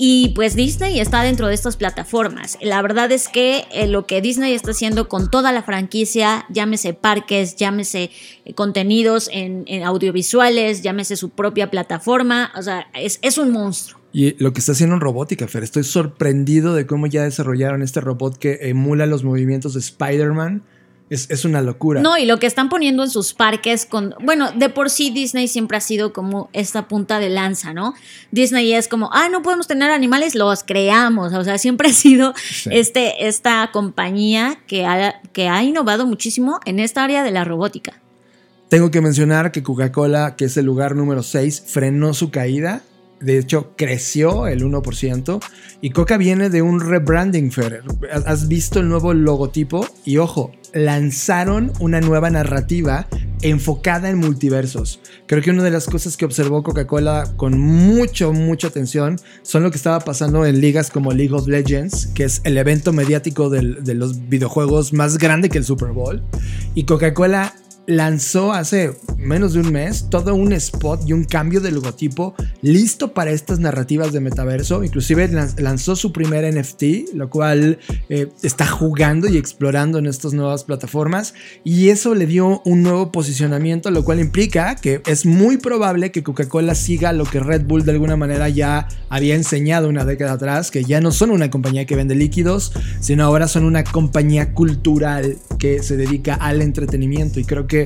y 0.00 0.28
pues 0.28 0.54
Disney 0.54 1.00
está 1.00 1.22
dentro 1.22 1.48
de 1.48 1.54
estas 1.54 1.76
plataformas. 1.76 2.56
La 2.62 2.80
verdad 2.80 3.10
es 3.10 3.28
que 3.28 3.66
eh, 3.72 3.88
lo 3.88 4.06
que 4.06 4.22
Disney 4.22 4.54
está 4.54 4.70
haciendo 4.70 5.08
con 5.08 5.28
toda 5.28 5.50
la 5.50 5.64
franquicia, 5.64 6.46
llámese 6.50 6.94
parques, 6.94 7.56
llámese 7.56 8.10
eh, 8.44 8.54
contenidos 8.54 9.28
en, 9.32 9.66
audiovisuales, 9.84 10.82
llámese 10.82 11.16
su 11.16 11.30
propia 11.30 11.70
plataforma, 11.70 12.52
o 12.56 12.62
sea, 12.62 12.86
es, 12.94 13.18
es 13.22 13.38
un 13.38 13.50
monstruo. 13.50 13.97
Y 14.12 14.42
lo 14.42 14.52
que 14.52 14.60
está 14.60 14.72
haciendo 14.72 14.94
en 14.94 15.00
robótica, 15.00 15.46
Fer, 15.48 15.62
estoy 15.62 15.84
sorprendido 15.84 16.74
de 16.74 16.86
cómo 16.86 17.06
ya 17.06 17.24
desarrollaron 17.24 17.82
este 17.82 18.00
robot 18.00 18.38
que 18.38 18.58
emula 18.62 19.06
los 19.06 19.22
movimientos 19.22 19.74
de 19.74 19.80
Spider-Man 19.80 20.62
es, 21.10 21.44
una 21.44 21.62
locura. 21.62 22.02
No, 22.02 22.18
y 22.18 22.26
lo 22.26 22.38
que 22.38 22.46
están 22.46 22.68
poniendo 22.68 23.02
en 23.02 23.10
sus 23.10 23.32
parques 23.32 23.86
con. 23.86 24.14
Bueno, 24.22 24.52
de 24.52 24.68
por 24.68 24.90
sí 24.90 25.10
Disney 25.10 25.48
siempre 25.48 25.78
ha 25.78 25.80
sido 25.80 26.12
como 26.12 26.50
esta 26.52 26.86
punta 26.86 27.18
de 27.18 27.30
lanza, 27.30 27.72
¿no? 27.72 27.94
Disney 28.30 28.74
es 28.74 28.88
como, 28.88 29.10
ah, 29.12 29.28
no 29.30 29.42
podemos 29.42 29.66
tener 29.66 29.90
animales, 29.90 30.34
los 30.34 30.64
creamos. 30.64 31.32
O 31.32 31.44
sea, 31.44 31.56
siempre 31.58 31.88
ha 31.88 31.92
sido 31.92 32.34
este, 32.70 33.26
esta 33.26 33.70
compañía 33.72 34.58
que 34.66 34.84
ha, 34.84 35.20
que 35.32 35.48
ha 35.48 35.62
innovado 35.62 36.06
muchísimo 36.06 36.60
en 36.66 36.78
esta 36.78 37.04
área 37.04 37.22
de 37.22 37.30
la 37.30 37.44
robótica. 37.44 38.00
Tengo 38.68 38.90
que 38.90 39.00
mencionar 39.00 39.50
que 39.50 39.62
Coca-Cola, 39.62 40.36
que 40.36 40.44
es 40.44 40.56
el 40.58 40.66
lugar 40.66 40.94
número 40.94 41.22
6, 41.22 41.64
frenó 41.66 42.12
su 42.12 42.30
caída 42.30 42.82
de 43.20 43.38
hecho, 43.38 43.72
creció 43.76 44.46
el 44.46 44.62
1%. 44.62 45.40
Y 45.80 45.90
Coca 45.90 46.16
viene 46.16 46.50
de 46.50 46.62
un 46.62 46.80
rebranding, 46.80 47.50
Fer. 47.50 47.82
Has 48.26 48.48
visto 48.48 48.80
el 48.80 48.88
nuevo 48.88 49.14
logotipo 49.14 49.86
y 50.04 50.18
ojo, 50.18 50.52
lanzaron 50.72 51.72
una 51.80 52.00
nueva 52.00 52.30
narrativa 52.30 53.08
enfocada 53.42 54.10
en 54.10 54.18
multiversos. 54.18 55.00
Creo 55.26 55.42
que 55.42 55.50
una 55.50 55.62
de 55.62 55.70
las 55.70 55.86
cosas 55.86 56.16
que 56.16 56.24
observó 56.24 56.62
Coca-Cola 56.62 57.32
con 57.36 57.58
mucho, 57.58 58.32
mucha 58.32 58.68
atención 58.68 59.16
son 59.42 59.62
lo 59.62 59.70
que 59.70 59.76
estaba 59.76 60.00
pasando 60.00 60.44
en 60.44 60.60
ligas 60.60 60.90
como 60.90 61.12
League 61.12 61.34
of 61.34 61.46
Legends, 61.46 62.08
que 62.08 62.24
es 62.24 62.40
el 62.44 62.58
evento 62.58 62.92
mediático 62.92 63.50
de 63.50 63.94
los 63.94 64.28
videojuegos 64.28 64.92
más 64.92 65.18
grande 65.18 65.48
que 65.48 65.58
el 65.58 65.64
Super 65.64 65.92
Bowl. 65.92 66.22
Y 66.74 66.84
Coca-Cola 66.84 67.54
lanzó 67.88 68.52
hace 68.52 68.92
menos 69.16 69.54
de 69.54 69.60
un 69.60 69.72
mes 69.72 70.10
todo 70.10 70.34
un 70.34 70.52
spot 70.52 71.08
y 71.08 71.14
un 71.14 71.24
cambio 71.24 71.62
de 71.62 71.72
logotipo 71.72 72.34
listo 72.60 73.14
para 73.14 73.30
estas 73.30 73.60
narrativas 73.60 74.12
de 74.12 74.20
metaverso. 74.20 74.84
Inclusive 74.84 75.26
lanzó 75.56 75.96
su 75.96 76.12
primer 76.12 76.44
NFT, 76.54 77.14
lo 77.14 77.30
cual 77.30 77.78
eh, 78.10 78.28
está 78.42 78.66
jugando 78.66 79.26
y 79.26 79.38
explorando 79.38 79.98
en 79.98 80.04
estas 80.04 80.34
nuevas 80.34 80.64
plataformas. 80.64 81.32
Y 81.64 81.88
eso 81.88 82.14
le 82.14 82.26
dio 82.26 82.60
un 82.66 82.82
nuevo 82.82 83.10
posicionamiento, 83.10 83.90
lo 83.90 84.04
cual 84.04 84.20
implica 84.20 84.76
que 84.76 85.00
es 85.06 85.24
muy 85.24 85.56
probable 85.56 86.12
que 86.12 86.22
Coca-Cola 86.22 86.74
siga 86.74 87.14
lo 87.14 87.24
que 87.24 87.40
Red 87.40 87.62
Bull 87.64 87.86
de 87.86 87.92
alguna 87.92 88.16
manera 88.16 88.50
ya 88.50 88.86
había 89.08 89.34
enseñado 89.34 89.88
una 89.88 90.04
década 90.04 90.32
atrás, 90.32 90.70
que 90.70 90.84
ya 90.84 91.00
no 91.00 91.10
son 91.10 91.30
una 91.30 91.50
compañía 91.50 91.86
que 91.86 91.96
vende 91.96 92.14
líquidos, 92.14 92.74
sino 93.00 93.24
ahora 93.24 93.48
son 93.48 93.64
una 93.64 93.82
compañía 93.82 94.52
cultural 94.52 95.38
que 95.58 95.82
se 95.82 95.96
dedica 95.96 96.34
al 96.34 96.60
entretenimiento. 96.60 97.40
Y 97.40 97.44
creo 97.44 97.66
que 97.66 97.77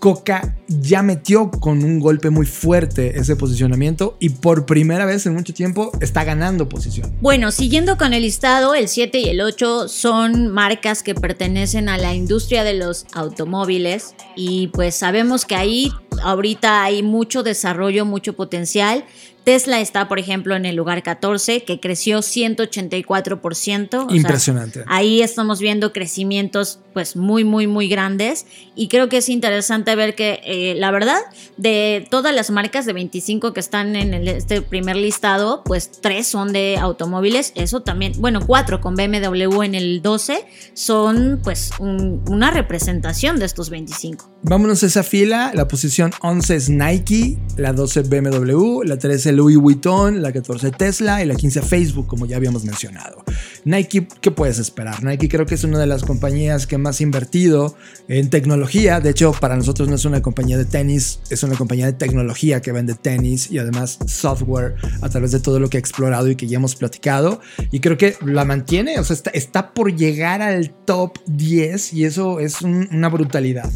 Coca 0.00 0.56
ya 0.66 1.02
metió 1.02 1.50
con 1.50 1.84
un 1.84 2.00
golpe 2.00 2.30
muy 2.30 2.46
fuerte 2.46 3.18
ese 3.18 3.36
posicionamiento 3.36 4.16
y 4.18 4.30
por 4.30 4.64
primera 4.64 5.04
vez 5.04 5.26
en 5.26 5.34
mucho 5.34 5.52
tiempo 5.52 5.92
está 6.00 6.24
ganando 6.24 6.70
posición. 6.70 7.14
Bueno, 7.20 7.52
siguiendo 7.52 7.98
con 7.98 8.14
el 8.14 8.22
listado, 8.22 8.74
el 8.74 8.88
7 8.88 9.18
y 9.18 9.28
el 9.28 9.42
8 9.42 9.88
son 9.88 10.48
marcas 10.48 11.02
que 11.02 11.14
pertenecen 11.14 11.90
a 11.90 11.98
la 11.98 12.14
industria 12.14 12.64
de 12.64 12.74
los 12.74 13.04
automóviles 13.12 14.14
y 14.36 14.68
pues 14.68 14.94
sabemos 14.94 15.44
que 15.44 15.54
ahí 15.54 15.92
ahorita 16.22 16.82
hay 16.82 17.02
mucho 17.02 17.42
desarrollo, 17.42 18.06
mucho 18.06 18.32
potencial. 18.32 19.04
Tesla 19.44 19.80
está, 19.80 20.08
por 20.08 20.18
ejemplo, 20.18 20.54
en 20.54 20.66
el 20.66 20.76
lugar 20.76 21.02
14, 21.02 21.64
que 21.64 21.80
creció 21.80 22.18
184%. 22.18 24.14
Impresionante. 24.14 24.84
ahí 24.86 25.22
estamos 25.22 25.60
viendo 25.60 25.92
crecimientos 25.92 26.80
pues 26.92 27.16
muy, 27.16 27.44
muy, 27.44 27.66
muy 27.66 27.88
grandes. 27.88 28.46
Y 28.74 28.88
creo 28.88 29.08
que 29.08 29.18
es 29.18 29.28
interesante 29.28 29.94
ver 29.94 30.14
que, 30.14 30.40
eh, 30.44 30.74
la 30.76 30.90
verdad, 30.90 31.18
de 31.56 32.06
todas 32.10 32.34
las 32.34 32.50
marcas 32.50 32.86
de 32.86 32.92
25 32.92 33.52
que 33.52 33.60
están 33.60 33.96
en 33.96 34.14
este 34.28 34.62
primer 34.62 34.96
listado, 34.96 35.62
pues 35.64 35.90
tres 36.00 36.26
son 36.26 36.52
de 36.52 36.76
automóviles. 36.78 37.52
Eso 37.54 37.82
también, 37.82 38.12
bueno, 38.18 38.40
cuatro 38.46 38.80
con 38.80 38.94
BMW 38.94 39.62
en 39.62 39.74
el 39.74 40.02
12 40.02 40.44
son 40.74 41.40
pues 41.42 41.70
una 41.78 42.50
representación 42.50 43.38
de 43.38 43.46
estos 43.46 43.70
25. 43.70 44.30
Vámonos 44.42 44.82
a 44.82 44.86
esa 44.86 45.02
fila. 45.02 45.52
La 45.54 45.68
posición 45.68 46.12
11 46.20 46.56
es 46.56 46.70
Nike, 46.70 47.38
la 47.56 47.72
12 47.72 48.02
BMW, 48.02 48.82
la 48.84 48.98
13 48.98 49.29
Louis 49.32 49.56
Vuitton, 49.56 50.22
la 50.22 50.32
14 50.32 50.70
Tesla 50.72 51.22
y 51.22 51.26
la 51.26 51.34
15 51.34 51.62
Facebook, 51.62 52.06
como 52.06 52.26
ya 52.26 52.36
habíamos 52.36 52.64
mencionado. 52.64 53.24
Nike, 53.64 54.08
¿qué 54.20 54.30
puedes 54.30 54.58
esperar? 54.58 55.04
Nike 55.04 55.28
creo 55.28 55.46
que 55.46 55.54
es 55.54 55.64
una 55.64 55.78
de 55.78 55.86
las 55.86 56.02
compañías 56.02 56.66
que 56.66 56.78
más 56.78 57.00
ha 57.00 57.02
invertido 57.02 57.76
en 58.08 58.30
tecnología. 58.30 59.00
De 59.00 59.10
hecho, 59.10 59.32
para 59.32 59.56
nosotros 59.56 59.88
no 59.88 59.94
es 59.94 60.04
una 60.04 60.22
compañía 60.22 60.56
de 60.56 60.64
tenis, 60.64 61.20
es 61.30 61.42
una 61.42 61.56
compañía 61.56 61.86
de 61.86 61.92
tecnología 61.92 62.60
que 62.60 62.72
vende 62.72 62.94
tenis 62.94 63.50
y 63.50 63.58
además 63.58 63.98
software 64.06 64.76
a 65.02 65.08
través 65.08 65.32
de 65.32 65.40
todo 65.40 65.60
lo 65.60 65.68
que 65.68 65.76
ha 65.76 65.80
explorado 65.80 66.28
y 66.28 66.36
que 66.36 66.46
ya 66.46 66.56
hemos 66.56 66.74
platicado. 66.74 67.40
Y 67.70 67.80
creo 67.80 67.98
que 67.98 68.16
la 68.24 68.44
mantiene, 68.44 68.98
o 68.98 69.04
sea, 69.04 69.16
está, 69.32 69.72
por 69.74 69.94
llegar 69.94 70.42
al 70.42 70.70
top 70.70 71.18
10 71.26 71.92
y 71.94 72.04
eso 72.04 72.40
es 72.40 72.62
una 72.62 73.08
brutalidad. 73.08 73.70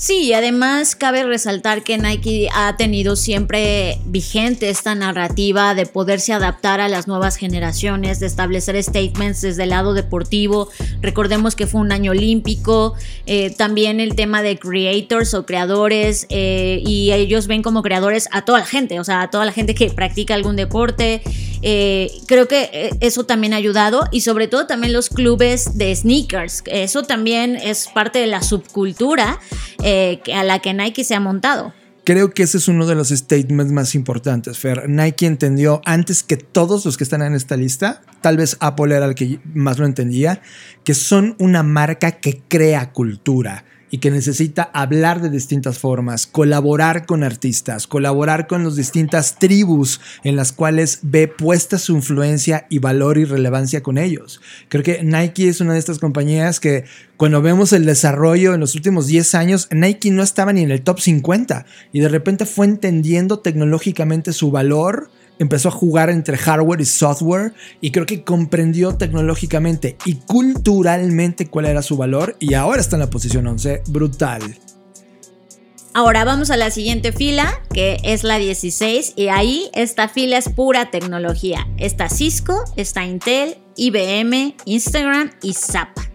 Sí, 0.00 0.32
además 0.32 0.96
cabe 0.96 1.24
resaltar 1.24 1.82
que 1.82 1.98
Nike 1.98 2.48
ha 2.54 2.74
tenido 2.78 3.16
siempre 3.16 3.98
vigente 4.06 4.70
esta 4.70 4.94
narrativa 4.94 5.74
de 5.74 5.84
poderse 5.84 6.32
adaptar 6.32 6.80
a 6.80 6.88
las 6.88 7.06
nuevas 7.06 7.36
generaciones, 7.36 8.18
de 8.18 8.26
establecer 8.26 8.82
statements 8.82 9.42
desde 9.42 9.64
el 9.64 9.68
lado 9.68 9.92
deportivo. 9.92 10.70
Recordemos 11.02 11.54
que 11.54 11.66
fue 11.66 11.82
un 11.82 11.92
año 11.92 12.12
olímpico, 12.12 12.94
eh, 13.26 13.50
también 13.50 14.00
el 14.00 14.14
tema 14.14 14.40
de 14.40 14.58
creators 14.58 15.34
o 15.34 15.44
creadores, 15.44 16.24
eh, 16.30 16.82
y 16.82 17.12
ellos 17.12 17.46
ven 17.46 17.60
como 17.60 17.82
creadores 17.82 18.26
a 18.32 18.46
toda 18.46 18.60
la 18.60 18.66
gente, 18.66 19.00
o 19.00 19.04
sea, 19.04 19.20
a 19.20 19.28
toda 19.28 19.44
la 19.44 19.52
gente 19.52 19.74
que 19.74 19.90
practica 19.90 20.32
algún 20.32 20.56
deporte. 20.56 21.20
Eh, 21.60 22.10
creo 22.26 22.48
que 22.48 22.88
eso 23.00 23.26
también 23.26 23.52
ha 23.52 23.56
ayudado 23.56 24.04
y 24.10 24.22
sobre 24.22 24.48
todo 24.48 24.66
también 24.66 24.94
los 24.94 25.10
clubes 25.10 25.76
de 25.76 25.94
sneakers, 25.94 26.62
eso 26.64 27.02
también 27.02 27.56
es 27.56 27.86
parte 27.92 28.18
de 28.18 28.28
la 28.28 28.40
subcultura. 28.40 29.38
Eh, 29.92 30.20
a 30.32 30.44
la 30.44 30.60
que 30.60 30.72
Nike 30.72 31.02
se 31.02 31.16
ha 31.16 31.20
montado. 31.20 31.74
Creo 32.04 32.30
que 32.30 32.44
ese 32.44 32.58
es 32.58 32.68
uno 32.68 32.86
de 32.86 32.94
los 32.94 33.08
statements 33.08 33.72
más 33.72 33.96
importantes, 33.96 34.56
Fer. 34.56 34.88
Nike 34.88 35.26
entendió 35.26 35.82
antes 35.84 36.22
que 36.22 36.36
todos 36.36 36.84
los 36.84 36.96
que 36.96 37.02
están 37.02 37.22
en 37.22 37.34
esta 37.34 37.56
lista, 37.56 38.00
tal 38.20 38.36
vez 38.36 38.56
Apple 38.60 38.94
era 38.94 39.06
el 39.06 39.16
que 39.16 39.40
más 39.52 39.80
lo 39.80 39.86
entendía, 39.86 40.42
que 40.84 40.94
son 40.94 41.34
una 41.40 41.64
marca 41.64 42.12
que 42.12 42.40
crea 42.46 42.92
cultura 42.92 43.64
y 43.90 43.98
que 43.98 44.10
necesita 44.10 44.70
hablar 44.72 45.20
de 45.20 45.30
distintas 45.30 45.78
formas, 45.78 46.26
colaborar 46.26 47.06
con 47.06 47.22
artistas, 47.22 47.86
colaborar 47.86 48.46
con 48.46 48.64
las 48.64 48.76
distintas 48.76 49.38
tribus 49.38 50.00
en 50.24 50.36
las 50.36 50.52
cuales 50.52 51.00
ve 51.02 51.28
puesta 51.28 51.78
su 51.78 51.94
influencia 51.94 52.66
y 52.70 52.78
valor 52.78 53.18
y 53.18 53.24
relevancia 53.24 53.82
con 53.82 53.98
ellos. 53.98 54.40
Creo 54.68 54.82
que 54.82 55.02
Nike 55.02 55.48
es 55.48 55.60
una 55.60 55.72
de 55.72 55.78
estas 55.78 55.98
compañías 55.98 56.60
que 56.60 56.84
cuando 57.16 57.42
vemos 57.42 57.72
el 57.72 57.84
desarrollo 57.84 58.54
en 58.54 58.60
los 58.60 58.74
últimos 58.74 59.06
10 59.06 59.34
años, 59.34 59.68
Nike 59.70 60.10
no 60.10 60.22
estaba 60.22 60.52
ni 60.52 60.62
en 60.62 60.70
el 60.70 60.82
top 60.82 61.00
50 61.00 61.66
y 61.92 62.00
de 62.00 62.08
repente 62.08 62.46
fue 62.46 62.66
entendiendo 62.66 63.40
tecnológicamente 63.40 64.32
su 64.32 64.50
valor 64.50 65.10
empezó 65.40 65.68
a 65.68 65.72
jugar 65.72 66.10
entre 66.10 66.36
hardware 66.36 66.80
y 66.80 66.84
software 66.84 67.54
y 67.80 67.90
creo 67.90 68.06
que 68.06 68.22
comprendió 68.22 68.94
tecnológicamente 68.96 69.96
y 70.04 70.16
culturalmente 70.16 71.48
cuál 71.48 71.66
era 71.66 71.82
su 71.82 71.96
valor 71.96 72.36
y 72.38 72.54
ahora 72.54 72.80
está 72.80 72.94
en 72.96 73.00
la 73.00 73.10
posición 73.10 73.46
11, 73.48 73.82
brutal. 73.88 74.42
Ahora 75.92 76.24
vamos 76.24 76.50
a 76.50 76.56
la 76.56 76.70
siguiente 76.70 77.10
fila, 77.10 77.60
que 77.72 77.98
es 78.04 78.22
la 78.22 78.38
16, 78.38 79.14
y 79.16 79.26
ahí 79.26 79.70
esta 79.74 80.08
fila 80.08 80.38
es 80.38 80.48
pura 80.48 80.92
tecnología. 80.92 81.66
Está 81.78 82.08
Cisco, 82.08 82.62
está 82.76 83.04
Intel, 83.04 83.56
IBM, 83.74 84.54
Instagram 84.66 85.32
y 85.42 85.54
Zappa 85.54 86.09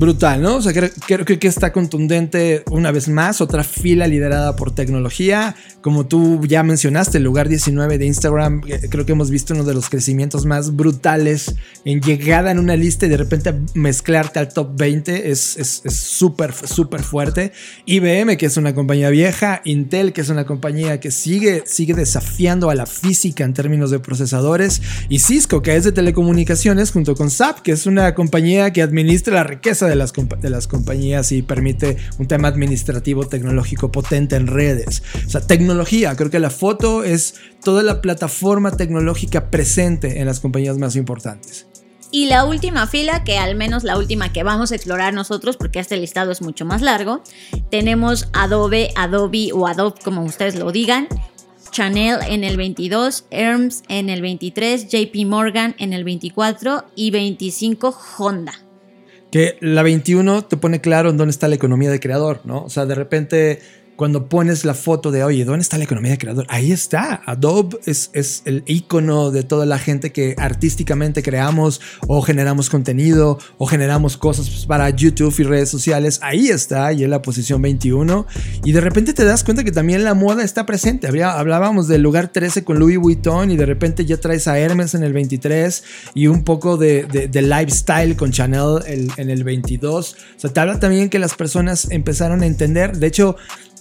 brutal, 0.00 0.40
¿no? 0.40 0.56
O 0.56 0.62
sea, 0.62 0.72
creo, 0.72 1.24
que 1.26 1.46
está 1.46 1.72
contundente 1.72 2.64
una 2.70 2.90
vez 2.90 3.06
más, 3.06 3.42
otra 3.42 3.62
fila 3.62 4.06
liderada 4.06 4.56
por 4.56 4.74
tecnología. 4.74 5.54
Como 5.82 6.06
tú 6.06 6.40
ya 6.46 6.62
mencionaste, 6.62 7.18
el 7.18 7.24
lugar 7.24 7.50
19 7.50 7.98
de 7.98 8.06
Instagram, 8.06 8.62
eh, 8.66 8.88
creo 8.88 9.04
que 9.04 9.12
hemos 9.12 9.30
visto 9.30 9.52
uno 9.52 9.62
de 9.62 9.74
los 9.74 9.90
crecimientos 9.90 10.46
más 10.46 10.74
brutales 10.74 11.54
en 11.84 12.00
llegada 12.00 12.50
en 12.50 12.58
una 12.58 12.76
lista 12.76 13.04
y 13.04 13.10
de 13.10 13.18
repente 13.18 13.54
mezclarte 13.74 14.38
al 14.38 14.48
top 14.48 14.70
20 14.74 15.30
es 15.30 15.58
súper, 15.90 16.54
súper 16.54 17.02
fuerte. 17.02 17.52
IBM, 17.84 18.38
que 18.38 18.46
es 18.46 18.56
una 18.56 18.74
compañía 18.74 19.10
vieja, 19.10 19.60
Intel, 19.66 20.14
que 20.14 20.22
es 20.22 20.30
una 20.30 20.46
compañía 20.46 20.98
que 20.98 21.10
sigue, 21.10 21.64
sigue 21.66 21.92
desafiando 21.92 22.70
a 22.70 22.74
la 22.74 22.86
física 22.86 23.44
en 23.44 23.52
términos 23.52 23.90
de 23.90 23.98
procesadores, 23.98 24.80
y 25.10 25.18
Cisco, 25.18 25.60
que 25.60 25.76
es 25.76 25.84
de 25.84 25.92
telecomunicaciones, 25.92 26.90
junto 26.90 27.14
con 27.14 27.30
SAP, 27.30 27.60
que 27.60 27.72
es 27.72 27.84
una 27.84 28.14
compañía 28.14 28.72
que 28.72 28.80
administra 28.80 29.34
la 29.34 29.44
riqueza 29.44 29.89
de 29.90 29.96
las, 29.96 30.12
de 30.12 30.50
las 30.50 30.66
compañías 30.66 31.32
y 31.32 31.42
permite 31.42 31.96
un 32.18 32.26
tema 32.26 32.48
administrativo 32.48 33.26
tecnológico 33.26 33.92
potente 33.92 34.36
en 34.36 34.46
redes. 34.46 35.02
O 35.26 35.30
sea, 35.30 35.40
tecnología, 35.42 36.14
creo 36.16 36.30
que 36.30 36.38
la 36.38 36.50
foto 36.50 37.04
es 37.04 37.34
toda 37.62 37.82
la 37.82 38.00
plataforma 38.00 38.70
tecnológica 38.72 39.50
presente 39.50 40.20
en 40.20 40.26
las 40.26 40.40
compañías 40.40 40.78
más 40.78 40.96
importantes. 40.96 41.66
Y 42.12 42.26
la 42.26 42.44
última 42.44 42.86
fila, 42.86 43.22
que 43.22 43.38
al 43.38 43.54
menos 43.54 43.84
la 43.84 43.96
última 43.96 44.32
que 44.32 44.42
vamos 44.42 44.72
a 44.72 44.74
explorar 44.74 45.14
nosotros, 45.14 45.56
porque 45.56 45.78
este 45.78 45.96
listado 45.96 46.32
es 46.32 46.42
mucho 46.42 46.64
más 46.64 46.82
largo, 46.82 47.22
tenemos 47.70 48.28
Adobe, 48.32 48.90
Adobe 48.96 49.50
o 49.52 49.68
Adobe, 49.68 50.00
como 50.02 50.24
ustedes 50.24 50.56
lo 50.56 50.72
digan, 50.72 51.06
Chanel 51.70 52.18
en 52.26 52.42
el 52.42 52.56
22, 52.56 53.26
Hermes 53.30 53.84
en 53.88 54.08
el 54.08 54.22
23, 54.22 54.88
JP 54.88 55.26
Morgan 55.26 55.76
en 55.78 55.92
el 55.92 56.02
24 56.02 56.84
y 56.96 57.12
25 57.12 57.96
Honda. 58.18 58.69
Que 59.30 59.56
la 59.60 59.82
21 59.82 60.42
te 60.42 60.56
pone 60.56 60.80
claro 60.80 61.10
en 61.10 61.16
dónde 61.16 61.30
está 61.30 61.48
la 61.48 61.54
economía 61.54 61.90
de 61.90 62.00
creador, 62.00 62.40
¿no? 62.44 62.64
O 62.64 62.70
sea, 62.70 62.86
de 62.86 62.94
repente 62.94 63.60
cuando 64.00 64.30
pones 64.30 64.64
la 64.64 64.72
foto 64.72 65.10
de, 65.10 65.24
oye, 65.24 65.44
¿dónde 65.44 65.60
está 65.60 65.76
la 65.76 65.84
economía 65.84 66.12
de 66.12 66.16
creador? 66.16 66.46
Ahí 66.48 66.72
está. 66.72 67.20
Adobe 67.26 67.78
es, 67.84 68.08
es 68.14 68.40
el 68.46 68.62
icono 68.64 69.30
de 69.30 69.42
toda 69.42 69.66
la 69.66 69.78
gente 69.78 70.10
que 70.10 70.34
artísticamente 70.38 71.22
creamos 71.22 71.82
o 72.06 72.22
generamos 72.22 72.70
contenido 72.70 73.38
o 73.58 73.66
generamos 73.66 74.16
cosas 74.16 74.64
para 74.64 74.88
YouTube 74.88 75.34
y 75.38 75.42
redes 75.42 75.68
sociales. 75.68 76.18
Ahí 76.22 76.48
está, 76.48 76.90
y 76.94 77.04
en 77.04 77.10
la 77.10 77.20
posición 77.20 77.60
21. 77.60 78.26
Y 78.64 78.72
de 78.72 78.80
repente 78.80 79.12
te 79.12 79.22
das 79.26 79.44
cuenta 79.44 79.64
que 79.64 79.70
también 79.70 80.02
la 80.02 80.14
moda 80.14 80.44
está 80.44 80.64
presente. 80.64 81.06
hablábamos 81.22 81.86
del 81.86 82.00
lugar 82.00 82.28
13 82.28 82.64
con 82.64 82.78
Louis 82.78 82.96
Vuitton 82.96 83.50
y 83.50 83.58
de 83.58 83.66
repente 83.66 84.06
ya 84.06 84.16
traes 84.16 84.48
a 84.48 84.58
Hermes 84.58 84.94
en 84.94 85.02
el 85.02 85.12
23 85.12 85.84
y 86.14 86.26
un 86.26 86.44
poco 86.44 86.78
de, 86.78 87.06
lifestyle 87.34 88.16
con 88.16 88.32
Chanel 88.32 88.78
en 88.86 89.28
el 89.28 89.44
22. 89.44 90.16
O 90.36 90.40
sea, 90.40 90.50
te 90.50 90.58
habla 90.58 90.80
también 90.80 91.10
que 91.10 91.18
las 91.18 91.34
personas 91.34 91.88
empezaron 91.90 92.40
a 92.40 92.46
entender. 92.46 92.96
De 92.96 93.06
hecho, 93.06 93.36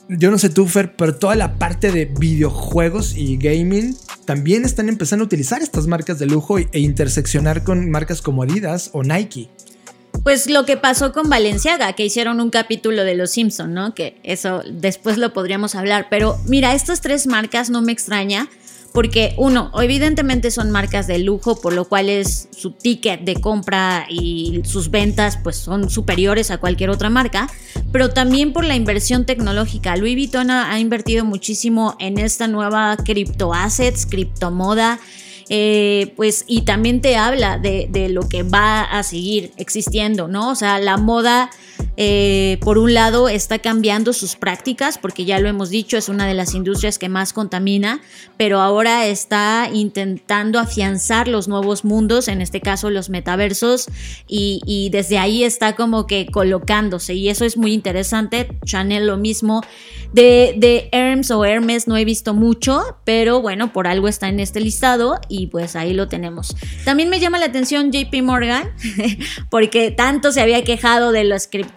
yo 0.09 0.31
no 0.31 0.37
sé 0.39 0.49
tú, 0.49 0.65
Fer, 0.65 0.95
pero 0.95 1.15
toda 1.15 1.35
la 1.35 1.55
parte 1.55 1.91
de 1.91 2.05
videojuegos 2.05 3.15
y 3.15 3.37
gaming 3.37 3.95
también 4.25 4.65
están 4.65 4.89
empezando 4.89 5.23
a 5.23 5.27
utilizar 5.27 5.61
estas 5.61 5.87
marcas 5.87 6.19
de 6.19 6.25
lujo 6.25 6.57
e 6.57 6.79
interseccionar 6.79 7.63
con 7.63 7.89
marcas 7.91 8.21
como 8.21 8.43
Adidas 8.43 8.89
o 8.93 9.03
Nike. 9.03 9.49
Pues 10.23 10.49
lo 10.49 10.65
que 10.65 10.77
pasó 10.77 11.13
con 11.13 11.29
Valenciaga, 11.29 11.93
que 11.93 12.05
hicieron 12.05 12.41
un 12.41 12.49
capítulo 12.49 13.03
de 13.03 13.15
Los 13.15 13.31
Simpson, 13.31 13.73
¿no? 13.73 13.93
Que 13.93 14.19
eso 14.23 14.63
después 14.69 15.17
lo 15.17 15.31
podríamos 15.31 15.75
hablar. 15.75 16.07
Pero 16.09 16.37
mira, 16.47 16.73
estas 16.73 17.01
tres 17.01 17.25
marcas 17.25 17.69
no 17.69 17.81
me 17.81 17.91
extraña 17.91 18.49
porque 18.93 19.33
uno, 19.37 19.71
evidentemente 19.81 20.51
son 20.51 20.71
marcas 20.71 21.07
de 21.07 21.19
lujo, 21.19 21.61
por 21.61 21.73
lo 21.73 21.85
cual 21.85 22.09
es 22.09 22.49
su 22.51 22.71
ticket 22.71 23.21
de 23.21 23.35
compra 23.35 24.05
y 24.09 24.61
sus 24.63 24.89
ventas 24.89 25.37
pues 25.37 25.57
son 25.57 25.89
superiores 25.89 26.51
a 26.51 26.57
cualquier 26.57 26.89
otra 26.89 27.09
marca, 27.09 27.49
pero 27.91 28.09
también 28.09 28.53
por 28.53 28.65
la 28.65 28.75
inversión 28.75 29.25
tecnológica. 29.25 29.95
Louis 29.95 30.15
Vuitton 30.15 30.51
ha, 30.51 30.79
invertido 30.79 31.25
muchísimo 31.25 31.95
en 31.99 32.17
esta 32.17 32.47
nueva 32.47 32.97
cripto 32.97 33.53
assets, 33.53 34.05
criptomoda. 34.05 34.99
Eh, 35.51 36.13
pues 36.15 36.45
y 36.45 36.61
también 36.61 37.01
te 37.01 37.17
habla 37.17 37.57
de, 37.57 37.87
de, 37.89 38.09
lo 38.09 38.29
que 38.29 38.43
va 38.43 38.81
a 38.83 39.01
seguir 39.01 39.51
existiendo, 39.57 40.27
¿no? 40.27 40.51
O 40.51 40.55
sea, 40.55 40.77
la 40.77 40.97
moda 40.97 41.49
eh, 41.97 42.57
por 42.61 42.77
un 42.77 42.93
lado 42.93 43.27
está 43.27 43.59
cambiando 43.59 44.13
sus 44.13 44.35
prácticas, 44.35 44.97
porque 44.97 45.25
ya 45.25 45.39
lo 45.39 45.49
hemos 45.49 45.69
dicho, 45.69 45.97
es 45.97 46.07
una 46.07 46.25
de 46.25 46.33
las 46.33 46.53
industrias 46.53 46.97
que 46.97 47.09
más 47.09 47.33
contamina, 47.33 48.01
pero 48.37 48.61
ahora 48.61 49.05
está 49.05 49.69
intentando 49.71 50.59
afianzar 50.59 51.27
los 51.27 51.47
nuevos 51.47 51.83
mundos, 51.83 52.27
en 52.27 52.41
este 52.41 52.61
caso 52.61 52.89
los 52.89 53.09
metaversos, 53.09 53.87
y, 54.27 54.89
desde 54.91 55.17
ahí 55.17 55.43
está 55.43 55.75
como 55.75 56.07
que 56.07 56.27
colocándose, 56.27 57.13
y 57.15 57.29
eso 57.29 57.45
es 57.45 57.57
muy 57.57 57.73
interesante. 57.73 58.47
Chanel 58.65 59.07
lo 59.07 59.17
mismo. 59.17 59.61
De, 60.13 60.55
de 60.57 60.89
Hermes 60.91 61.29
o 61.29 61.45
Hermes 61.45 61.87
no 61.87 61.95
he 61.95 62.05
visto 62.05 62.33
mucho, 62.33 62.97
pero 63.03 63.41
bueno, 63.41 63.71
por 63.73 63.87
algo 63.87 64.07
está 64.07 64.27
en 64.27 64.39
este 64.39 64.59
listado 64.59 65.19
y 65.27 65.47
pues 65.47 65.75
ahí 65.75 65.93
lo 65.93 66.07
tenemos. 66.07 66.55
También 66.85 67.09
me 67.09 67.19
llama 67.19 67.37
la 67.37 67.45
atención 67.45 67.91
JP 67.91 68.23
Morgan, 68.23 68.71
porque 69.51 69.91
tanto 69.91 70.31
se 70.31 70.41
había 70.41 70.63
quejado 70.63 71.11
de 71.11 71.25
las 71.25 71.47
criptomonedas 71.47 71.68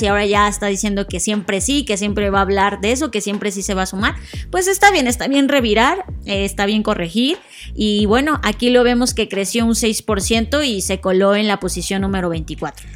y 0.00 0.06
ahora 0.06 0.26
ya 0.26 0.48
está 0.48 0.66
diciendo 0.66 1.06
que 1.06 1.20
siempre 1.20 1.60
sí, 1.60 1.84
que 1.84 1.96
siempre 1.96 2.30
va 2.30 2.38
a 2.38 2.42
hablar 2.42 2.80
de 2.80 2.92
eso, 2.92 3.10
que 3.10 3.20
siempre 3.20 3.50
sí 3.50 3.62
se 3.62 3.74
va 3.74 3.82
a 3.82 3.86
sumar. 3.86 4.14
Pues 4.50 4.68
está 4.68 4.90
bien, 4.90 5.06
está 5.06 5.28
bien 5.28 5.48
revirar, 5.48 6.04
eh, 6.26 6.44
está 6.44 6.66
bien 6.66 6.82
corregir. 6.82 7.38
Y 7.74 8.06
bueno, 8.06 8.40
aquí 8.42 8.70
lo 8.70 8.84
vemos 8.84 9.14
que 9.14 9.28
creció 9.28 9.64
un 9.64 9.74
6% 9.74 10.66
y 10.66 10.82
se 10.82 11.00
coló 11.00 11.34
en 11.34 11.48
la 11.48 11.58
posición 11.58 12.02
número 12.02 12.28
24 12.28 12.86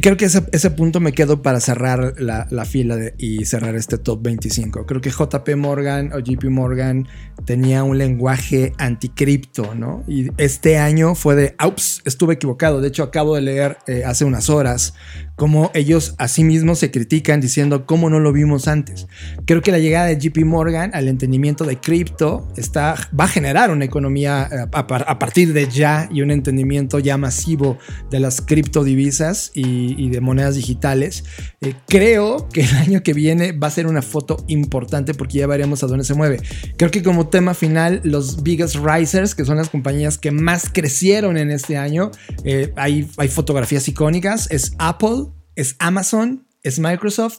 creo 0.00 0.16
que 0.16 0.24
ese, 0.24 0.46
ese, 0.52 0.70
punto 0.70 1.00
me 1.00 1.12
quedo 1.12 1.42
para 1.42 1.60
cerrar 1.60 2.14
la, 2.18 2.46
la 2.50 2.64
fila 2.64 2.96
y 3.18 3.44
cerrar 3.44 3.74
este 3.74 3.98
top 3.98 4.22
25. 4.22 4.86
Creo 4.86 5.00
que 5.00 5.10
JP 5.10 5.56
Morgan 5.56 6.12
o 6.14 6.18
JP 6.18 6.44
Morgan 6.44 7.06
tenía 7.44 7.84
un 7.84 7.98
lenguaje 7.98 8.72
anticripto, 8.78 9.74
¿no? 9.74 10.02
Y 10.08 10.30
este 10.38 10.78
año 10.78 11.14
fue 11.14 11.36
de, 11.36 11.56
ups, 11.64 12.00
estuve 12.06 12.34
equivocado. 12.34 12.80
De 12.80 12.88
hecho, 12.88 13.02
acabo 13.02 13.34
de 13.34 13.42
leer 13.42 13.78
eh, 13.86 14.02
hace 14.06 14.24
unas 14.24 14.48
horas 14.48 14.94
cómo 15.40 15.70
ellos 15.72 16.14
a 16.18 16.28
sí 16.28 16.44
mismos 16.44 16.80
se 16.80 16.90
critican 16.90 17.40
diciendo 17.40 17.86
cómo 17.86 18.10
no 18.10 18.20
lo 18.20 18.30
vimos 18.30 18.68
antes. 18.68 19.06
Creo 19.46 19.62
que 19.62 19.72
la 19.72 19.78
llegada 19.78 20.04
de 20.04 20.18
JP 20.18 20.44
Morgan 20.44 20.90
al 20.92 21.08
entendimiento 21.08 21.64
de 21.64 21.78
cripto 21.78 22.46
está, 22.58 22.94
va 23.18 23.24
a 23.24 23.28
generar 23.28 23.70
una 23.70 23.86
economía 23.86 24.46
eh, 24.52 24.66
a, 24.70 25.18
partir 25.18 25.54
de 25.54 25.66
ya 25.66 26.10
y 26.12 26.20
un 26.20 26.30
entendimiento 26.30 26.98
ya 26.98 27.16
masivo 27.16 27.78
de 28.10 28.20
las 28.20 28.42
criptodivisas 28.42 29.50
y, 29.54 29.94
y 29.96 30.10
de 30.10 30.20
monedas 30.20 30.56
digitales. 30.56 31.24
Eh, 31.62 31.72
creo 31.88 32.46
que 32.50 32.60
el 32.60 32.76
año 32.76 33.02
que 33.02 33.14
viene 33.14 33.52
va 33.52 33.68
a 33.68 33.70
ser 33.70 33.86
una 33.86 34.02
foto 34.02 34.44
importante 34.46 35.14
porque 35.14 35.38
ya 35.38 35.46
veremos 35.46 35.82
a 35.82 35.86
dónde 35.86 36.04
se 36.04 36.12
mueve. 36.12 36.42
Creo 36.76 36.90
que 36.90 37.02
como 37.02 37.28
tema 37.28 37.54
final, 37.54 38.02
los 38.04 38.42
biggest 38.42 38.76
risers, 38.76 39.34
que 39.34 39.46
son 39.46 39.56
las 39.56 39.70
compañías 39.70 40.18
que 40.18 40.32
más 40.32 40.68
crecieron 40.70 41.38
en 41.38 41.50
este 41.50 41.78
año, 41.78 42.10
eh, 42.44 42.74
hay, 42.76 43.08
hay 43.16 43.28
fotografías 43.28 43.88
icónicas, 43.88 44.46
es 44.50 44.74
Apple, 44.76 45.29
¿Es 45.60 45.76
Amazon? 45.78 46.46
¿Es 46.62 46.78
Microsoft? 46.78 47.38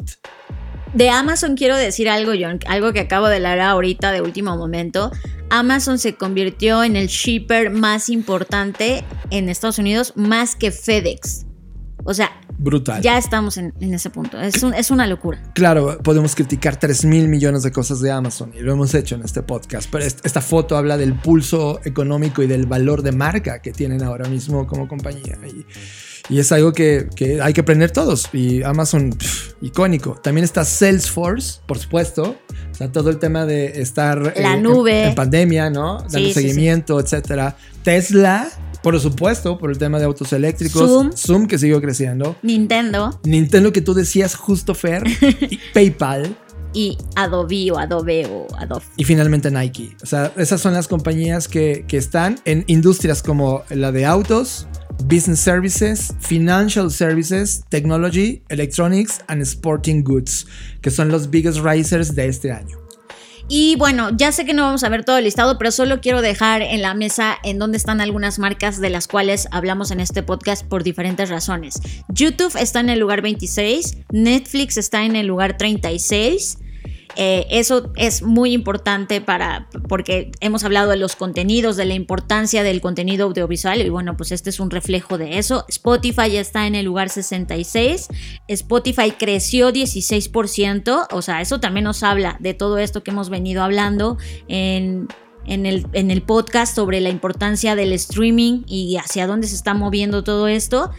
De 0.94 1.10
Amazon 1.10 1.56
quiero 1.56 1.76
decir 1.76 2.08
algo, 2.08 2.34
John, 2.40 2.60
algo 2.68 2.94
que 2.94 3.00
acabo 3.00 3.28
de 3.28 3.40
leer 3.40 3.62
ahorita 3.62 4.12
de 4.12 4.22
último 4.22 4.56
momento. 4.58 5.12
Amazon 5.50 5.98
se 5.98 6.14
convirtió 6.14 6.84
en 6.84 6.96
el 6.96 7.08
shipper 7.08 7.72
más 7.72 8.10
importante 8.10 9.04
en 9.32 9.50
Estados 9.50 9.80
Unidos, 9.80 10.14
más 10.16 10.56
que 10.56 10.70
FedEx. 10.70 11.48
O 12.04 12.14
sea, 12.14 12.30
brutal. 12.60 13.02
Ya 13.02 13.18
estamos 13.18 13.58
en, 13.58 13.74
ese 13.80 14.12
punto. 14.12 14.40
Es, 14.40 14.62
es, 14.62 14.92
una 14.92 15.08
locura. 15.08 15.42
Claro, 15.56 15.98
podemos 16.04 16.36
criticar 16.36 16.78
3 16.78 17.06
mil 17.06 17.28
millones 17.28 17.64
de 17.64 17.72
cosas 17.72 18.02
de 18.02 18.12
Amazon 18.12 18.52
y 18.56 18.60
lo 18.60 18.72
hemos 18.72 18.94
hecho 18.94 19.16
en 19.16 19.24
este 19.24 19.42
podcast. 19.42 19.90
Pero 19.92 20.06
esta 20.06 20.42
foto 20.42 20.78
habla 20.78 20.96
del 20.96 21.16
pulso 21.16 21.82
económico 21.86 22.44
y 22.44 22.48
del 22.48 22.68
valor 22.68 23.02
de 23.02 23.14
marca 23.14 23.64
que 23.64 23.72
tienen 23.72 24.04
ahora 24.04 24.30
mismo 24.30 24.68
como 24.68 24.88
compañía. 24.88 25.40
Y, 25.48 25.66
y 26.30 26.40
es 26.40 26.52
algo 26.52 26.74
que, 26.74 27.08
hay 27.42 27.54
que 27.54 27.62
aprender 27.62 27.92
todos. 27.92 28.28
Y 28.34 28.64
Amazon, 28.64 29.16
icónico. 29.62 30.20
También 30.22 30.46
está 30.46 30.66
Salesforce, 30.66 31.60
por 31.66 31.78
supuesto. 31.78 32.36
O 32.72 32.76
sea, 32.76 32.92
todo 32.92 33.10
el 33.10 33.20
tema 33.20 33.46
de 33.46 33.82
estar 33.82 34.34
La 34.38 34.56
eh, 34.56 34.62
nube. 34.62 35.10
En, 35.10 35.16
pandemia, 35.16 35.70
¿no? 35.70 36.06
Dando 36.10 36.32
seguimiento, 36.32 37.00
etcétera. 37.00 37.58
Tesla, 37.84 38.50
por 38.82 39.00
supuesto, 39.00 39.58
por 39.58 39.72
el 39.72 39.78
tema 39.78 40.00
de 40.00 40.06
autos 40.06 40.32
eléctricos. 40.34 40.90
Zoom. 40.90 41.12
Zoom, 41.14 41.48
que 41.48 41.58
siguió 41.58 41.82
creciendo. 41.82 42.36
Nintendo. 42.42 43.20
Nintendo, 43.24 43.72
que 43.74 43.82
tú 43.82 43.94
decías 43.94 44.36
justo, 44.36 44.74
Fer. 44.74 45.04
y 45.50 45.60
PayPal 45.74 46.36
y 46.74 46.98
Adobe 47.16 47.72
o 47.72 47.78
Adobe 47.78 48.26
o 48.28 48.48
Adobe. 48.58 48.86
Y 48.98 49.04
finalmente 49.04 49.52
Nike. 49.52 49.96
O 50.02 50.06
sea, 50.06 50.32
esas 50.38 50.62
son 50.62 50.74
las 50.74 50.88
compañías 50.88 51.48
que, 51.48 51.86
que, 51.88 51.98
están 51.98 52.40
en 52.46 52.64
industrias 52.68 53.22
como 53.22 53.64
la 53.70 53.92
de 53.92 54.06
autos, 54.06 54.68
Business 55.08 55.40
Services, 55.40 56.14
Financial 56.20 56.90
Services, 56.90 57.64
Technology, 57.70 58.42
Electronics 58.50 59.22
and 59.28 59.42
Sporting 59.42 60.04
Goods, 60.04 60.46
que 60.82 60.92
son 60.92 61.10
los 61.10 61.30
biggest 61.30 61.60
risers 61.64 62.16
de 62.16 62.28
este 62.28 62.52
año. 62.52 62.78
Y 63.48 63.76
bueno, 63.76 64.12
ya 64.16 64.32
sé 64.32 64.46
que 64.46 64.54
no 64.54 64.64
vamos 64.64 64.84
a 64.86 64.90
ver 64.90 65.04
todo 65.04 65.18
el 65.18 65.26
listado, 65.26 65.58
pero 65.58 65.72
solo 65.72 66.00
quiero 66.00 66.22
dejar 66.22 66.62
en 66.62 66.82
la 66.82 66.94
mesa 66.94 67.38
en 67.44 67.60
donde 67.60 67.78
están 67.78 68.00
algunas 68.00 68.40
marcas 68.40 68.80
de 68.80 68.90
las 68.90 69.10
cuales 69.10 69.50
hablamos 69.52 69.92
en 69.92 70.00
este 70.00 70.24
podcast 70.24 70.66
por 70.66 70.84
diferentes 70.84 71.30
razones. 71.30 71.82
YouTube 72.08 72.56
está 72.58 72.80
en 72.80 72.90
el 72.90 73.00
lugar 73.00 73.22
26, 73.22 73.98
Netflix 74.12 74.78
está 74.78 75.04
en 75.04 75.18
el 75.18 75.28
lugar 75.28 75.58
36. 75.58 76.60
Eh, 77.16 77.46
eso 77.50 77.92
es 77.96 78.22
muy 78.22 78.54
importante 78.54 79.22
para, 79.22 79.68
porque 79.88 80.32
hemos 80.40 80.64
hablado 80.64 80.90
de 80.90 80.98
los 80.98 81.16
contenidos, 81.16 81.76
de 81.76 81.86
la 81.86 81.94
importancia 81.94 82.64
del 82.64 82.82
contenido 82.82 83.28
audiovisual 83.28 83.82
y 83.82 83.90
bueno, 83.90 84.16
pues 84.18 84.32
este 84.32 84.50
es 84.50 84.60
un 84.60 84.72
reflejo 84.72 85.18
de 85.18 85.38
eso. 85.38 85.66
Spotify 85.68 86.32
ya 86.32 86.42
está 86.42 86.68
en 86.68 86.76
el 86.76 86.86
lugar 86.86 87.10
66, 87.10 88.08
Spotify 88.48 89.12
creció 89.12 89.72
16%, 89.72 91.08
o 91.12 91.22
sea, 91.22 91.42
eso 91.42 91.60
también 91.60 91.84
nos 91.84 92.04
habla 92.04 92.38
de 92.40 92.54
todo 92.54 92.78
esto 92.78 93.04
que 93.04 93.12
hemos 93.12 93.30
venido 93.30 93.64
hablando 93.64 94.18
en 94.48 95.08
en 95.46 95.66
el, 95.66 95.88
en 95.94 96.12
el, 96.12 96.22
podcast 96.22 96.76
sobre 96.76 97.02
la 97.02 97.10
importancia 97.10 97.76
del 97.76 97.94
streaming 97.94 98.62
y 98.68 98.98
hacia 98.98 99.26
dónde 99.26 99.48
se 99.48 99.56
está 99.56 99.74
moviendo 99.74 100.24
todo 100.24 100.48
esto. 100.48 100.92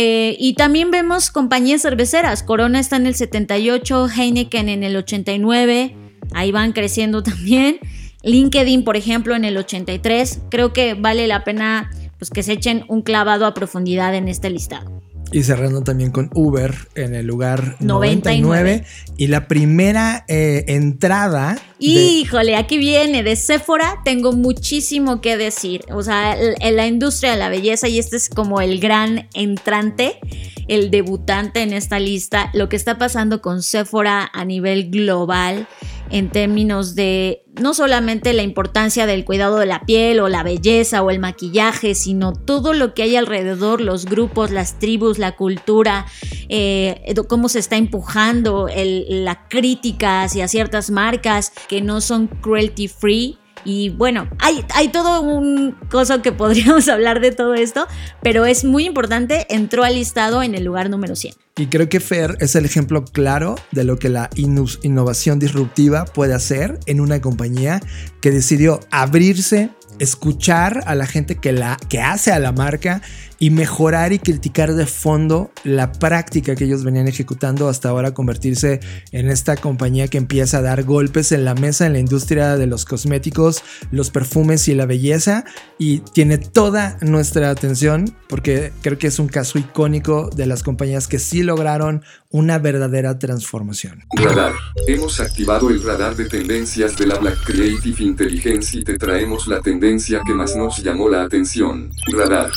Eh, 0.00 0.36
y 0.38 0.54
también 0.54 0.92
vemos 0.92 1.32
compañías 1.32 1.82
cerveceras. 1.82 2.44
Corona 2.44 2.78
está 2.78 2.94
en 2.94 3.08
el 3.08 3.16
78, 3.16 4.06
Heineken 4.08 4.68
en 4.68 4.84
el 4.84 4.94
89. 4.94 5.96
Ahí 6.34 6.52
van 6.52 6.70
creciendo 6.70 7.22
también. 7.24 7.80
LinkedIn, 8.22 8.84
por 8.84 8.96
ejemplo, 8.96 9.34
en 9.34 9.44
el 9.44 9.56
83. 9.56 10.42
Creo 10.52 10.72
que 10.72 10.94
vale 10.94 11.26
la 11.26 11.42
pena 11.42 11.90
pues, 12.16 12.30
que 12.30 12.44
se 12.44 12.52
echen 12.52 12.84
un 12.86 13.02
clavado 13.02 13.44
a 13.44 13.54
profundidad 13.54 14.14
en 14.14 14.28
este 14.28 14.50
listado. 14.50 15.02
Y 15.30 15.42
cerrando 15.42 15.82
también 15.82 16.10
con 16.10 16.30
Uber 16.34 16.74
en 16.94 17.14
el 17.14 17.26
lugar 17.26 17.76
99. 17.80 18.84
Y 19.16 19.26
la 19.26 19.46
primera 19.46 20.24
eh, 20.28 20.64
entrada. 20.68 21.58
Híjole, 21.78 22.56
aquí 22.56 22.78
viene 22.78 23.22
de 23.22 23.36
Sephora. 23.36 24.00
Tengo 24.04 24.32
muchísimo 24.32 25.20
que 25.20 25.36
decir. 25.36 25.82
O 25.90 26.02
sea, 26.02 26.34
en 26.38 26.76
la 26.76 26.86
industria 26.86 27.32
de 27.32 27.36
la 27.36 27.50
belleza, 27.50 27.88
y 27.88 27.98
este 27.98 28.16
es 28.16 28.30
como 28.30 28.60
el 28.60 28.80
gran 28.80 29.28
entrante, 29.34 30.18
el 30.66 30.90
debutante 30.90 31.60
en 31.60 31.74
esta 31.74 31.98
lista. 31.98 32.50
Lo 32.54 32.70
que 32.70 32.76
está 32.76 32.96
pasando 32.96 33.42
con 33.42 33.62
Sephora 33.62 34.30
a 34.32 34.44
nivel 34.46 34.90
global 34.90 35.68
en 36.10 36.30
términos 36.30 36.94
de 36.94 37.44
no 37.60 37.74
solamente 37.74 38.32
la 38.32 38.42
importancia 38.42 39.06
del 39.06 39.24
cuidado 39.24 39.58
de 39.58 39.66
la 39.66 39.80
piel 39.80 40.20
o 40.20 40.28
la 40.28 40.42
belleza 40.42 41.02
o 41.02 41.10
el 41.10 41.18
maquillaje, 41.18 41.94
sino 41.94 42.32
todo 42.32 42.72
lo 42.72 42.94
que 42.94 43.02
hay 43.02 43.16
alrededor, 43.16 43.80
los 43.80 44.04
grupos, 44.04 44.50
las 44.50 44.78
tribus, 44.78 45.18
la 45.18 45.36
cultura, 45.36 46.06
eh, 46.48 47.14
cómo 47.28 47.48
se 47.48 47.58
está 47.58 47.76
empujando 47.76 48.68
la 48.74 49.48
crítica 49.48 50.22
hacia 50.22 50.48
ciertas 50.48 50.90
marcas 50.90 51.52
que 51.68 51.80
no 51.80 52.00
son 52.00 52.26
cruelty 52.26 52.88
free 52.88 53.38
y 53.64 53.90
bueno, 53.90 54.28
hay, 54.38 54.64
hay 54.74 54.88
todo 54.88 55.22
un 55.22 55.76
cosa 55.90 56.22
que 56.22 56.32
podríamos 56.32 56.88
hablar 56.88 57.20
de 57.20 57.32
todo 57.32 57.54
esto, 57.54 57.86
pero 58.22 58.46
es 58.46 58.64
muy 58.64 58.86
importante, 58.86 59.46
entró 59.48 59.84
al 59.84 59.94
listado 59.94 60.42
en 60.42 60.54
el 60.54 60.64
lugar 60.64 60.90
número 60.90 61.16
100. 61.16 61.34
Y 61.56 61.66
creo 61.66 61.88
que 61.88 61.98
Fer 61.98 62.36
es 62.40 62.54
el 62.54 62.64
ejemplo 62.64 63.04
claro 63.04 63.56
de 63.72 63.82
lo 63.82 63.98
que 63.98 64.08
la 64.08 64.30
innovación 64.36 65.40
disruptiva 65.40 66.04
puede 66.04 66.34
hacer 66.34 66.78
en 66.86 67.00
una 67.00 67.20
compañía 67.20 67.80
que 68.20 68.30
decidió 68.30 68.78
abrirse, 68.92 69.70
escuchar 69.98 70.84
a 70.86 70.94
la 70.94 71.06
gente 71.06 71.36
que, 71.36 71.52
la, 71.52 71.76
que 71.88 72.00
hace 72.00 72.30
a 72.30 72.38
la 72.38 72.52
marca 72.52 73.02
y 73.38 73.50
mejorar 73.50 74.12
y 74.12 74.18
criticar 74.18 74.74
de 74.74 74.86
fondo 74.86 75.50
la 75.64 75.92
práctica 75.92 76.56
que 76.56 76.64
ellos 76.64 76.84
venían 76.84 77.06
ejecutando 77.06 77.68
hasta 77.68 77.88
ahora 77.88 78.12
convertirse 78.12 78.80
en 79.12 79.28
esta 79.28 79.56
compañía 79.56 80.08
que 80.08 80.18
empieza 80.18 80.58
a 80.58 80.62
dar 80.62 80.82
golpes 80.82 81.32
en 81.32 81.44
la 81.44 81.54
mesa 81.54 81.86
en 81.86 81.92
la 81.92 81.98
industria 82.00 82.56
de 82.56 82.66
los 82.66 82.84
cosméticos, 82.84 83.62
los 83.90 84.10
perfumes 84.10 84.66
y 84.68 84.74
la 84.74 84.86
belleza 84.86 85.44
y 85.78 85.98
tiene 85.98 86.38
toda 86.38 86.98
nuestra 87.00 87.50
atención 87.50 88.14
porque 88.28 88.72
creo 88.82 88.98
que 88.98 89.06
es 89.06 89.18
un 89.18 89.28
caso 89.28 89.58
icónico 89.58 90.30
de 90.34 90.46
las 90.46 90.62
compañías 90.62 91.06
que 91.06 91.18
sí 91.18 91.42
lograron 91.42 92.02
una 92.30 92.58
verdadera 92.58 93.18
transformación. 93.18 94.04
Radar. 94.16 94.52
Hemos 94.86 95.20
activado 95.20 95.70
el 95.70 95.82
radar 95.82 96.14
de 96.14 96.26
tendencias 96.26 96.96
de 96.96 97.06
la 97.06 97.18
Black 97.18 97.38
Creative 97.44 98.02
Intelligence 98.04 98.76
y 98.76 98.84
te 98.84 98.98
traemos 98.98 99.46
la 99.46 99.60
tendencia 99.60 100.20
que 100.26 100.34
más 100.34 100.54
nos 100.56 100.82
llamó 100.82 101.08
la 101.08 101.22
atención. 101.22 101.90
Radar. 102.12 102.50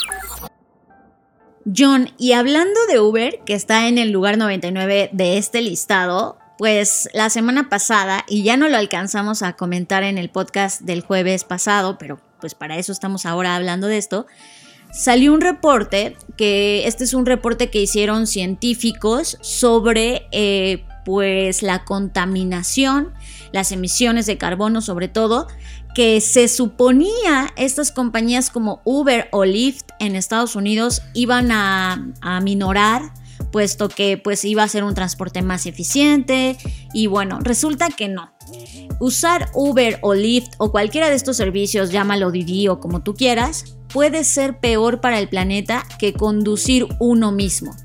John, 1.65 2.09
y 2.17 2.31
hablando 2.33 2.79
de 2.87 2.99
Uber, 2.99 3.39
que 3.45 3.53
está 3.53 3.87
en 3.87 3.97
el 3.97 4.11
lugar 4.11 4.37
99 4.37 5.09
de 5.13 5.37
este 5.37 5.61
listado, 5.61 6.39
pues 6.57 7.09
la 7.13 7.29
semana 7.29 7.69
pasada, 7.69 8.23
y 8.27 8.43
ya 8.43 8.57
no 8.57 8.67
lo 8.67 8.77
alcanzamos 8.77 9.43
a 9.43 9.53
comentar 9.53 10.03
en 10.03 10.17
el 10.17 10.29
podcast 10.29 10.81
del 10.81 11.01
jueves 11.01 11.43
pasado, 11.43 11.97
pero 11.97 12.19
pues 12.39 12.55
para 12.55 12.77
eso 12.77 12.91
estamos 12.91 13.25
ahora 13.25 13.55
hablando 13.55 13.87
de 13.87 13.97
esto, 13.97 14.25
salió 14.91 15.33
un 15.33 15.41
reporte, 15.41 16.17
que 16.37 16.87
este 16.87 17.03
es 17.03 17.13
un 17.13 17.25
reporte 17.25 17.69
que 17.69 17.81
hicieron 17.81 18.27
científicos 18.27 19.37
sobre 19.41 20.27
eh, 20.31 20.83
pues 21.05 21.63
la 21.63 21.83
contaminación, 21.83 23.13
las 23.51 23.71
emisiones 23.71 24.25
de 24.25 24.37
carbono 24.37 24.81
sobre 24.81 25.07
todo, 25.07 25.47
que 25.93 26.21
se 26.21 26.47
suponía 26.47 27.49
estas 27.57 27.91
compañías 27.91 28.49
como 28.49 28.81
Uber 28.85 29.27
o 29.31 29.45
Lyft 29.45 29.85
en 29.99 30.15
Estados 30.15 30.55
Unidos 30.55 31.01
iban 31.13 31.51
a, 31.51 32.11
a 32.21 32.39
minorar 32.41 33.13
puesto 33.51 33.89
que 33.89 34.17
pues 34.17 34.43
iba 34.45 34.63
a 34.63 34.67
ser 34.67 34.83
un 34.83 34.93
transporte 34.93 35.41
más 35.41 35.65
eficiente 35.65 36.57
y 36.93 37.07
bueno, 37.07 37.39
resulta 37.41 37.89
que 37.89 38.07
no. 38.07 38.33
Usar 38.99 39.49
Uber 39.53 39.99
o 40.01 40.13
Lyft 40.13 40.53
o 40.57 40.71
cualquiera 40.71 41.09
de 41.09 41.15
estos 41.15 41.37
servicios, 41.37 41.91
llámalo 41.91 42.31
Didi 42.31 42.67
o 42.67 42.79
como 42.79 43.01
tú 43.01 43.13
quieras, 43.13 43.77
puede 43.93 44.23
ser 44.23 44.59
peor 44.59 45.01
para 45.01 45.19
el 45.19 45.27
planeta 45.27 45.83
que 45.99 46.13
conducir 46.13 46.87
uno 46.99 47.31
mismo. 47.31 47.75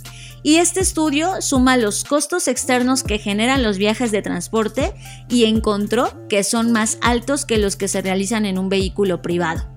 Y 0.47 0.59
este 0.59 0.79
estudio 0.79 1.43
suma 1.43 1.77
los 1.77 2.05
costos 2.05 2.47
externos 2.47 3.03
que 3.03 3.19
generan 3.19 3.65
los 3.65 3.79
viajes 3.79 4.13
de 4.13 4.23
transporte 4.23 4.95
y 5.29 5.47
encontró 5.47 6.29
que 6.29 6.45
son 6.45 6.71
más 6.71 6.99
altos 7.03 7.45
que 7.45 7.59
los 7.59 7.75
que 7.75 7.89
se 7.89 8.01
realizan 8.01 8.47
en 8.47 8.57
un 8.57 8.69
vehículo 8.69 9.23
privado. 9.23 9.76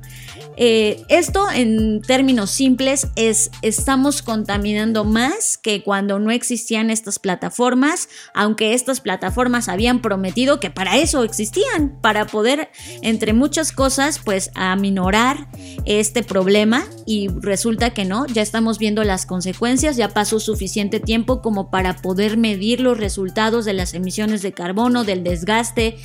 Eh, 0.62 1.06
esto 1.08 1.50
en 1.50 2.02
términos 2.02 2.52
simples 2.52 3.08
es 3.16 3.50
estamos 3.62 4.22
contaminando 4.22 5.06
más 5.06 5.58
que 5.58 5.84
cuando 5.84 6.20
no 6.20 6.32
existían 6.32 6.90
estas 6.90 7.18
plataformas, 7.18 8.10
aunque 8.34 8.74
estas 8.74 9.00
plataformas 9.00 9.70
habían 9.70 10.02
prometido 10.02 10.60
que 10.60 10.70
para 10.70 10.98
eso 10.98 11.24
existían, 11.24 11.98
para 12.02 12.28
poder, 12.28 12.72
entre 13.02 13.32
muchas 13.32 13.72
cosas, 13.72 14.20
pues 14.20 14.52
aminorar 14.54 15.48
este 15.86 16.24
problema. 16.24 16.86
Y 17.06 17.30
resulta 17.30 17.92
que 17.92 18.04
no, 18.04 18.26
ya 18.28 18.42
estamos 18.42 18.80
viendo 18.80 19.06
las 19.06 19.26
consecuencias, 19.26 19.96
ya 19.96 20.10
pasó 20.10 20.42
suficiente 20.42 21.00
tiempo 21.00 21.42
como 21.42 21.72
para 21.72 21.96
poder 22.02 22.36
medir 22.36 22.82
los 22.82 22.98
resultados 22.98 23.64
de 23.64 23.72
las 23.72 23.94
emisiones 23.94 24.42
de 24.42 24.52
carbono, 24.52 25.06
del 25.06 25.24
desgaste, 25.24 25.96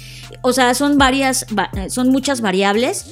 o 0.42 0.52
sea, 0.52 0.74
son 0.74 0.96
varias, 0.96 1.44
son 1.88 2.10
muchas 2.10 2.40
variables 2.40 3.06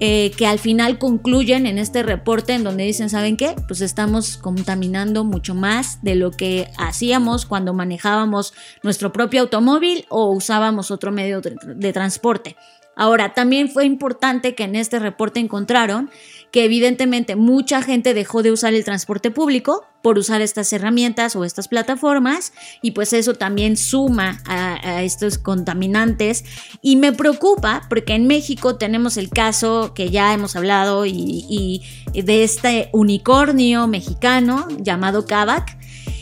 eh, 0.00 0.30
que 0.36 0.46
al 0.46 0.58
final 0.58 0.98
concluyen 0.98 1.66
en 1.66 1.78
este 1.78 2.02
reporte 2.02 2.54
en 2.54 2.64
donde 2.64 2.84
dicen, 2.84 3.10
¿saben 3.10 3.36
qué? 3.36 3.56
Pues 3.66 3.80
estamos 3.80 4.36
contaminando 4.36 5.24
mucho 5.24 5.54
más 5.54 6.02
de 6.02 6.14
lo 6.14 6.30
que 6.30 6.68
hacíamos 6.78 7.46
cuando 7.46 7.74
manejábamos 7.74 8.54
nuestro 8.82 9.12
propio 9.12 9.42
automóvil 9.42 10.06
o 10.08 10.30
usábamos 10.30 10.90
otro 10.90 11.10
medio 11.10 11.40
de 11.40 11.92
transporte. 11.92 12.56
Ahora, 12.98 13.32
también 13.32 13.68
fue 13.68 13.84
importante 13.84 14.56
que 14.56 14.64
en 14.64 14.74
este 14.74 14.98
reporte 14.98 15.38
encontraron 15.38 16.10
que 16.50 16.64
evidentemente 16.64 17.36
mucha 17.36 17.82
gente 17.82 18.14
dejó 18.14 18.42
de 18.42 18.52
usar 18.52 18.74
el 18.74 18.84
transporte 18.84 19.30
público 19.30 19.84
por 20.02 20.18
usar 20.18 20.40
estas 20.40 20.72
herramientas 20.72 21.36
o 21.36 21.44
estas 21.44 21.68
plataformas 21.68 22.52
y 22.82 22.92
pues 22.92 23.12
eso 23.12 23.34
también 23.34 23.76
suma 23.76 24.40
a, 24.46 25.02
estos 25.02 25.38
contaminantes 25.38 26.44
y 26.82 26.96
me 26.96 27.12
preocupa 27.12 27.82
porque 27.88 28.14
en 28.14 28.26
México 28.26 28.76
tenemos 28.76 29.16
el 29.16 29.28
caso 29.28 29.92
que 29.94 30.10
ya 30.10 30.32
hemos 30.32 30.56
hablado 30.56 31.04
y, 31.06 31.82
de 32.12 32.42
este 32.42 32.88
unicornio 32.92 33.86
mexicano 33.86 34.66
llamado 34.80 35.26
Kavak. 35.26 35.76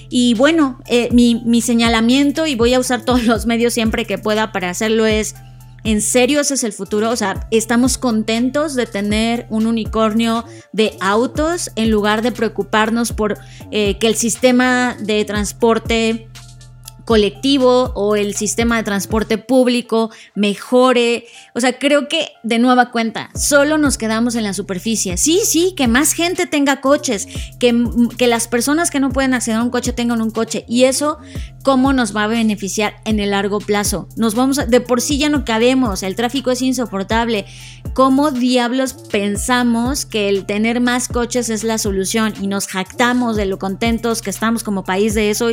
Y 0.08 0.34
bueno, 0.34 0.80
eh, 0.86 1.08
mi, 1.10 1.42
mi 1.44 1.60
señalamiento, 1.60 2.46
y 2.46 2.54
voy 2.54 2.74
a 2.74 2.80
usar 2.80 3.04
todos 3.04 3.24
los 3.24 3.46
medios 3.46 3.74
siempre 3.74 4.04
que 4.04 4.18
pueda 4.18 4.52
para 4.52 4.70
hacerlo, 4.70 5.04
es 5.04 5.34
¿En 5.86 6.02
serio 6.02 6.40
ese 6.40 6.54
es 6.54 6.64
el 6.64 6.72
futuro? 6.72 7.10
O 7.10 7.16
sea, 7.16 7.46
¿estamos 7.52 7.96
contentos 7.96 8.74
de 8.74 8.86
tener 8.86 9.46
un 9.50 9.68
unicornio 9.68 10.44
de 10.72 10.96
autos 10.98 11.70
en 11.76 11.92
lugar 11.92 12.22
de 12.22 12.32
preocuparnos 12.32 13.12
por 13.12 13.38
eh, 13.70 13.96
que 13.98 14.08
el 14.08 14.16
sistema 14.16 14.96
de 14.98 15.24
transporte 15.24 16.28
colectivo 17.06 17.92
o 17.94 18.16
el 18.16 18.34
sistema 18.34 18.76
de 18.76 18.82
transporte 18.82 19.38
público 19.38 20.10
mejore. 20.34 21.26
O 21.54 21.60
sea, 21.60 21.78
creo 21.78 22.08
que 22.08 22.32
de 22.42 22.58
nueva 22.58 22.90
cuenta, 22.90 23.30
solo 23.34 23.78
nos 23.78 23.96
quedamos 23.96 24.34
en 24.34 24.42
la 24.42 24.52
superficie. 24.52 25.16
Sí, 25.16 25.40
sí, 25.44 25.72
que 25.76 25.86
más 25.86 26.12
gente 26.12 26.46
tenga 26.46 26.80
coches, 26.80 27.28
que, 27.60 27.86
que 28.18 28.26
las 28.26 28.48
personas 28.48 28.90
que 28.90 28.98
no 28.98 29.10
pueden 29.10 29.34
acceder 29.34 29.60
a 29.60 29.62
un 29.62 29.70
coche 29.70 29.92
tengan 29.92 30.20
un 30.20 30.32
coche. 30.32 30.64
Y 30.68 30.84
eso, 30.84 31.18
¿cómo 31.62 31.92
nos 31.92 32.14
va 32.14 32.24
a 32.24 32.26
beneficiar 32.26 32.96
en 33.04 33.20
el 33.20 33.30
largo 33.30 33.60
plazo? 33.60 34.08
Nos 34.16 34.34
vamos 34.34 34.58
a, 34.58 34.66
de 34.66 34.80
por 34.80 35.00
sí 35.00 35.16
ya 35.16 35.28
no 35.28 35.44
cabemos, 35.44 36.02
el 36.02 36.16
tráfico 36.16 36.50
es 36.50 36.60
insoportable. 36.60 37.46
¿Cómo 37.94 38.32
diablos 38.32 38.94
pensamos 38.94 40.06
que 40.06 40.28
el 40.28 40.44
tener 40.44 40.80
más 40.80 41.06
coches 41.06 41.50
es 41.50 41.62
la 41.62 41.78
solución 41.78 42.34
y 42.42 42.48
nos 42.48 42.66
jactamos 42.66 43.36
de 43.36 43.46
lo 43.46 43.60
contentos 43.60 44.22
que 44.22 44.30
estamos 44.30 44.64
como 44.64 44.82
país 44.82 45.14
de 45.14 45.30
eso? 45.30 45.50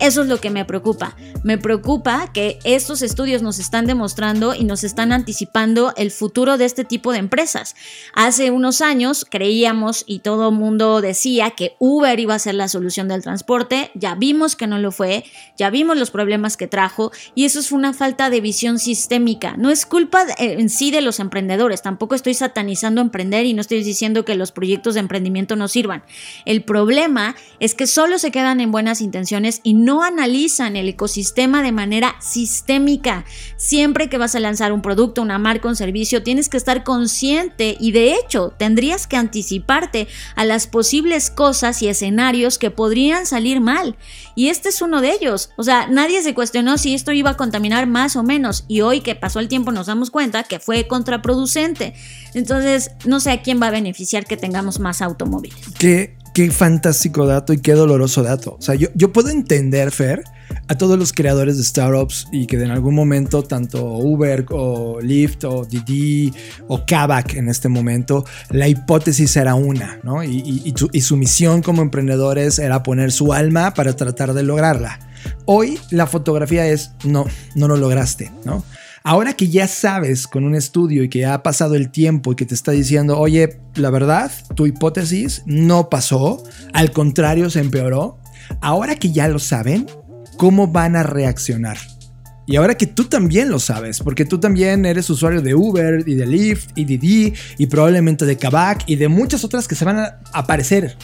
Eso 0.00 0.22
es 0.22 0.28
lo 0.28 0.40
que 0.40 0.50
me 0.50 0.64
preocupa 0.64 0.95
me 1.42 1.58
preocupa 1.58 2.32
que 2.32 2.58
estos 2.64 3.02
estudios 3.02 3.42
nos 3.42 3.58
están 3.58 3.86
demostrando 3.86 4.54
y 4.54 4.64
nos 4.64 4.84
están 4.84 5.12
anticipando 5.12 5.92
el 5.96 6.10
futuro 6.10 6.58
de 6.58 6.64
este 6.64 6.84
tipo 6.84 7.12
de 7.12 7.18
empresas. 7.18 7.76
Hace 8.14 8.50
unos 8.50 8.80
años 8.80 9.26
creíamos 9.28 10.04
y 10.06 10.20
todo 10.20 10.48
el 10.48 10.54
mundo 10.54 11.00
decía 11.00 11.50
que 11.50 11.76
Uber 11.78 12.18
iba 12.18 12.34
a 12.34 12.38
ser 12.38 12.54
la 12.54 12.68
solución 12.68 13.08
del 13.08 13.22
transporte. 13.22 13.90
Ya 13.94 14.14
vimos 14.14 14.56
que 14.56 14.66
no 14.66 14.78
lo 14.78 14.92
fue, 14.92 15.24
ya 15.56 15.70
vimos 15.70 15.96
los 15.96 16.10
problemas 16.10 16.56
que 16.56 16.66
trajo 16.66 17.12
y 17.34 17.44
eso 17.44 17.60
es 17.60 17.72
una 17.72 17.92
falta 17.92 18.30
de 18.30 18.40
visión 18.40 18.78
sistémica. 18.78 19.56
No 19.56 19.70
es 19.70 19.86
culpa 19.86 20.24
en 20.38 20.68
sí 20.68 20.90
de 20.90 21.00
los 21.00 21.20
emprendedores, 21.20 21.82
tampoco 21.82 22.14
estoy 22.14 22.34
satanizando 22.34 23.00
emprender 23.00 23.46
y 23.46 23.54
no 23.54 23.60
estoy 23.60 23.82
diciendo 23.82 24.24
que 24.24 24.34
los 24.34 24.52
proyectos 24.52 24.94
de 24.94 25.00
emprendimiento 25.00 25.56
no 25.56 25.68
sirvan. 25.68 26.02
El 26.44 26.62
problema 26.62 27.36
es 27.60 27.74
que 27.74 27.86
solo 27.86 28.18
se 28.18 28.30
quedan 28.30 28.60
en 28.60 28.72
buenas 28.72 29.00
intenciones 29.00 29.60
y 29.62 29.74
no 29.74 30.02
analizan 30.02 30.76
el 30.76 30.85
ecosistema 30.88 31.62
de 31.62 31.72
manera 31.72 32.16
sistémica. 32.20 33.24
Siempre 33.56 34.08
que 34.08 34.18
vas 34.18 34.34
a 34.34 34.40
lanzar 34.40 34.72
un 34.72 34.82
producto, 34.82 35.22
una 35.22 35.38
marca, 35.38 35.68
un 35.68 35.76
servicio, 35.76 36.22
tienes 36.22 36.48
que 36.48 36.56
estar 36.56 36.84
consciente 36.84 37.76
y 37.78 37.92
de 37.92 38.14
hecho 38.14 38.52
tendrías 38.56 39.06
que 39.06 39.16
anticiparte 39.16 40.08
a 40.34 40.44
las 40.44 40.66
posibles 40.66 41.30
cosas 41.30 41.82
y 41.82 41.88
escenarios 41.88 42.58
que 42.58 42.70
podrían 42.70 43.26
salir 43.26 43.60
mal. 43.60 43.96
Y 44.34 44.48
este 44.48 44.68
es 44.68 44.82
uno 44.82 45.00
de 45.00 45.12
ellos. 45.12 45.50
O 45.56 45.62
sea, 45.62 45.86
nadie 45.88 46.22
se 46.22 46.34
cuestionó 46.34 46.78
si 46.78 46.94
esto 46.94 47.12
iba 47.12 47.30
a 47.30 47.36
contaminar 47.36 47.86
más 47.86 48.16
o 48.16 48.22
menos 48.22 48.64
y 48.68 48.82
hoy 48.82 49.00
que 49.00 49.14
pasó 49.14 49.40
el 49.40 49.48
tiempo 49.48 49.72
nos 49.72 49.86
damos 49.86 50.10
cuenta 50.10 50.42
que 50.44 50.60
fue 50.60 50.86
contraproducente. 50.86 51.94
Entonces, 52.34 52.90
no 53.04 53.20
sé 53.20 53.30
a 53.30 53.42
quién 53.42 53.60
va 53.60 53.68
a 53.68 53.70
beneficiar 53.70 54.26
que 54.26 54.36
tengamos 54.36 54.78
más 54.78 55.02
automóviles. 55.02 55.58
Qué, 55.78 56.16
qué 56.34 56.50
fantástico 56.50 57.26
dato 57.26 57.52
y 57.52 57.60
qué 57.60 57.72
doloroso 57.72 58.22
dato. 58.22 58.56
O 58.58 58.62
sea, 58.62 58.74
yo, 58.74 58.88
yo 58.94 59.12
puedo 59.12 59.30
entender, 59.30 59.90
Fer, 59.90 60.24
a 60.68 60.76
todos 60.76 60.98
los 60.98 61.12
creadores 61.12 61.56
de 61.56 61.64
startups 61.64 62.28
y 62.32 62.46
que 62.46 62.56
en 62.56 62.70
algún 62.70 62.94
momento 62.94 63.42
tanto 63.42 63.84
Uber 63.84 64.46
o 64.50 65.00
Lyft 65.00 65.44
o 65.44 65.64
Didi 65.64 66.32
o 66.68 66.84
Kavak 66.84 67.34
en 67.34 67.48
este 67.48 67.68
momento, 67.68 68.24
la 68.50 68.68
hipótesis 68.68 69.36
era 69.36 69.54
una, 69.54 70.00
¿no? 70.02 70.24
Y, 70.24 70.74
su 71.00 71.16
misión 71.16 71.62
como 71.62 71.82
emprendedores 71.82 72.58
era 72.58 72.82
poner 72.82 73.12
su 73.12 73.32
alma 73.32 73.74
para 73.74 73.94
tratar 73.94 74.34
de 74.34 74.42
lograrla. 74.42 74.98
Hoy 75.44 75.78
la 75.90 76.06
fotografía 76.06 76.66
es, 76.66 76.90
no, 77.04 77.26
no 77.54 77.68
lo 77.68 77.76
lograste, 77.76 78.32
¿no? 78.44 78.64
Ahora 79.04 79.34
que 79.34 79.48
ya 79.48 79.68
sabes 79.68 80.26
con 80.26 80.42
un 80.42 80.56
estudio 80.56 81.04
y 81.04 81.08
que 81.08 81.26
ha 81.26 81.44
pasado 81.44 81.76
el 81.76 81.90
tiempo 81.90 82.32
y 82.32 82.34
que 82.34 82.44
te 82.44 82.56
está 82.56 82.72
diciendo, 82.72 83.16
oye, 83.16 83.60
la 83.76 83.90
verdad, 83.90 84.32
tu 84.56 84.66
hipótesis 84.66 85.44
no 85.46 85.88
pasó, 85.88 86.42
al 86.72 86.90
contrario, 86.90 87.48
se 87.48 87.60
empeoró. 87.60 88.18
Ahora 88.60 88.96
que 88.96 89.12
ya 89.12 89.28
lo 89.28 89.38
saben, 89.38 89.86
cómo 90.36 90.68
van 90.68 90.96
a 90.96 91.02
reaccionar. 91.02 91.78
Y 92.46 92.56
ahora 92.56 92.76
que 92.76 92.86
tú 92.86 93.04
también 93.06 93.50
lo 93.50 93.58
sabes, 93.58 94.00
porque 94.00 94.24
tú 94.24 94.38
también 94.38 94.86
eres 94.86 95.10
usuario 95.10 95.42
de 95.42 95.56
Uber 95.56 96.04
y 96.06 96.14
de 96.14 96.26
Lyft 96.26 96.70
y 96.76 96.84
Didi 96.84 97.34
y 97.58 97.66
probablemente 97.66 98.24
de 98.24 98.36
Kavak 98.36 98.84
y 98.86 98.94
de 98.94 99.08
muchas 99.08 99.42
otras 99.42 99.66
que 99.66 99.74
se 99.74 99.84
van 99.84 99.98
a 99.98 100.20
aparecer 100.32 100.96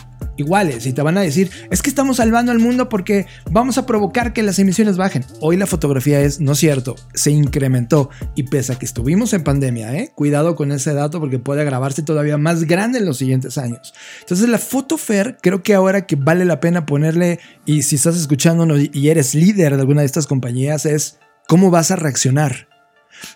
iguales 0.43 0.86
y 0.86 0.93
te 0.93 1.03
van 1.03 1.18
a 1.18 1.22
decir, 1.22 1.51
es 1.70 1.82
que 1.82 1.88
estamos 1.88 2.18
salvando 2.18 2.53
al 2.53 2.59
mundo 2.59 2.88
porque 2.88 3.26
vamos 3.51 3.78
a 3.78 3.86
provocar 3.86 4.32
que 4.32 4.43
las 4.43 4.59
emisiones 4.59 4.97
bajen. 4.97 5.24
Hoy 5.40 5.57
la 5.57 5.66
fotografía 5.66 6.20
es, 6.20 6.40
no 6.40 6.55
cierto, 6.55 6.97
se 7.14 7.30
incrementó 7.30 8.11
y 8.34 8.45
pese 8.45 8.72
a 8.72 8.78
que 8.78 8.84
estuvimos 8.84 9.32
en 9.32 9.45
pandemia, 9.45 9.95
¿eh? 9.95 10.12
cuidado 10.14 10.55
con 10.55 10.72
ese 10.72 10.93
dato 10.95 11.20
porque 11.20 11.38
puede 11.38 11.62
agravarse 11.62 12.03
todavía 12.03 12.38
más 12.38 12.64
grande 12.64 12.99
en 12.99 13.07
los 13.07 13.16
siguientes 13.16 13.59
años. 13.59 13.95
Entonces 14.20 14.49
la 14.49 14.59
fotofer 14.59 15.38
creo 15.40 15.62
que 15.62 15.74
ahora 15.74 16.07
que 16.07 16.16
vale 16.16 16.45
la 16.45 16.61
pena 16.61 16.86
ponerle, 16.86 17.40
y 17.64 17.82
si 17.82 17.97
estás 17.97 18.16
escuchándonos 18.16 18.80
y 18.93 19.09
eres 19.09 19.34
líder 19.34 19.74
de 19.74 19.80
alguna 19.80 20.01
de 20.01 20.07
estas 20.07 20.26
compañías, 20.26 20.86
es 20.86 21.18
¿Cómo 21.49 21.70
vas 21.70 21.90
a 21.90 21.97
reaccionar? 21.97 22.68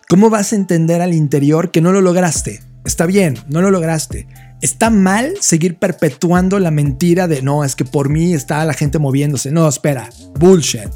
¿Cómo 0.09 0.31
vas 0.31 0.53
a 0.53 0.57
entender 0.57 1.03
al 1.03 1.13
interior 1.13 1.71
que 1.71 1.81
no 1.81 1.93
lo 1.93 2.01
lograste? 2.01 2.61
Está 2.85 3.05
bien, 3.05 3.39
no 3.49 3.61
lo 3.61 3.71
lograste. 3.71 4.27
Está 4.63 4.89
mal 4.89 5.35
seguir 5.41 5.79
perpetuando 5.79 6.59
la 6.59 6.71
mentira 6.71 7.29
de 7.29 7.43
no, 7.43 7.63
es 7.63 7.77
que 7.77 7.85
por 7.85 8.09
mí 8.09 8.33
está 8.33 8.65
la 8.65 8.73
gente 8.73 8.99
moviéndose. 8.99 9.51
No, 9.51 9.69
espera, 9.69 10.09
bullshit. 10.39 10.91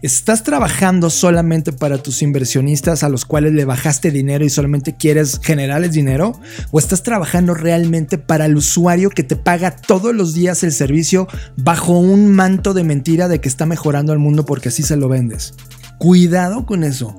¿Estás 0.00 0.42
trabajando 0.42 1.08
solamente 1.08 1.72
para 1.72 1.98
tus 1.98 2.22
inversionistas 2.22 3.02
a 3.02 3.08
los 3.08 3.24
cuales 3.24 3.52
le 3.52 3.64
bajaste 3.64 4.10
dinero 4.10 4.44
y 4.44 4.50
solamente 4.50 4.96
quieres 4.96 5.40
generarles 5.42 5.92
dinero? 5.92 6.38
¿O 6.72 6.78
estás 6.78 7.02
trabajando 7.02 7.54
realmente 7.54 8.18
para 8.18 8.46
el 8.46 8.56
usuario 8.56 9.10
que 9.10 9.22
te 9.22 9.36
paga 9.36 9.76
todos 9.76 10.14
los 10.14 10.34
días 10.34 10.62
el 10.62 10.72
servicio 10.72 11.26
bajo 11.56 11.98
un 11.98 12.32
manto 12.32 12.74
de 12.74 12.84
mentira 12.84 13.28
de 13.28 13.40
que 13.40 13.48
está 13.48 13.64
mejorando 13.64 14.12
el 14.12 14.18
mundo 14.18 14.44
porque 14.44 14.68
así 14.68 14.82
se 14.82 14.96
lo 14.96 15.08
vendes? 15.08 15.54
Cuidado 15.98 16.66
con 16.66 16.84
eso. 16.84 17.18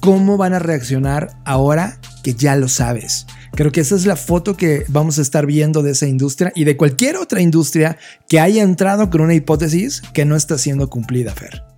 ¿Cómo 0.00 0.36
van 0.36 0.54
a 0.54 0.58
reaccionar 0.58 1.30
ahora 1.44 1.98
que 2.22 2.34
ya 2.34 2.56
lo 2.56 2.68
sabes? 2.68 3.26
Creo 3.54 3.70
que 3.70 3.80
esa 3.80 3.94
es 3.94 4.06
la 4.06 4.16
foto 4.16 4.56
que 4.56 4.84
vamos 4.88 5.18
a 5.18 5.22
estar 5.22 5.46
viendo 5.46 5.82
de 5.82 5.92
esa 5.92 6.06
industria 6.06 6.52
y 6.54 6.64
de 6.64 6.76
cualquier 6.76 7.16
otra 7.16 7.40
industria 7.40 7.96
que 8.28 8.40
haya 8.40 8.62
entrado 8.62 9.10
con 9.10 9.20
una 9.20 9.34
hipótesis 9.34 10.02
que 10.12 10.24
no 10.24 10.34
está 10.36 10.58
siendo 10.58 10.90
cumplida, 10.90 11.32
Fer. 11.32 11.73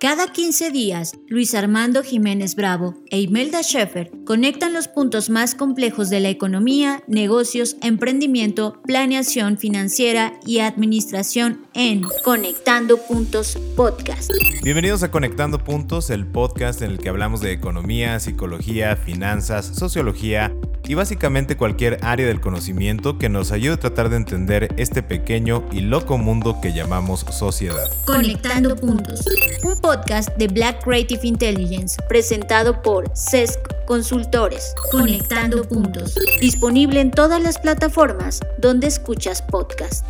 Cada 0.00 0.28
15 0.28 0.70
días, 0.70 1.18
Luis 1.26 1.56
Armando 1.56 2.04
Jiménez 2.04 2.54
Bravo 2.54 2.94
e 3.10 3.20
Imelda 3.20 3.64
Schaeffer 3.64 4.12
conectan 4.24 4.72
los 4.72 4.86
puntos 4.86 5.28
más 5.28 5.56
complejos 5.56 6.08
de 6.08 6.20
la 6.20 6.28
economía, 6.28 7.02
negocios, 7.08 7.76
emprendimiento, 7.82 8.80
planeación 8.84 9.58
financiera 9.58 10.38
y 10.46 10.60
administración 10.60 11.66
en 11.74 12.02
Conectando 12.22 12.98
Puntos 12.98 13.58
Podcast. 13.74 14.30
Bienvenidos 14.62 15.02
a 15.02 15.10
Conectando 15.10 15.64
Puntos, 15.64 16.10
el 16.10 16.28
podcast 16.28 16.80
en 16.82 16.92
el 16.92 16.98
que 16.98 17.08
hablamos 17.08 17.40
de 17.40 17.50
economía, 17.50 18.20
psicología, 18.20 18.94
finanzas, 18.94 19.66
sociología 19.66 20.54
y 20.86 20.94
básicamente 20.94 21.56
cualquier 21.56 21.98
área 22.02 22.26
del 22.26 22.40
conocimiento 22.40 23.18
que 23.18 23.28
nos 23.28 23.52
ayude 23.52 23.74
a 23.74 23.80
tratar 23.80 24.10
de 24.10 24.16
entender 24.16 24.74
este 24.78 25.02
pequeño 25.02 25.64
y 25.72 25.80
loco 25.80 26.18
mundo 26.18 26.60
que 26.62 26.72
llamamos 26.72 27.26
sociedad. 27.30 27.90
Conectando 28.06 28.74
Puntos, 28.76 29.24
un 29.64 29.76
podcast 29.88 30.28
de 30.36 30.48
Black 30.48 30.84
Creative 30.84 31.26
Intelligence 31.26 31.96
presentado 32.10 32.82
por 32.82 33.10
CESC 33.16 33.58
Consultores. 33.86 34.74
Conectando 34.90 35.64
Puntos, 35.64 36.14
disponible 36.42 37.00
en 37.00 37.10
todas 37.10 37.42
las 37.42 37.58
plataformas 37.58 38.38
donde 38.58 38.86
escuchas 38.86 39.40
podcast. 39.40 40.04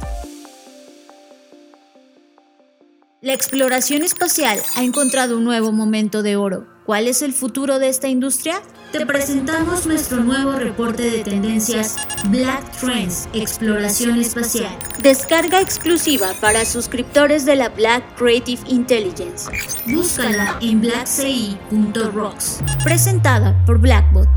La 3.21 3.33
exploración 3.33 4.03
espacial 4.03 4.61
ha 4.77 4.85
encontrado 4.85 5.39
un 5.39 5.45
nuevo 5.45 5.73
momento 5.73 6.23
de 6.23 6.37
oro. 6.37 6.69
¿Cuál 6.87 7.09
es 7.09 7.21
el 7.21 7.33
futuro 7.33 7.81
de 7.81 7.89
esta 7.89 8.07
industria? 8.07 8.63
Te 8.93 9.05
presentamos 9.07 9.87
nuestro 9.87 10.19
nuevo 10.23 10.53
reporte 10.53 11.11
de 11.11 11.25
tendencias 11.25 11.97
Black 12.29 12.63
Trends 12.79 13.29
Exploración 13.33 14.21
Espacial. 14.21 14.71
Descarga 15.03 15.61
exclusiva 15.61 16.29
para 16.41 16.65
suscriptores 16.65 17.45
de 17.45 17.57
la 17.57 17.71
Black 17.71 18.05
Creative 18.17 18.63
Intelligence. 18.69 19.51
Búscala 19.87 20.57
en 20.61 20.81
blackci.rocks. 20.81 22.61
Presentada 22.85 23.61
por 23.67 23.81
Blackbot. 23.81 24.29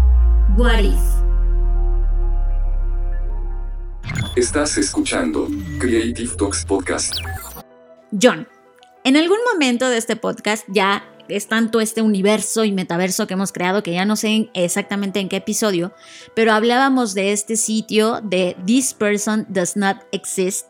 What 0.57 0.79
If. 0.79 0.99
Estás 4.35 4.75
escuchando 4.79 5.47
Creative 5.77 6.35
Talks 6.35 6.65
Podcast. 6.65 7.13
John, 8.19 8.45
en 9.03 9.17
algún 9.17 9.39
momento 9.51 9.89
de 9.89 9.97
este 9.97 10.15
podcast 10.15 10.65
ya 10.67 11.03
es 11.27 11.47
tanto 11.47 11.79
este 11.79 12.01
universo 12.01 12.65
y 12.65 12.71
metaverso 12.71 13.25
que 13.25 13.33
hemos 13.33 13.51
creado 13.51 13.83
que 13.83 13.93
ya 13.93 14.05
no 14.05 14.15
sé 14.15 14.49
exactamente 14.53 15.19
en 15.19 15.29
qué 15.29 15.37
episodio, 15.37 15.93
pero 16.35 16.53
hablábamos 16.53 17.13
de 17.13 17.31
este 17.31 17.55
sitio 17.55 18.21
de 18.21 18.55
This 18.65 18.93
Person 18.93 19.45
Does 19.49 19.77
Not 19.77 19.97
Exist, 20.11 20.67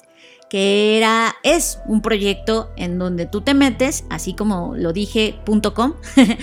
que 0.50 0.98
era, 0.98 1.36
es 1.44 1.80
un 1.88 2.02
proyecto 2.02 2.72
en 2.76 3.00
donde 3.00 3.26
tú 3.26 3.42
te 3.42 3.54
metes, 3.54 4.04
así 4.10 4.34
como 4.34 4.76
lo 4.76 4.94
dije, 4.94 5.40
.com, 5.74 5.96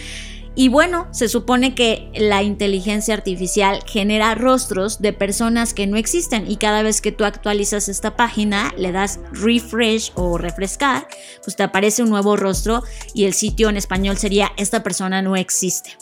Y 0.58 0.66
bueno, 0.70 1.06
se 1.12 1.28
supone 1.28 1.76
que 1.76 2.10
la 2.16 2.42
inteligencia 2.42 3.14
artificial 3.14 3.78
genera 3.86 4.34
rostros 4.34 5.00
de 5.00 5.12
personas 5.12 5.72
que 5.72 5.86
no 5.86 5.96
existen 5.96 6.50
y 6.50 6.56
cada 6.56 6.82
vez 6.82 7.00
que 7.00 7.12
tú 7.12 7.24
actualizas 7.24 7.88
esta 7.88 8.16
página, 8.16 8.74
le 8.76 8.90
das 8.90 9.20
refresh 9.30 10.10
o 10.16 10.36
refrescar, 10.36 11.06
pues 11.44 11.54
te 11.54 11.62
aparece 11.62 12.02
un 12.02 12.10
nuevo 12.10 12.34
rostro 12.34 12.82
y 13.14 13.26
el 13.26 13.34
sitio 13.34 13.68
en 13.68 13.76
español 13.76 14.16
sería 14.18 14.50
esta 14.56 14.82
persona 14.82 15.22
no 15.22 15.36
existe. 15.36 15.96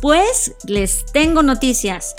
Pues 0.00 0.54
les 0.64 1.04
tengo 1.12 1.42
noticias. 1.42 2.16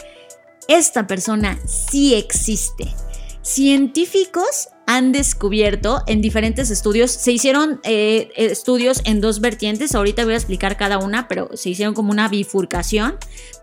Esta 0.67 1.07
persona 1.07 1.57
sí 1.65 2.13
existe. 2.13 2.93
Científicos 3.41 4.69
han 4.89 5.11
descubierto 5.11 6.01
en 6.07 6.19
diferentes 6.19 6.71
estudios, 6.71 7.11
se 7.11 7.31
hicieron 7.31 7.79
eh, 7.83 8.31
estudios 8.35 9.03
en 9.05 9.21
dos 9.21 9.39
vertientes, 9.39 9.93
ahorita 9.93 10.23
voy 10.23 10.33
a 10.33 10.37
explicar 10.37 10.77
cada 10.77 10.97
una, 10.97 11.27
pero 11.27 11.51
se 11.53 11.69
hicieron 11.69 11.93
como 11.93 12.09
una 12.09 12.27
bifurcación. 12.27 13.15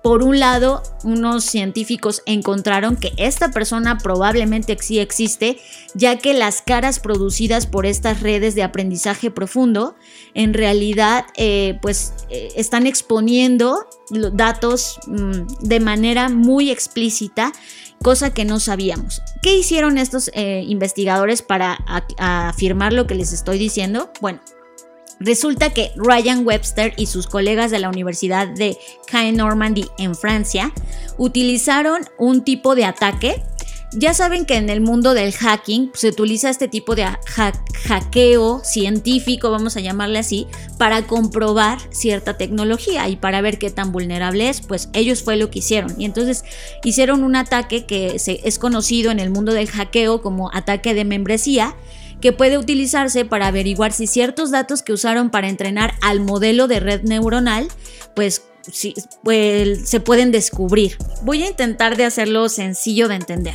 Por 0.05 0.23
un 0.23 0.39
lado, 0.39 0.85
unos 1.03 1.43
científicos 1.43 2.23
encontraron 2.27 2.95
que 2.95 3.13
esta 3.17 3.51
persona 3.51 3.99
probablemente 3.99 4.77
sí 4.81 5.01
existe, 5.01 5.59
ya 5.95 6.17
que 6.17 6.33
las 6.33 6.63
caras 6.63 7.01
producidas 7.01 7.67
por 7.67 7.87
estas 7.87 8.21
redes 8.21 8.55
de 8.55 8.63
aprendizaje 8.63 9.33
profundo 9.33 9.97
en 10.35 10.55
realidad 10.55 11.25
eh, 11.37 11.77
pues 11.83 12.13
eh, 12.31 12.51
están 12.55 12.87
exponiendo 12.87 13.85
datos 14.33 15.01
mm, 15.09 15.67
de 15.67 15.81
manera 15.81 16.29
muy 16.29 16.71
explícita 16.71 17.53
cosa 18.07 18.33
que 18.33 18.45
no 18.45 18.61
sabíamos. 18.61 19.21
¿Qué 19.43 19.57
hicieron 19.57 19.99
estos 19.99 20.31
eh, 20.33 20.63
investigadores 20.69 21.43
para 21.43 21.77
afirmar 22.19 22.93
lo 22.93 23.09
que 23.09 23.17
les 23.17 23.33
estoy 23.33 23.59
diciendo? 23.59 24.13
Bueno, 24.21 24.39
Resulta 25.19 25.71
que 25.71 25.93
Ryan 25.97 26.47
Webster 26.47 26.93
y 26.99 27.07
sus 27.07 27.27
colegas 27.27 27.71
de 27.71 27.79
la 27.79 27.89
Universidad 27.89 28.47
de 28.47 28.77
Caen 29.07 29.39
Normandy 29.39 29.89
en 29.97 30.15
Francia 30.15 30.73
utilizaron 31.17 32.03
un 32.19 32.45
tipo 32.45 32.75
de 32.75 32.85
ataque 32.85 33.43
ya 33.93 34.15
saben 34.15 34.45
que 34.45 34.57
en 34.57 34.69
el 34.69 34.81
mundo 34.81 35.15
del 35.15 35.33
hacking 35.33 35.91
se 35.95 36.09
utiliza 36.09 36.51
este 36.51 36.69
tipo 36.69 36.95
de 36.95 37.07
hackeo 37.87 38.61
científico, 38.65 39.51
vamos 39.51 39.77
a 39.77 39.81
llamarle 39.81 40.19
así, 40.19 40.47
para 40.77 41.07
comprobar 41.07 41.79
cierta 41.91 42.37
tecnología 42.37 43.09
y 43.09 43.17
para 43.17 43.41
ver 43.41 43.59
qué 43.59 43.71
tan 43.71 43.93
vulnerable 43.93 44.49
es, 44.49 44.61
pues 44.61 44.89
ellos 44.93 45.23
fue 45.23 45.37
lo 45.37 45.51
que 45.51 45.61
hicieron. 45.61 45.95
Y 46.01 46.05
entonces 46.05 46.45
hicieron 46.85 47.23
un 47.23 47.37
ataque 47.37 47.87
que 47.87 48.17
es 48.17 48.59
conocido 48.59 49.11
en 49.11 49.21
el 49.21 49.31
mundo 49.31 49.53
del 49.53 49.69
hackeo 49.69 50.21
como 50.21 50.51
ataque 50.53 50.93
de 50.95 51.05
membresía, 51.05 51.75
que 52.21 52.33
puede 52.33 52.59
utilizarse 52.59 53.25
para 53.25 53.49
averiguar 53.49 53.93
si 53.93 54.07
ciertos 54.07 54.51
datos 54.51 54.83
que 54.83 54.93
usaron 54.93 55.31
para 55.31 55.49
entrenar 55.49 55.95
al 56.01 56.21
modelo 56.21 56.67
de 56.67 56.81
red 56.81 57.03
neuronal, 57.03 57.69
pues 58.15 58.43
pues, 59.23 59.89
se 59.89 60.01
pueden 60.01 60.33
descubrir. 60.33 60.97
Voy 61.23 61.43
a 61.43 61.49
intentar 61.49 61.97
de 61.97 62.05
hacerlo 62.05 62.49
sencillo 62.49 63.09
de 63.09 63.17
entender. 63.17 63.55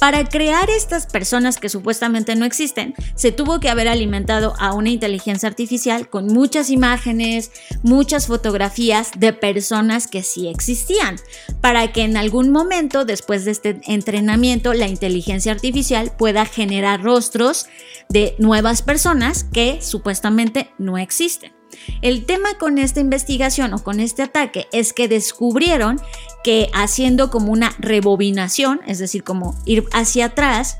Para 0.00 0.24
crear 0.24 0.70
estas 0.70 1.06
personas 1.06 1.58
que 1.58 1.68
supuestamente 1.68 2.34
no 2.34 2.46
existen, 2.46 2.94
se 3.14 3.32
tuvo 3.32 3.60
que 3.60 3.68
haber 3.68 3.86
alimentado 3.86 4.54
a 4.58 4.72
una 4.72 4.88
inteligencia 4.88 5.46
artificial 5.46 6.08
con 6.08 6.26
muchas 6.26 6.70
imágenes, 6.70 7.50
muchas 7.82 8.26
fotografías 8.26 9.10
de 9.18 9.34
personas 9.34 10.06
que 10.06 10.22
sí 10.22 10.48
existían, 10.48 11.16
para 11.60 11.92
que 11.92 12.00
en 12.04 12.16
algún 12.16 12.50
momento 12.50 13.04
después 13.04 13.44
de 13.44 13.50
este 13.50 13.80
entrenamiento 13.84 14.72
la 14.72 14.88
inteligencia 14.88 15.52
artificial 15.52 16.12
pueda 16.16 16.46
generar 16.46 17.02
rostros 17.02 17.66
de 18.08 18.34
nuevas 18.38 18.80
personas 18.80 19.44
que 19.44 19.82
supuestamente 19.82 20.70
no 20.78 20.96
existen. 20.96 21.59
El 22.02 22.24
tema 22.24 22.58
con 22.58 22.78
esta 22.78 23.00
investigación 23.00 23.74
o 23.74 23.82
con 23.82 24.00
este 24.00 24.22
ataque 24.22 24.68
es 24.72 24.92
que 24.92 25.08
descubrieron 25.08 26.00
que 26.42 26.68
haciendo 26.72 27.30
como 27.30 27.52
una 27.52 27.74
rebobinación, 27.78 28.80
es 28.86 28.98
decir, 28.98 29.24
como 29.24 29.54
ir 29.66 29.84
hacia 29.92 30.26
atrás, 30.26 30.78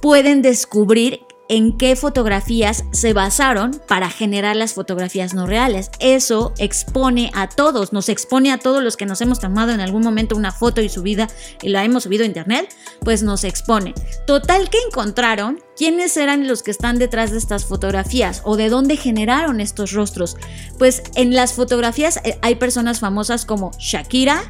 pueden 0.00 0.42
descubrir 0.42 1.20
en 1.48 1.76
qué 1.76 1.96
fotografías 1.96 2.84
se 2.92 3.12
basaron 3.12 3.80
para 3.86 4.10
generar 4.10 4.56
las 4.56 4.74
fotografías 4.74 5.34
no 5.34 5.46
reales. 5.46 5.90
Eso 6.00 6.52
expone 6.58 7.30
a 7.34 7.48
todos, 7.48 7.92
nos 7.92 8.08
expone 8.08 8.52
a 8.52 8.58
todos 8.58 8.82
los 8.82 8.96
que 8.96 9.06
nos 9.06 9.20
hemos 9.20 9.40
tomado 9.40 9.72
en 9.72 9.80
algún 9.80 10.02
momento 10.02 10.36
una 10.36 10.52
foto 10.52 10.80
y 10.80 10.88
subida 10.88 11.28
y 11.62 11.68
la 11.68 11.84
hemos 11.84 12.04
subido 12.04 12.24
a 12.24 12.26
internet, 12.26 12.74
pues 13.00 13.22
nos 13.22 13.44
expone. 13.44 13.94
Total 14.26 14.68
que 14.70 14.78
encontraron 14.86 15.60
quiénes 15.76 16.16
eran 16.16 16.48
los 16.48 16.62
que 16.62 16.70
están 16.70 16.98
detrás 16.98 17.30
de 17.30 17.38
estas 17.38 17.64
fotografías 17.64 18.42
o 18.44 18.56
de 18.56 18.68
dónde 18.68 18.96
generaron 18.96 19.60
estos 19.60 19.92
rostros. 19.92 20.36
Pues 20.78 21.02
en 21.14 21.34
las 21.34 21.52
fotografías 21.52 22.18
eh, 22.24 22.38
hay 22.42 22.56
personas 22.56 23.00
famosas 23.00 23.44
como 23.44 23.70
Shakira, 23.78 24.42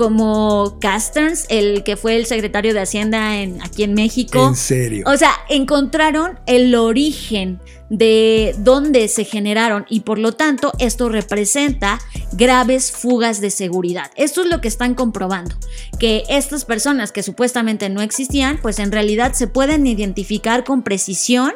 como 0.00 0.78
Casterns, 0.80 1.44
el 1.50 1.84
que 1.84 1.94
fue 1.94 2.16
el 2.16 2.24
secretario 2.24 2.72
de 2.72 2.80
Hacienda 2.80 3.36
en, 3.36 3.60
aquí 3.60 3.82
en 3.82 3.92
México. 3.92 4.48
En 4.48 4.56
serio. 4.56 5.04
O 5.06 5.14
sea, 5.18 5.30
encontraron 5.50 6.40
el 6.46 6.74
origen 6.74 7.60
de 7.90 8.54
dónde 8.56 9.08
se 9.08 9.24
generaron 9.24 9.84
y 9.90 10.00
por 10.00 10.18
lo 10.18 10.32
tanto 10.32 10.72
esto 10.78 11.10
representa 11.10 11.98
graves 12.32 12.92
fugas 12.92 13.42
de 13.42 13.50
seguridad. 13.50 14.10
Esto 14.16 14.40
es 14.40 14.46
lo 14.46 14.62
que 14.62 14.68
están 14.68 14.94
comprobando, 14.94 15.54
que 15.98 16.22
estas 16.30 16.64
personas 16.64 17.12
que 17.12 17.22
supuestamente 17.22 17.90
no 17.90 18.00
existían, 18.00 18.58
pues 18.62 18.78
en 18.78 18.92
realidad 18.92 19.34
se 19.34 19.48
pueden 19.48 19.86
identificar 19.86 20.64
con 20.64 20.82
precisión 20.82 21.52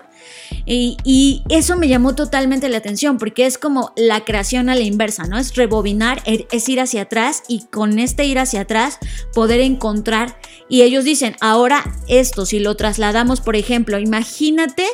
y, 0.66 1.42
eso 1.48 1.76
me 1.76 1.88
llamó 1.88 2.14
totalmente 2.14 2.68
la 2.68 2.78
atención 2.78 3.18
porque 3.18 3.46
es 3.46 3.58
como 3.58 3.92
la 3.96 4.24
creación 4.24 4.68
a 4.68 4.74
la 4.74 4.82
inversa, 4.82 5.24
¿no? 5.24 5.38
Es 5.38 5.54
rebobinar, 5.54 6.22
e, 6.24 6.46
es 6.50 6.68
ir 6.68 6.80
hacia 6.80 7.02
atrás 7.02 7.42
y 7.48 7.64
con 7.66 7.98
este 7.98 8.24
ir 8.24 8.38
hacia 8.38 8.62
atrás 8.62 8.98
poder 9.34 9.60
encontrar. 9.60 10.38
Y 10.68 10.82
ellos 10.82 11.04
dicen, 11.04 11.36
ahora 11.40 11.84
esto, 12.08 12.46
si 12.46 12.58
lo 12.58 12.76
trasladamos, 12.76 13.40
por 13.40 13.56
ejemplo, 13.56 13.98
imagínate 13.98 14.86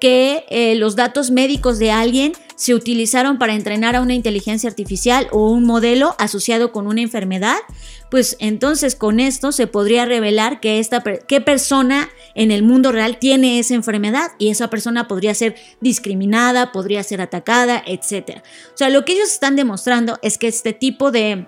que 0.00 0.44
eh, 0.48 0.74
los 0.74 0.96
datos 0.96 1.30
médicos 1.30 1.78
de 1.78 1.90
alguien 1.90 2.32
se 2.56 2.74
utilizaron 2.74 3.38
para 3.38 3.54
entrenar 3.54 3.96
a 3.96 4.00
una 4.00 4.14
inteligencia 4.14 4.68
artificial 4.68 5.28
o 5.32 5.50
un 5.50 5.64
modelo 5.64 6.14
asociado 6.18 6.72
con 6.72 6.86
una 6.86 7.00
enfermedad, 7.00 7.56
pues 8.10 8.36
entonces 8.38 8.94
con 8.94 9.18
esto 9.18 9.50
se 9.50 9.66
podría 9.66 10.04
revelar 10.04 10.60
que 10.60 10.78
esta 10.78 11.02
qué 11.02 11.40
persona 11.40 12.08
en 12.34 12.50
el 12.50 12.62
mundo 12.62 12.92
real 12.92 13.18
tiene 13.18 13.58
esa 13.58 13.74
enfermedad 13.74 14.32
y 14.38 14.50
esa 14.50 14.70
persona 14.70 15.08
podría 15.08 15.34
ser 15.34 15.56
discriminada, 15.80 16.70
podría 16.70 17.02
ser 17.02 17.20
atacada, 17.20 17.82
etc. 17.86 18.42
O 18.72 18.76
sea, 18.76 18.90
lo 18.90 19.04
que 19.04 19.14
ellos 19.14 19.32
están 19.32 19.56
demostrando 19.56 20.18
es 20.22 20.38
que 20.38 20.48
este 20.48 20.72
tipo 20.72 21.10
de 21.10 21.46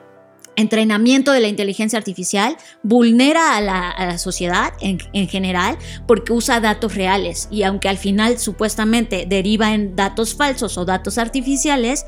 entrenamiento 0.57 1.32
de 1.32 1.40
la 1.40 1.48
inteligencia 1.48 1.98
artificial 1.98 2.57
vulnera 2.82 3.57
a 3.57 3.61
la, 3.61 4.18
sociedad 4.18 4.72
en, 4.80 4.98
en, 5.12 5.28
general 5.28 5.76
porque 6.07 6.32
usa 6.32 6.61
datos 6.61 6.94
reales. 6.94 7.48
Y 7.50 7.62
aunque 7.62 7.88
al 7.88 7.98
final 7.98 8.38
supuestamente 8.38 9.26
deriva 9.28 9.74
en 9.74 9.94
datos 9.94 10.34
falsos 10.34 10.78
o 10.78 10.84
datos 10.84 11.18
artificiales, 11.18 12.07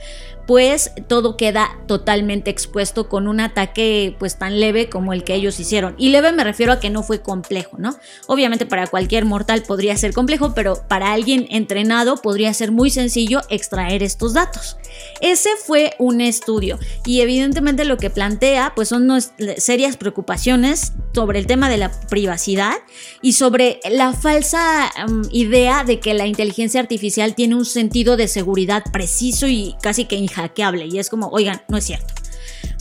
pues 0.48 0.92
todo 1.08 1.36
queda 1.36 1.78
totalmente 1.86 2.50
expuesto 2.50 3.10
con 3.10 3.28
un 3.28 3.38
ataque 3.38 4.16
pues 4.18 4.38
tan 4.38 4.60
leve 4.60 4.88
como 4.88 5.12
el 5.12 5.22
que 5.22 5.34
ellos 5.34 5.60
hicieron. 5.60 5.94
Y 5.98 6.08
leve 6.08 6.32
me 6.32 6.42
refiero 6.42 6.72
a 6.72 6.80
que 6.80 6.88
no 6.88 7.02
fue 7.02 7.20
complejo, 7.20 7.76
¿no? 7.78 7.98
Obviamente 8.28 8.64
para 8.64 8.86
cualquier 8.86 9.26
mortal 9.26 9.62
podría 9.68 9.94
ser 9.98 10.14
complejo, 10.14 10.54
pero 10.54 10.88
para 10.88 11.12
alguien 11.12 11.46
entrenado 11.50 12.16
podría 12.16 12.54
ser 12.54 12.72
muy 12.72 12.88
sencillo 12.88 13.42
extraer 13.50 14.02
estos 14.02 14.32
datos. 14.32 14.78
Ese 15.20 15.50
fue 15.66 15.92
un 15.98 16.22
estudio 16.22 16.78
y 17.04 17.20
evidentemente 17.20 17.84
lo 17.84 17.98
que 17.98 18.08
plantea 18.08 18.72
pues 18.74 18.88
son 18.88 19.06
serias 19.58 19.98
preocupaciones 19.98 20.94
sobre 21.12 21.40
el 21.40 21.46
tema 21.46 21.68
de 21.68 21.76
la 21.76 21.90
privacidad 22.08 22.72
y 23.20 23.34
sobre 23.34 23.80
la 23.90 24.14
falsa 24.14 24.90
mm, 25.06 25.22
idea 25.30 25.84
de 25.84 26.00
que 26.00 26.14
la 26.14 26.26
inteligencia 26.26 26.80
artificial 26.80 27.34
tiene 27.34 27.54
un 27.54 27.66
sentido 27.66 28.16
de 28.16 28.28
seguridad 28.28 28.82
preciso 28.90 29.46
y 29.46 29.76
casi 29.82 30.06
que 30.06 30.16
hable 30.38 30.86
Y 30.86 30.98
es 30.98 31.10
como, 31.10 31.28
oigan, 31.28 31.62
no 31.68 31.76
es 31.76 31.84
cierto. 31.84 32.14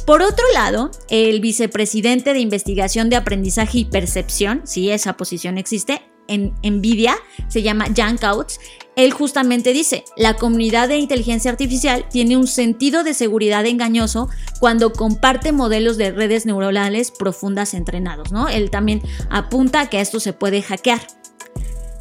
Por 0.06 0.22
otro 0.22 0.46
lado, 0.54 0.92
el 1.10 1.42
vicepresidente 1.42 2.34
de 2.34 2.40
investigación 2.40 3.10
de 3.10 3.18
aprendizaje 3.18 3.80
y 3.80 3.86
percepción, 3.86 4.62
si 4.64 4.90
esa 4.90 5.18
posición 5.18 5.58
existe, 5.58 6.02
en 6.28 6.54
Nvidia, 6.64 7.16
se 7.48 7.62
llama 7.62 7.88
Jan 7.96 8.18
Kautz, 8.18 8.60
él 8.96 9.12
justamente 9.12 9.74
dice, 9.74 10.04
la 10.16 10.36
comunidad 10.36 10.88
de 10.88 10.98
inteligencia 10.98 11.52
artificial 11.52 12.06
tiene 12.10 12.36
un 12.36 12.48
sentido 12.48 13.04
de 13.04 13.14
seguridad 13.14 13.66
engañoso 13.66 14.30
cuando 14.60 14.92
comparte 14.92 15.52
modelos 15.52 15.98
de 15.98 16.12
redes 16.12 16.46
neuronales 16.46 17.12
profundas 17.12 17.74
entrenados, 17.74 18.32
¿no? 18.32 18.50
Él 18.50 18.72
también 18.72 19.02
apunta 19.30 19.82
a 19.82 19.90
que 19.90 20.02
esto 20.02 20.20
se 20.20 20.34
puede 20.34 20.62
hackear. 20.62 21.02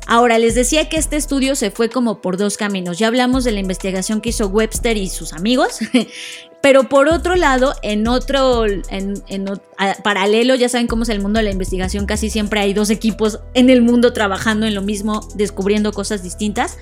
Ahora, 0.07 0.39
les 0.39 0.55
decía 0.55 0.89
que 0.89 0.97
este 0.97 1.17
estudio 1.17 1.57
se 1.57 1.73
fue 1.73 1.89
como 1.89 2.21
por 2.21 2.37
dos 2.37 2.57
caminos. 2.57 2.99
Ya 2.99 3.09
hablamos 3.09 3.43
de 3.43 3.51
la 3.51 3.61
investigación 3.61 4.21
que 4.21 4.29
hizo 4.29 4.47
Webster 4.47 4.97
y 4.97 5.09
sus 5.09 5.33
amigos, 5.33 5.79
pero 6.63 6.89
por 6.89 7.09
otro 7.09 7.35
lado, 7.35 7.75
en 7.83 8.07
otro, 8.07 8.65
en, 8.67 9.15
paralelo, 10.05 10.55
ya 10.55 10.69
saben 10.69 10.87
cómo 10.87 11.03
es 11.03 11.09
el 11.09 11.21
mundo 11.21 11.39
de 11.39 11.45
la 11.45 11.51
investigación, 11.51 12.07
casi 12.07 12.31
siempre 12.31 12.61
hay 12.61 12.73
dos 12.73 12.91
equipos 12.91 13.41
en 13.55 13.69
el 13.69 13.83
mundo 13.83 14.13
trabajando 14.13 14.67
en 14.67 14.75
lo 14.75 14.83
mismo, 14.83 15.27
descubriendo 15.35 15.93
cosas 15.93 16.23
distintas. 16.23 16.79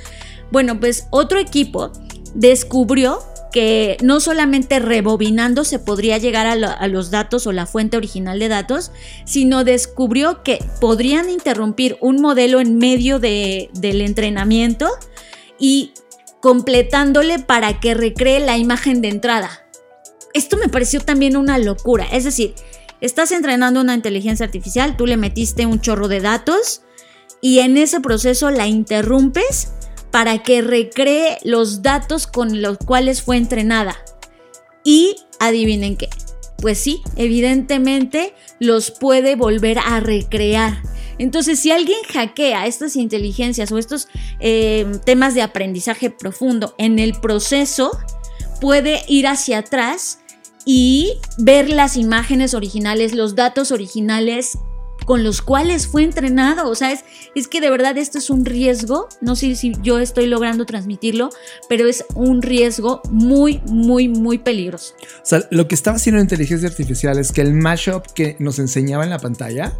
Bueno, 0.51 0.79
pues 0.79 1.07
otro 1.11 1.39
equipo 1.39 1.93
descubrió 2.35 3.21
que 3.55 3.99
no 4.03 4.19
solamente 4.19 4.81
rebobinando 4.81 5.63
se 5.63 5.79
podría 5.79 6.19
llegar 6.19 6.49
a, 6.49 6.89
los 6.89 7.13
datos 7.13 7.47
o 7.47 7.53
la 7.53 7.67
fuente 7.67 7.97
original 7.97 8.41
de 8.41 8.49
datos, 8.49 8.91
sino 9.25 9.63
descubrió 9.63 10.43
que 10.43 10.59
podrían 10.81 11.31
interrumpir 11.31 11.97
un 12.01 12.21
modelo 12.21 12.59
en 12.61 12.79
medio 12.79 13.21
del 13.21 14.01
entrenamiento 14.01 14.91
y 15.57 15.93
completándole 16.41 17.39
para 17.39 17.79
que 17.79 17.95
recree 17.95 18.41
la 18.41 18.59
imagen 18.59 19.01
de 19.01 19.11
entrada. 19.11 19.65
Esto 20.33 20.57
me 20.57 20.69
pareció 20.69 20.99
también 20.99 21.37
una 21.37 21.57
locura. 21.59 22.09
Es 22.11 22.25
decir, 22.25 22.57
estás 23.01 23.31
entrenando 23.31 23.81
una 23.81 23.95
inteligencia 23.95 24.45
artificial, 24.45 24.97
tú 24.97 25.07
le 25.07 25.17
metiste 25.17 25.65
un 25.65 25.81
chorro 25.81 26.09
de 26.09 26.21
datos 26.21 26.83
y 27.41 27.61
en 27.61 27.77
ese 27.77 28.01
proceso 28.01 28.51
la 28.51 28.67
interrumpes 28.67 29.69
para 30.15 30.45
que 30.45 30.63
recree 30.63 31.39
los 31.43 31.83
datos 31.83 32.29
con 32.29 32.63
los 32.63 32.79
cuales 32.79 33.21
fue 33.21 33.37
entrenada. 33.37 33.97
Y 34.85 35.17
adivinen 35.41 35.97
qué. 35.97 36.09
Pues 36.59 36.79
sí, 36.79 37.03
evidentemente 37.17 38.33
los 38.61 38.93
puede 38.93 39.35
volver 39.35 39.81
a 39.81 39.99
recrear. 39.99 40.81
Entonces, 41.19 41.59
si 41.59 41.73
alguien 41.73 41.99
hackea 42.13 42.69
estas 42.69 42.95
inteligencias 42.95 43.73
o 43.73 43.79
estos 43.79 44.07
eh, 44.39 44.87
temas 45.05 45.35
de 45.35 45.43
aprendizaje 45.43 46.11
profundo 46.11 46.77
en 46.79 47.01
el 47.01 47.15
proceso, 47.15 47.91
puede 48.61 49.03
ir 49.09 49.27
hacia 49.27 49.59
atrás 49.59 50.21
y 50.65 51.15
ver 51.39 51.69
las 51.69 51.97
imágenes 51.97 52.55
originales, 52.55 53.15
los 53.15 53.35
datos 53.35 53.73
originales 53.73 54.59
con 55.05 55.23
los 55.23 55.43
cuales 55.43 55.87
fue 55.87 56.03
entrenado. 56.03 56.69
O 56.69 56.75
sea, 56.75 56.93
es, 56.93 57.05
es 57.35 57.49
que 57.49 57.61
de 57.61 57.71
verdad 57.71 57.97
esto 57.99 58.19
es 58.19 58.31
un 58.31 58.45
riesgo, 58.45 59.09
no 59.21 59.37
sé 59.37 59.55
si 59.57 59.73
yo 59.83 59.99
estoy 59.99 60.27
logrando 60.27 60.67
transmitirlo, 60.67 61.31
pero 61.69 61.87
es 61.87 62.05
un 62.15 62.43
riesgo 62.43 63.03
muy, 63.11 63.61
muy, 63.67 64.09
muy 64.09 64.39
peligroso. 64.39 64.95
O 65.23 65.27
sea, 65.27 65.47
lo 65.51 65.69
que 65.69 65.75
estaba 65.75 65.97
haciendo 65.97 66.19
la 66.19 66.23
inteligencia 66.23 66.69
artificial 66.69 67.19
es 67.19 67.33
que 67.33 67.41
el 67.41 67.55
mashup 67.55 68.07
que 68.15 68.37
nos 68.39 68.59
enseñaba 68.59 69.05
en 69.05 69.11
la 69.11 69.19
pantalla 69.19 69.73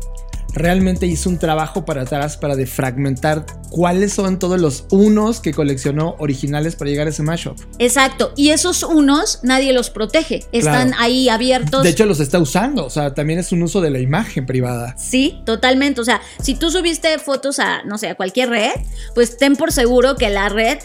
realmente 0.55 1.07
hizo 1.07 1.29
un 1.29 1.39
trabajo 1.39 1.85
para 1.85 2.03
atrás 2.03 2.37
para 2.37 2.57
defragmentar 2.57 3.45
cuáles 3.71 4.13
son 4.13 4.39
todos 4.39 4.61
los 4.61 4.87
unos 4.91 5.41
que 5.41 5.53
coleccionó 5.53 6.15
originales 6.19 6.77
para 6.77 6.91
llegar 6.91 7.07
a 7.09 7.11
ese 7.11 7.23
mashup. 7.23 7.59
Exacto, 7.79 8.33
y 8.37 8.51
esos 8.51 8.85
unos 8.85 9.41
nadie 9.43 9.73
los 9.73 9.91
protege, 9.91 10.45
están 10.53 10.95
ahí 10.99 11.29
abiertos. 11.29 11.83
De 11.83 11.91
hecho 11.91 12.07
los 12.07 12.21
está 12.21 12.39
usando, 12.39 12.87
o 12.87 12.91
sea, 12.91 13.15
también 13.15 13.41
es 13.41 13.53
un 13.53 13.63
uso 13.63 13.81
de 13.81 13.91
la 13.91 13.99
imagen 13.99 14.47
privada. 14.47 14.97
Sí, 14.97 15.43
totalmente, 15.45 16.01
o 16.01 16.05
sea, 16.05 16.21
si 16.41 16.55
tú 16.55 16.71
subiste 16.71 17.19
fotos 17.19 17.59
a, 17.59 17.83
no 17.83 17.99
sé, 17.99 18.09
a 18.09 18.15
cualquier 18.15 18.51
red, 18.51 18.73
pues 19.15 19.37
ten 19.37 19.57
por 19.57 19.73
seguro 19.73 20.15
que 20.17 20.31
la 20.31 20.49
red, 20.49 20.79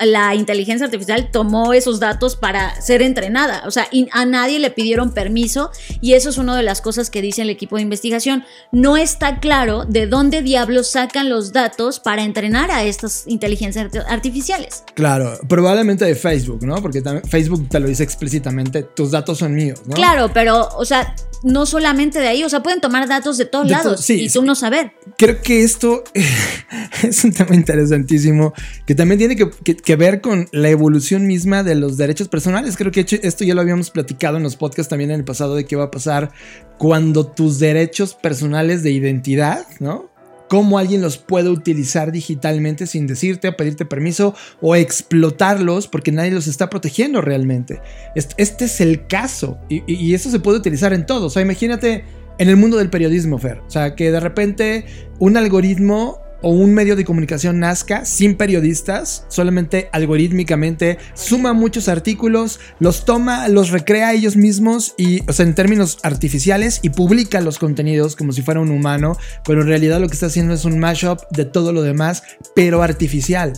la 0.00 0.34
inteligencia 0.34 0.86
artificial 0.86 1.30
tomó 1.32 1.72
esos 1.72 1.98
datos 1.98 2.36
para 2.36 2.80
ser 2.80 3.02
entrenada, 3.02 3.62
o 3.66 3.70
sea, 3.70 3.88
a 4.12 4.24
nadie 4.24 4.60
le 4.60 4.70
pidieron 4.70 5.12
permiso 5.12 5.70
y 6.00 6.12
eso 6.12 6.30
es 6.30 6.38
una 6.38 6.56
de 6.56 6.62
las 6.62 6.80
cosas 6.80 7.10
que 7.10 7.20
dice 7.20 7.42
el 7.42 7.50
equipo 7.50 7.76
de 7.76 7.82
investigación, 7.82 8.44
no 8.70 8.96
es 8.96 9.07
está 9.08 9.40
claro 9.40 9.84
de 9.86 10.06
dónde 10.06 10.42
diablos 10.42 10.90
sacan 10.90 11.28
los 11.28 11.52
datos 11.52 11.98
para 11.98 12.22
entrenar 12.22 12.70
a 12.70 12.84
estas 12.84 13.24
inteligencias 13.26 13.90
artificiales. 14.08 14.84
Claro, 14.94 15.38
probablemente 15.48 16.04
de 16.04 16.14
Facebook, 16.14 16.64
¿no? 16.64 16.76
Porque 16.82 17.02
Facebook 17.28 17.68
te 17.68 17.80
lo 17.80 17.88
dice 17.88 18.02
explícitamente, 18.02 18.82
tus 18.82 19.10
datos 19.10 19.38
son 19.38 19.54
míos, 19.54 19.80
¿no? 19.86 19.94
Claro, 19.94 20.30
pero, 20.32 20.68
o 20.76 20.84
sea, 20.84 21.14
no 21.42 21.66
solamente 21.66 22.18
de 22.18 22.28
ahí, 22.28 22.44
o 22.44 22.48
sea, 22.48 22.62
pueden 22.62 22.80
tomar 22.80 23.08
datos 23.08 23.38
de 23.38 23.46
todos 23.46 23.68
lados 23.68 24.08
y 24.10 24.28
tú 24.28 24.42
no 24.42 24.54
saber. 24.54 24.92
Creo 25.16 25.40
que 25.40 25.62
esto 25.62 26.04
es 27.02 27.24
un 27.24 27.32
tema 27.32 27.54
interesantísimo 27.54 28.52
que 28.86 28.94
también 28.94 29.18
tiene 29.18 29.36
que, 29.36 29.96
ver 29.96 30.20
con 30.20 30.48
la 30.52 30.68
evolución 30.68 31.26
misma 31.26 31.62
de 31.62 31.74
los 31.74 31.96
derechos 31.96 32.28
personales. 32.28 32.76
Creo 32.76 32.92
que 32.92 33.06
esto 33.22 33.44
ya 33.44 33.54
lo 33.54 33.60
habíamos 33.60 33.90
platicado 33.90 34.36
en 34.36 34.42
los 34.42 34.56
podcasts 34.56 34.90
también 34.90 35.10
en 35.10 35.20
el 35.20 35.24
pasado 35.24 35.54
de 35.54 35.64
qué 35.64 35.76
va 35.76 35.84
a 35.84 35.90
pasar 35.90 36.32
cuando 36.78 37.26
tus 37.26 37.58
derechos 37.58 38.14
personales 38.14 38.82
de 38.82 38.92
identidad, 38.98 39.66
¿no? 39.80 40.10
cómo 40.48 40.78
alguien 40.78 41.02
los 41.02 41.18
puede 41.18 41.50
utilizar 41.50 42.10
digitalmente 42.10 42.86
sin 42.86 43.06
decirte 43.06 43.52
pedirte 43.52 43.84
permiso 43.84 44.34
o 44.60 44.74
explotarlos 44.74 45.86
porque 45.86 46.10
nadie 46.10 46.30
los 46.30 46.46
está 46.46 46.68
protegiendo 46.70 47.20
realmente. 47.20 47.80
Este 48.14 48.64
es 48.64 48.80
el 48.80 49.06
caso 49.06 49.58
y, 49.68 50.14
eso 50.14 50.30
se 50.30 50.40
puede 50.40 50.58
utilizar 50.58 50.92
en 50.92 51.06
todo. 51.06 51.26
O 51.26 51.30
sea, 51.30 51.42
imagínate 51.42 52.04
en 52.38 52.48
el 52.48 52.56
mundo 52.56 52.78
del 52.78 52.90
periodismo, 52.90 53.38
Fer. 53.38 53.60
O 53.66 53.70
sea, 53.70 53.94
que 53.94 54.10
de 54.10 54.20
repente 54.20 54.86
un 55.18 55.36
algoritmo 55.36 56.20
o 56.42 56.50
un 56.50 56.74
medio 56.74 56.96
de 56.96 57.04
comunicación 57.04 57.58
nazca 57.58 58.04
sin 58.04 58.36
periodistas, 58.36 59.24
solamente 59.28 59.88
algorítmicamente 59.92 60.98
suma 61.14 61.52
muchos 61.52 61.88
artículos, 61.88 62.60
los 62.78 63.04
toma, 63.04 63.48
los 63.48 63.70
recrea 63.70 64.12
ellos 64.12 64.36
mismos 64.36 64.94
y, 64.96 65.28
o 65.28 65.32
sea, 65.32 65.46
en 65.46 65.54
términos 65.54 65.98
artificiales 66.02 66.80
y 66.82 66.90
publica 66.90 67.40
los 67.40 67.58
contenidos 67.58 68.16
como 68.16 68.32
si 68.32 68.42
fuera 68.42 68.60
un 68.60 68.70
humano, 68.70 69.16
pero 69.44 69.62
en 69.62 69.68
realidad 69.68 70.00
lo 70.00 70.08
que 70.08 70.14
está 70.14 70.26
haciendo 70.26 70.54
es 70.54 70.64
un 70.64 70.78
mashup 70.78 71.20
de 71.30 71.44
todo 71.44 71.72
lo 71.72 71.82
demás, 71.82 72.22
pero 72.54 72.82
artificial. 72.82 73.52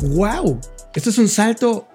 ¡Wow! 0.00 0.60
Esto 0.94 1.10
es 1.10 1.18
un 1.18 1.28
salto. 1.28 1.88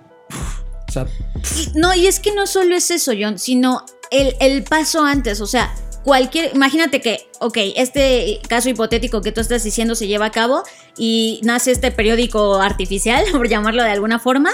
no, 1.76 1.94
y 1.96 2.08
es 2.08 2.20
que 2.20 2.34
no 2.34 2.48
solo 2.48 2.76
es 2.76 2.90
eso, 2.92 3.12
John, 3.20 3.38
sino 3.38 3.86
el, 4.12 4.36
el 4.40 4.64
paso 4.64 5.04
antes, 5.04 5.42
o 5.42 5.48
sea, 5.48 5.74
cualquier, 6.06 6.56
imagínate 6.56 7.02
que, 7.02 7.28
ok, 7.40 7.58
este 7.76 8.40
caso 8.48 8.70
hipotético 8.70 9.22
que 9.22 9.32
tú 9.32 9.42
estás 9.42 9.64
diciendo 9.64 9.96
se 9.96 10.08
lleva 10.08 10.28
a 10.28 10.32
cabo 10.32 10.62
y 10.98 11.42
nace 11.44 11.72
este 11.72 11.92
periódico 11.92 12.62
artificial, 12.62 13.26
por 13.34 13.50
llamarlo 13.50 13.84
de 13.84 13.90
alguna 13.90 14.20
forma, 14.20 14.52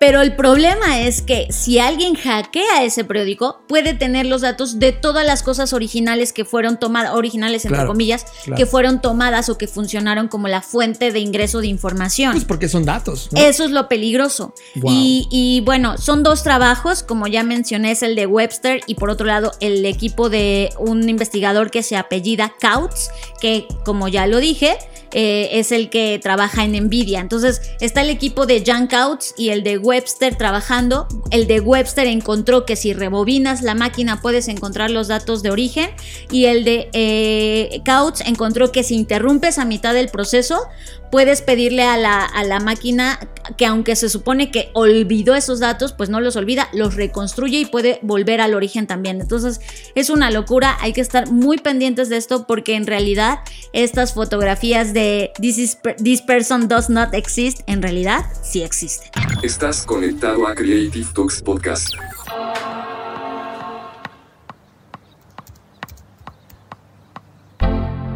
pero 0.00 0.22
el 0.22 0.34
problema 0.34 0.98
es 1.00 1.20
que 1.20 1.48
si 1.50 1.78
alguien 1.78 2.14
hackea 2.14 2.84
ese 2.84 3.04
periódico, 3.04 3.60
puede 3.68 3.92
tener 3.92 4.24
los 4.24 4.40
datos 4.40 4.78
de 4.78 4.92
todas 4.92 5.26
las 5.26 5.42
cosas 5.42 5.74
originales 5.74 6.32
que 6.32 6.46
fueron 6.46 6.80
tomadas, 6.80 7.12
originales 7.12 7.66
entre 7.66 7.84
comillas, 7.84 8.24
que 8.56 8.64
fueron 8.64 9.02
tomadas 9.02 9.50
o 9.50 9.58
que 9.58 9.68
funcionaron 9.68 10.28
como 10.28 10.48
la 10.48 10.62
fuente 10.62 11.12
de 11.12 11.20
ingreso 11.20 11.60
de 11.60 11.66
información. 11.66 12.32
Pues 12.32 12.46
porque 12.46 12.66
son 12.70 12.86
datos. 12.86 13.28
Eso 13.36 13.62
es 13.62 13.72
lo 13.72 13.90
peligroso. 13.90 14.54
Y, 14.74 15.28
y, 15.30 15.60
bueno, 15.66 15.98
son 15.98 16.22
dos 16.22 16.42
trabajos, 16.44 17.02
como 17.02 17.26
ya 17.26 17.42
mencioné, 17.42 17.90
es 17.90 18.02
el 18.02 18.14
de 18.14 18.24
Webster 18.24 18.80
y 18.86 18.94
por 18.94 19.10
otro 19.10 19.26
lado 19.26 19.52
el 19.60 19.84
equipo 19.84 20.30
de 20.30 20.70
un 20.78 21.10
investigador 21.10 21.70
que 21.70 21.82
se 21.82 21.96
apellida 21.96 22.54
Kautz, 22.58 23.10
que 23.38 23.68
como 23.84 24.08
ya 24.08 24.26
lo 24.26 24.38
dije, 24.38 24.78
eh, 25.12 25.48
es 25.58 25.72
el 25.72 25.90
que 25.90 26.18
trabaja 26.22 26.64
en 26.64 26.72
Nvidia. 26.84 27.20
Entonces 27.20 27.60
está 27.80 28.02
el 28.02 28.10
equipo 28.10 28.46
de 28.46 28.62
Jan 28.64 28.86
Kautz 28.86 29.34
y 29.36 29.50
el 29.50 29.62
de 29.62 29.76
Webster 29.76 29.89
trabajando. 30.36 31.06
El 31.30 31.46
de 31.46 31.60
Webster 31.60 32.06
encontró 32.06 32.64
que 32.64 32.76
si 32.76 32.92
rebobinas 32.92 33.62
la 33.62 33.74
máquina 33.74 34.20
puedes 34.20 34.48
encontrar 34.48 34.90
los 34.90 35.08
datos 35.08 35.42
de 35.42 35.50
origen 35.50 35.90
y 36.30 36.46
el 36.46 36.64
de 36.64 36.88
eh, 36.92 37.80
Kautz 37.84 38.20
encontró 38.22 38.72
que 38.72 38.82
si 38.82 38.94
interrumpes 38.94 39.58
a 39.58 39.64
mitad 39.64 39.94
del 39.94 40.08
proceso 40.08 40.62
puedes 41.10 41.42
pedirle 41.42 41.82
a 41.82 41.96
la, 41.96 42.24
a 42.24 42.44
la, 42.44 42.60
máquina 42.60 43.18
que 43.56 43.66
aunque 43.66 43.96
se 43.96 44.08
supone 44.08 44.50
que 44.50 44.70
olvidó 44.74 45.34
esos 45.34 45.60
datos, 45.60 45.92
pues 45.92 46.08
no 46.08 46.20
los 46.20 46.36
olvida, 46.36 46.68
los 46.72 46.94
reconstruye 46.94 47.58
y 47.58 47.66
puede 47.66 47.98
volver 48.02 48.40
al 48.40 48.54
origen 48.54 48.86
también. 48.86 49.20
Entonces 49.20 49.60
es 49.94 50.10
una 50.10 50.30
locura, 50.30 50.76
hay 50.80 50.92
que 50.92 51.00
estar 51.00 51.30
muy 51.30 51.58
pendientes 51.58 52.08
de 52.08 52.16
esto 52.16 52.46
porque 52.46 52.74
en 52.74 52.86
realidad 52.86 53.40
estas 53.72 54.14
fotografías 54.14 54.92
de 54.92 55.32
This, 55.40 55.78
this 56.02 56.22
person 56.22 56.68
does 56.68 56.90
not 56.90 57.14
exist, 57.14 57.60
en 57.66 57.82
realidad 57.82 58.24
sí 58.42 58.62
existen. 58.62 59.10
Estás 59.42 59.84
conectado 59.84 60.46
a 60.46 60.54
Creative 60.54 61.06
Talks 61.14 61.42
Podcast. 61.42 61.94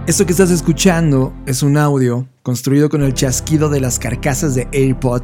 Esto 0.06 0.26
que 0.26 0.32
estás 0.32 0.51
escuchando 0.51 1.32
es 1.47 1.62
un 1.62 1.78
audio 1.78 2.28
construido 2.43 2.90
con 2.90 3.02
el 3.02 3.14
chasquido 3.14 3.70
de 3.70 3.81
las 3.81 3.98
carcasas 3.98 4.55
de 4.55 4.68
AirPod, 4.70 5.22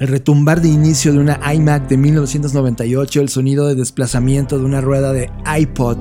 el 0.00 0.08
retumbar 0.08 0.60
de 0.60 0.70
inicio 0.70 1.12
de 1.12 1.20
una 1.20 1.38
iMac 1.54 1.86
de 1.86 1.96
1998, 1.98 3.20
el 3.20 3.28
sonido 3.28 3.68
de 3.68 3.76
desplazamiento 3.76 4.58
de 4.58 4.64
una 4.64 4.80
rueda 4.80 5.12
de 5.12 5.30
iPod 5.56 5.98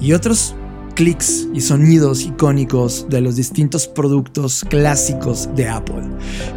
y 0.00 0.14
otros 0.14 0.56
clics 0.94 1.46
y 1.52 1.60
sonidos 1.60 2.22
icónicos 2.22 3.08
de 3.10 3.20
los 3.20 3.36
distintos 3.36 3.88
productos 3.88 4.64
clásicos 4.64 5.50
de 5.54 5.68
Apple, 5.68 6.02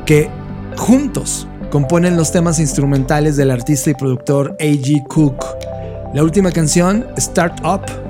que 0.05 0.29
juntos 0.77 1.49
componen 1.69 2.15
los 2.15 2.31
temas 2.31 2.59
instrumentales 2.59 3.35
del 3.35 3.51
artista 3.51 3.89
y 3.89 3.93
productor 3.93 4.55
A.G. 4.61 5.05
Cook. 5.09 5.43
La 6.13 6.23
última 6.23 6.53
canción, 6.53 7.05
Start 7.19 7.59
Up, 7.65 8.06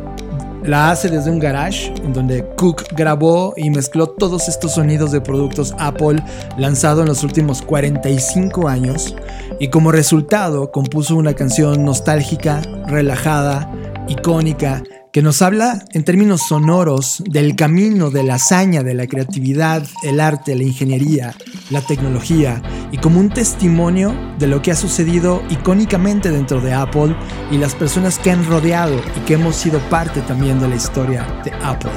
la 0.67 0.91
hace 0.91 1.09
desde 1.09 1.31
un 1.31 1.39
garage 1.39 1.93
en 2.03 2.13
donde 2.13 2.45
Cook 2.57 2.83
grabó 2.95 3.53
y 3.55 3.69
mezcló 3.69 4.07
todos 4.07 4.49
estos 4.49 4.73
sonidos 4.73 5.11
de 5.11 5.21
productos 5.21 5.73
Apple 5.79 6.21
lanzado 6.57 7.01
en 7.01 7.07
los 7.07 7.23
últimos 7.23 7.61
45 7.61 8.67
años 8.67 9.15
y 9.59 9.69
como 9.69 9.91
resultado 9.91 10.71
compuso 10.71 11.15
una 11.15 11.33
canción 11.33 11.85
nostálgica, 11.85 12.61
relajada, 12.85 13.71
icónica 14.09 14.83
que 15.17 15.23
nos 15.23 15.41
habla 15.41 15.83
en 15.93 16.03
términos 16.03 16.43
sonoros 16.47 17.23
del 17.27 17.55
camino, 17.55 18.11
de 18.11 18.21
la 18.21 18.35
hazaña, 18.35 18.83
de 18.83 18.93
la 18.93 19.07
creatividad, 19.07 19.83
el 20.03 20.19
arte, 20.19 20.55
la 20.55 20.61
ingeniería, 20.61 21.33
la 21.71 21.81
tecnología 21.81 22.61
y 22.91 22.99
como 22.99 23.19
un 23.19 23.29
testimonio 23.31 24.13
de 24.37 24.45
lo 24.45 24.61
que 24.61 24.69
ha 24.69 24.75
sucedido 24.75 25.41
icónicamente 25.49 26.29
dentro 26.29 26.61
de 26.61 26.71
Apple 26.71 27.15
y 27.49 27.57
las 27.57 27.73
personas 27.73 28.19
que 28.19 28.29
han 28.29 28.45
rodeado 28.45 29.01
y 29.15 29.19
que 29.21 29.33
hemos 29.33 29.55
sido 29.55 29.79
parte 29.89 30.21
también 30.21 30.59
de 30.59 30.67
la 30.67 30.75
historia 30.75 31.25
de 31.43 31.51
Apple. 31.63 31.89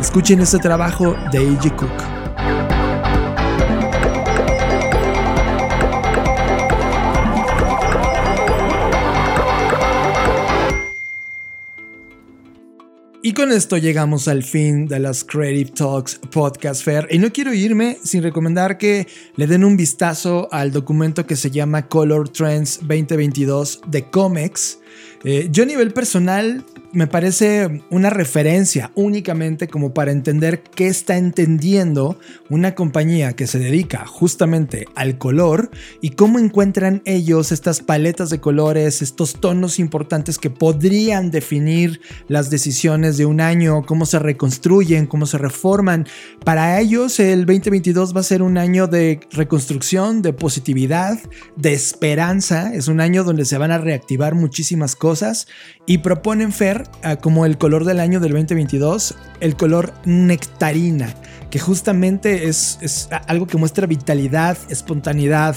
Escuchen 0.00 0.40
este 0.40 0.58
trabajo 0.58 1.14
de 1.30 1.38
A.G. 1.38 1.76
Cook. 1.76 2.17
Y 13.28 13.34
con 13.34 13.52
esto 13.52 13.76
llegamos 13.76 14.26
al 14.26 14.42
fin 14.42 14.86
de 14.86 14.98
las 14.98 15.22
Creative 15.22 15.72
Talks 15.72 16.18
Podcast 16.30 16.82
Fair. 16.82 17.06
Y 17.10 17.18
no 17.18 17.30
quiero 17.30 17.52
irme 17.52 17.98
sin 18.02 18.22
recomendar 18.22 18.78
que 18.78 19.06
le 19.36 19.46
den 19.46 19.64
un 19.64 19.76
vistazo 19.76 20.48
al 20.50 20.72
documento 20.72 21.26
que 21.26 21.36
se 21.36 21.50
llama 21.50 21.88
Color 21.88 22.30
Trends 22.30 22.78
2022 22.78 23.82
de 23.86 24.08
Comex. 24.08 24.78
Eh, 25.24 25.48
yo 25.52 25.64
a 25.64 25.66
nivel 25.66 25.92
personal 25.92 26.64
me 26.92 27.06
parece 27.06 27.82
una 27.90 28.10
referencia 28.10 28.90
únicamente 28.94 29.68
como 29.68 29.92
para 29.92 30.10
entender 30.10 30.62
qué 30.62 30.86
está 30.86 31.16
entendiendo 31.16 32.18
una 32.48 32.74
compañía 32.74 33.34
que 33.34 33.46
se 33.46 33.58
dedica 33.58 34.06
justamente 34.06 34.86
al 34.94 35.18
color 35.18 35.70
y 36.00 36.10
cómo 36.10 36.38
encuentran 36.38 37.02
ellos 37.04 37.52
estas 37.52 37.80
paletas 37.80 38.30
de 38.30 38.40
colores, 38.40 39.02
estos 39.02 39.34
tonos 39.40 39.78
importantes 39.78 40.38
que 40.38 40.50
podrían 40.50 41.30
definir 41.30 42.00
las 42.26 42.50
decisiones 42.50 43.16
de 43.16 43.26
un 43.26 43.40
año, 43.40 43.82
cómo 43.84 44.06
se 44.06 44.18
reconstruyen, 44.18 45.06
cómo 45.06 45.26
se 45.26 45.38
reforman. 45.38 46.06
Para 46.44 46.80
ellos 46.80 47.20
el 47.20 47.44
2022 47.44 48.16
va 48.16 48.20
a 48.20 48.24
ser 48.24 48.42
un 48.42 48.56
año 48.56 48.86
de 48.86 49.20
reconstrucción, 49.32 50.22
de 50.22 50.32
positividad, 50.32 51.18
de 51.56 51.72
esperanza. 51.72 52.72
Es 52.74 52.88
un 52.88 53.00
año 53.00 53.24
donde 53.24 53.44
se 53.44 53.58
van 53.58 53.72
a 53.72 53.78
reactivar 53.78 54.34
muchísimas 54.34 54.96
cosas 54.96 55.48
y 55.86 55.98
proponen 55.98 56.52
Fer 56.52 56.77
Como 57.20 57.46
el 57.46 57.58
color 57.58 57.84
del 57.84 58.00
año 58.00 58.20
del 58.20 58.32
2022, 58.32 59.14
el 59.40 59.56
color 59.56 59.92
nectarina, 60.04 61.14
que 61.50 61.58
justamente 61.58 62.48
es, 62.48 62.78
es 62.80 63.08
algo 63.26 63.46
que 63.46 63.56
muestra 63.56 63.86
vitalidad, 63.86 64.58
espontaneidad, 64.68 65.56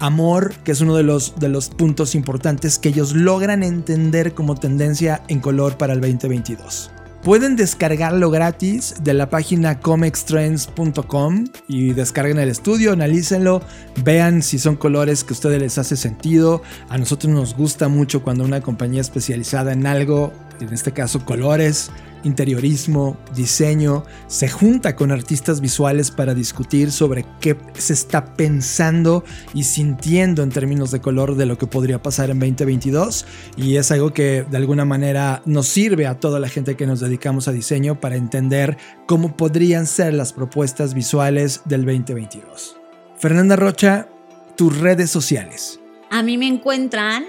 amor, 0.00 0.54
que 0.64 0.72
es 0.72 0.80
uno 0.80 0.96
de 0.96 1.02
los, 1.02 1.38
de 1.38 1.48
los 1.48 1.68
puntos 1.68 2.14
importantes 2.14 2.78
que 2.78 2.88
ellos 2.88 3.14
logran 3.14 3.62
entender 3.62 4.34
como 4.34 4.56
tendencia 4.56 5.22
en 5.28 5.40
color 5.40 5.76
para 5.76 5.92
el 5.92 6.00
2022. 6.00 6.90
Pueden 7.22 7.54
descargarlo 7.54 8.30
gratis 8.30 8.94
de 9.02 9.12
la 9.12 9.28
página 9.28 9.78
comextrends.com 9.78 11.44
y 11.68 11.92
descarguen 11.92 12.38
el 12.38 12.48
estudio, 12.48 12.94
analícenlo, 12.94 13.60
vean 14.02 14.42
si 14.42 14.58
son 14.58 14.76
colores 14.76 15.22
que 15.22 15.34
a 15.34 15.36
ustedes 15.36 15.60
les 15.60 15.76
hace 15.76 15.98
sentido. 15.98 16.62
A 16.88 16.96
nosotros 16.96 17.30
nos 17.30 17.54
gusta 17.54 17.88
mucho 17.88 18.22
cuando 18.22 18.42
una 18.42 18.62
compañía 18.62 19.02
especializada 19.02 19.74
en 19.74 19.86
algo, 19.86 20.32
en 20.60 20.72
este 20.72 20.92
caso 20.92 21.24
colores, 21.24 21.90
interiorismo, 22.24 23.16
diseño, 23.34 24.04
se 24.26 24.48
junta 24.48 24.94
con 24.94 25.10
artistas 25.10 25.60
visuales 25.60 26.10
para 26.10 26.34
discutir 26.34 26.92
sobre 26.92 27.24
qué 27.40 27.56
se 27.74 27.92
está 27.92 28.34
pensando 28.34 29.24
y 29.54 29.64
sintiendo 29.64 30.42
en 30.42 30.50
términos 30.50 30.90
de 30.90 31.00
color 31.00 31.36
de 31.36 31.46
lo 31.46 31.58
que 31.58 31.66
podría 31.66 32.02
pasar 32.02 32.30
en 32.30 32.38
2022 32.38 33.26
y 33.56 33.76
es 33.76 33.90
algo 33.90 34.12
que 34.12 34.44
de 34.48 34.56
alguna 34.56 34.84
manera 34.84 35.42
nos 35.46 35.68
sirve 35.68 36.06
a 36.06 36.18
toda 36.18 36.40
la 36.40 36.48
gente 36.48 36.76
que 36.76 36.86
nos 36.86 37.00
dedicamos 37.00 37.48
a 37.48 37.52
diseño 37.52 38.00
para 38.00 38.16
entender 38.16 38.76
cómo 39.06 39.36
podrían 39.36 39.86
ser 39.86 40.14
las 40.14 40.32
propuestas 40.32 40.94
visuales 40.94 41.62
del 41.64 41.84
2022. 41.84 42.76
Fernanda 43.16 43.56
Rocha, 43.56 44.08
tus 44.56 44.78
redes 44.78 45.10
sociales. 45.10 45.80
A 46.10 46.22
mí 46.22 46.36
me 46.36 46.46
encuentran 46.46 47.24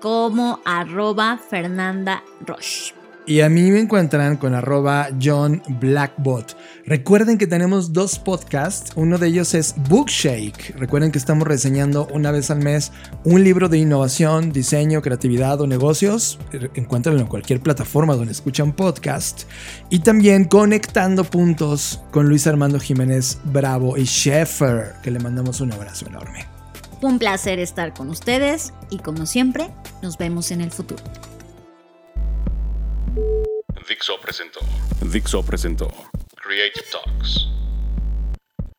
como 0.00 0.60
arroba 0.64 1.38
Fernanda 1.38 2.22
Roche. 2.46 2.94
y 3.26 3.42
a 3.42 3.48
mí 3.48 3.70
me 3.70 3.78
encuentran 3.78 4.38
con 4.38 4.54
arroba 4.54 5.08
John 5.22 5.62
Blackbot. 5.80 6.56
Recuerden 6.84 7.38
que 7.38 7.46
tenemos 7.46 7.92
dos 7.92 8.18
podcasts, 8.18 8.90
uno 8.96 9.18
de 9.18 9.28
ellos 9.28 9.54
es 9.54 9.76
Bookshake. 9.88 10.74
Recuerden 10.76 11.12
que 11.12 11.18
estamos 11.18 11.46
reseñando 11.46 12.08
una 12.12 12.32
vez 12.32 12.50
al 12.50 12.58
mes 12.58 12.90
un 13.22 13.44
libro 13.44 13.68
de 13.68 13.78
innovación, 13.78 14.50
diseño, 14.50 15.00
creatividad 15.00 15.60
o 15.60 15.68
negocios. 15.68 16.40
Encuéntrenlo 16.74 17.20
en 17.20 17.28
cualquier 17.28 17.60
plataforma 17.60 18.16
donde 18.16 18.32
escuchan 18.32 18.72
podcast. 18.72 19.42
Y 19.90 20.00
también 20.00 20.46
Conectando 20.46 21.22
Puntos 21.22 22.00
con 22.10 22.28
Luis 22.28 22.48
Armando 22.48 22.80
Jiménez 22.80 23.38
Bravo 23.44 23.96
y 23.96 24.04
Sheffer, 24.04 24.94
que 25.04 25.12
le 25.12 25.20
mandamos 25.20 25.60
un 25.60 25.72
abrazo 25.72 26.08
enorme. 26.08 26.49
Un 27.02 27.18
placer 27.18 27.58
estar 27.58 27.94
con 27.94 28.10
ustedes 28.10 28.74
y 28.90 28.98
como 28.98 29.24
siempre, 29.24 29.70
nos 30.02 30.18
vemos 30.18 30.50
en 30.50 30.60
el 30.60 30.70
futuro. 30.70 31.02
Dixo 33.88 34.20
presentó. 34.20 34.60
Dixo 35.00 35.42
presentó. 35.42 35.88
Creative 36.36 36.84
Talks. 36.92 37.48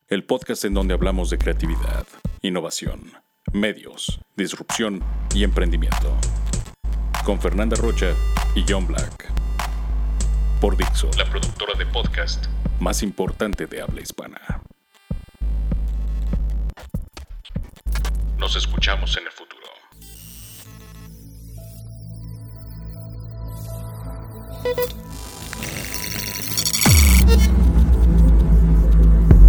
El 0.07 0.23
podcast 0.23 0.65
en 0.65 0.73
donde 0.73 0.93
hablamos 0.93 1.30
de 1.30 1.38
creatividad, 1.38 2.06
innovación, 2.41 3.11
medios, 3.53 4.19
disrupción 4.35 5.03
y 5.34 5.43
emprendimiento. 5.43 6.15
Con 7.26 7.41
Fernanda 7.41 7.76
Rocha 7.76 8.14
y 8.56 8.64
John 8.68 8.85
Black. 8.85 9.31
Por 10.60 10.77
Dixo, 10.77 11.10
la 11.18 11.26
productora 11.30 11.73
de 11.73 11.88
podcast 11.88 12.45
más 12.80 13.03
importante 13.03 13.68
de 13.68 13.81
habla 13.81 14.02
hispana. 14.02 14.61
Nos 18.41 18.55
escuchamos 18.55 19.15
en 19.18 19.26
el 19.26 19.31
futuro. 19.31 19.68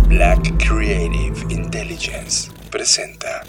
Black 0.08 0.42
Creative 0.62 1.34
Intelligence 1.48 2.52
presenta 2.70 3.42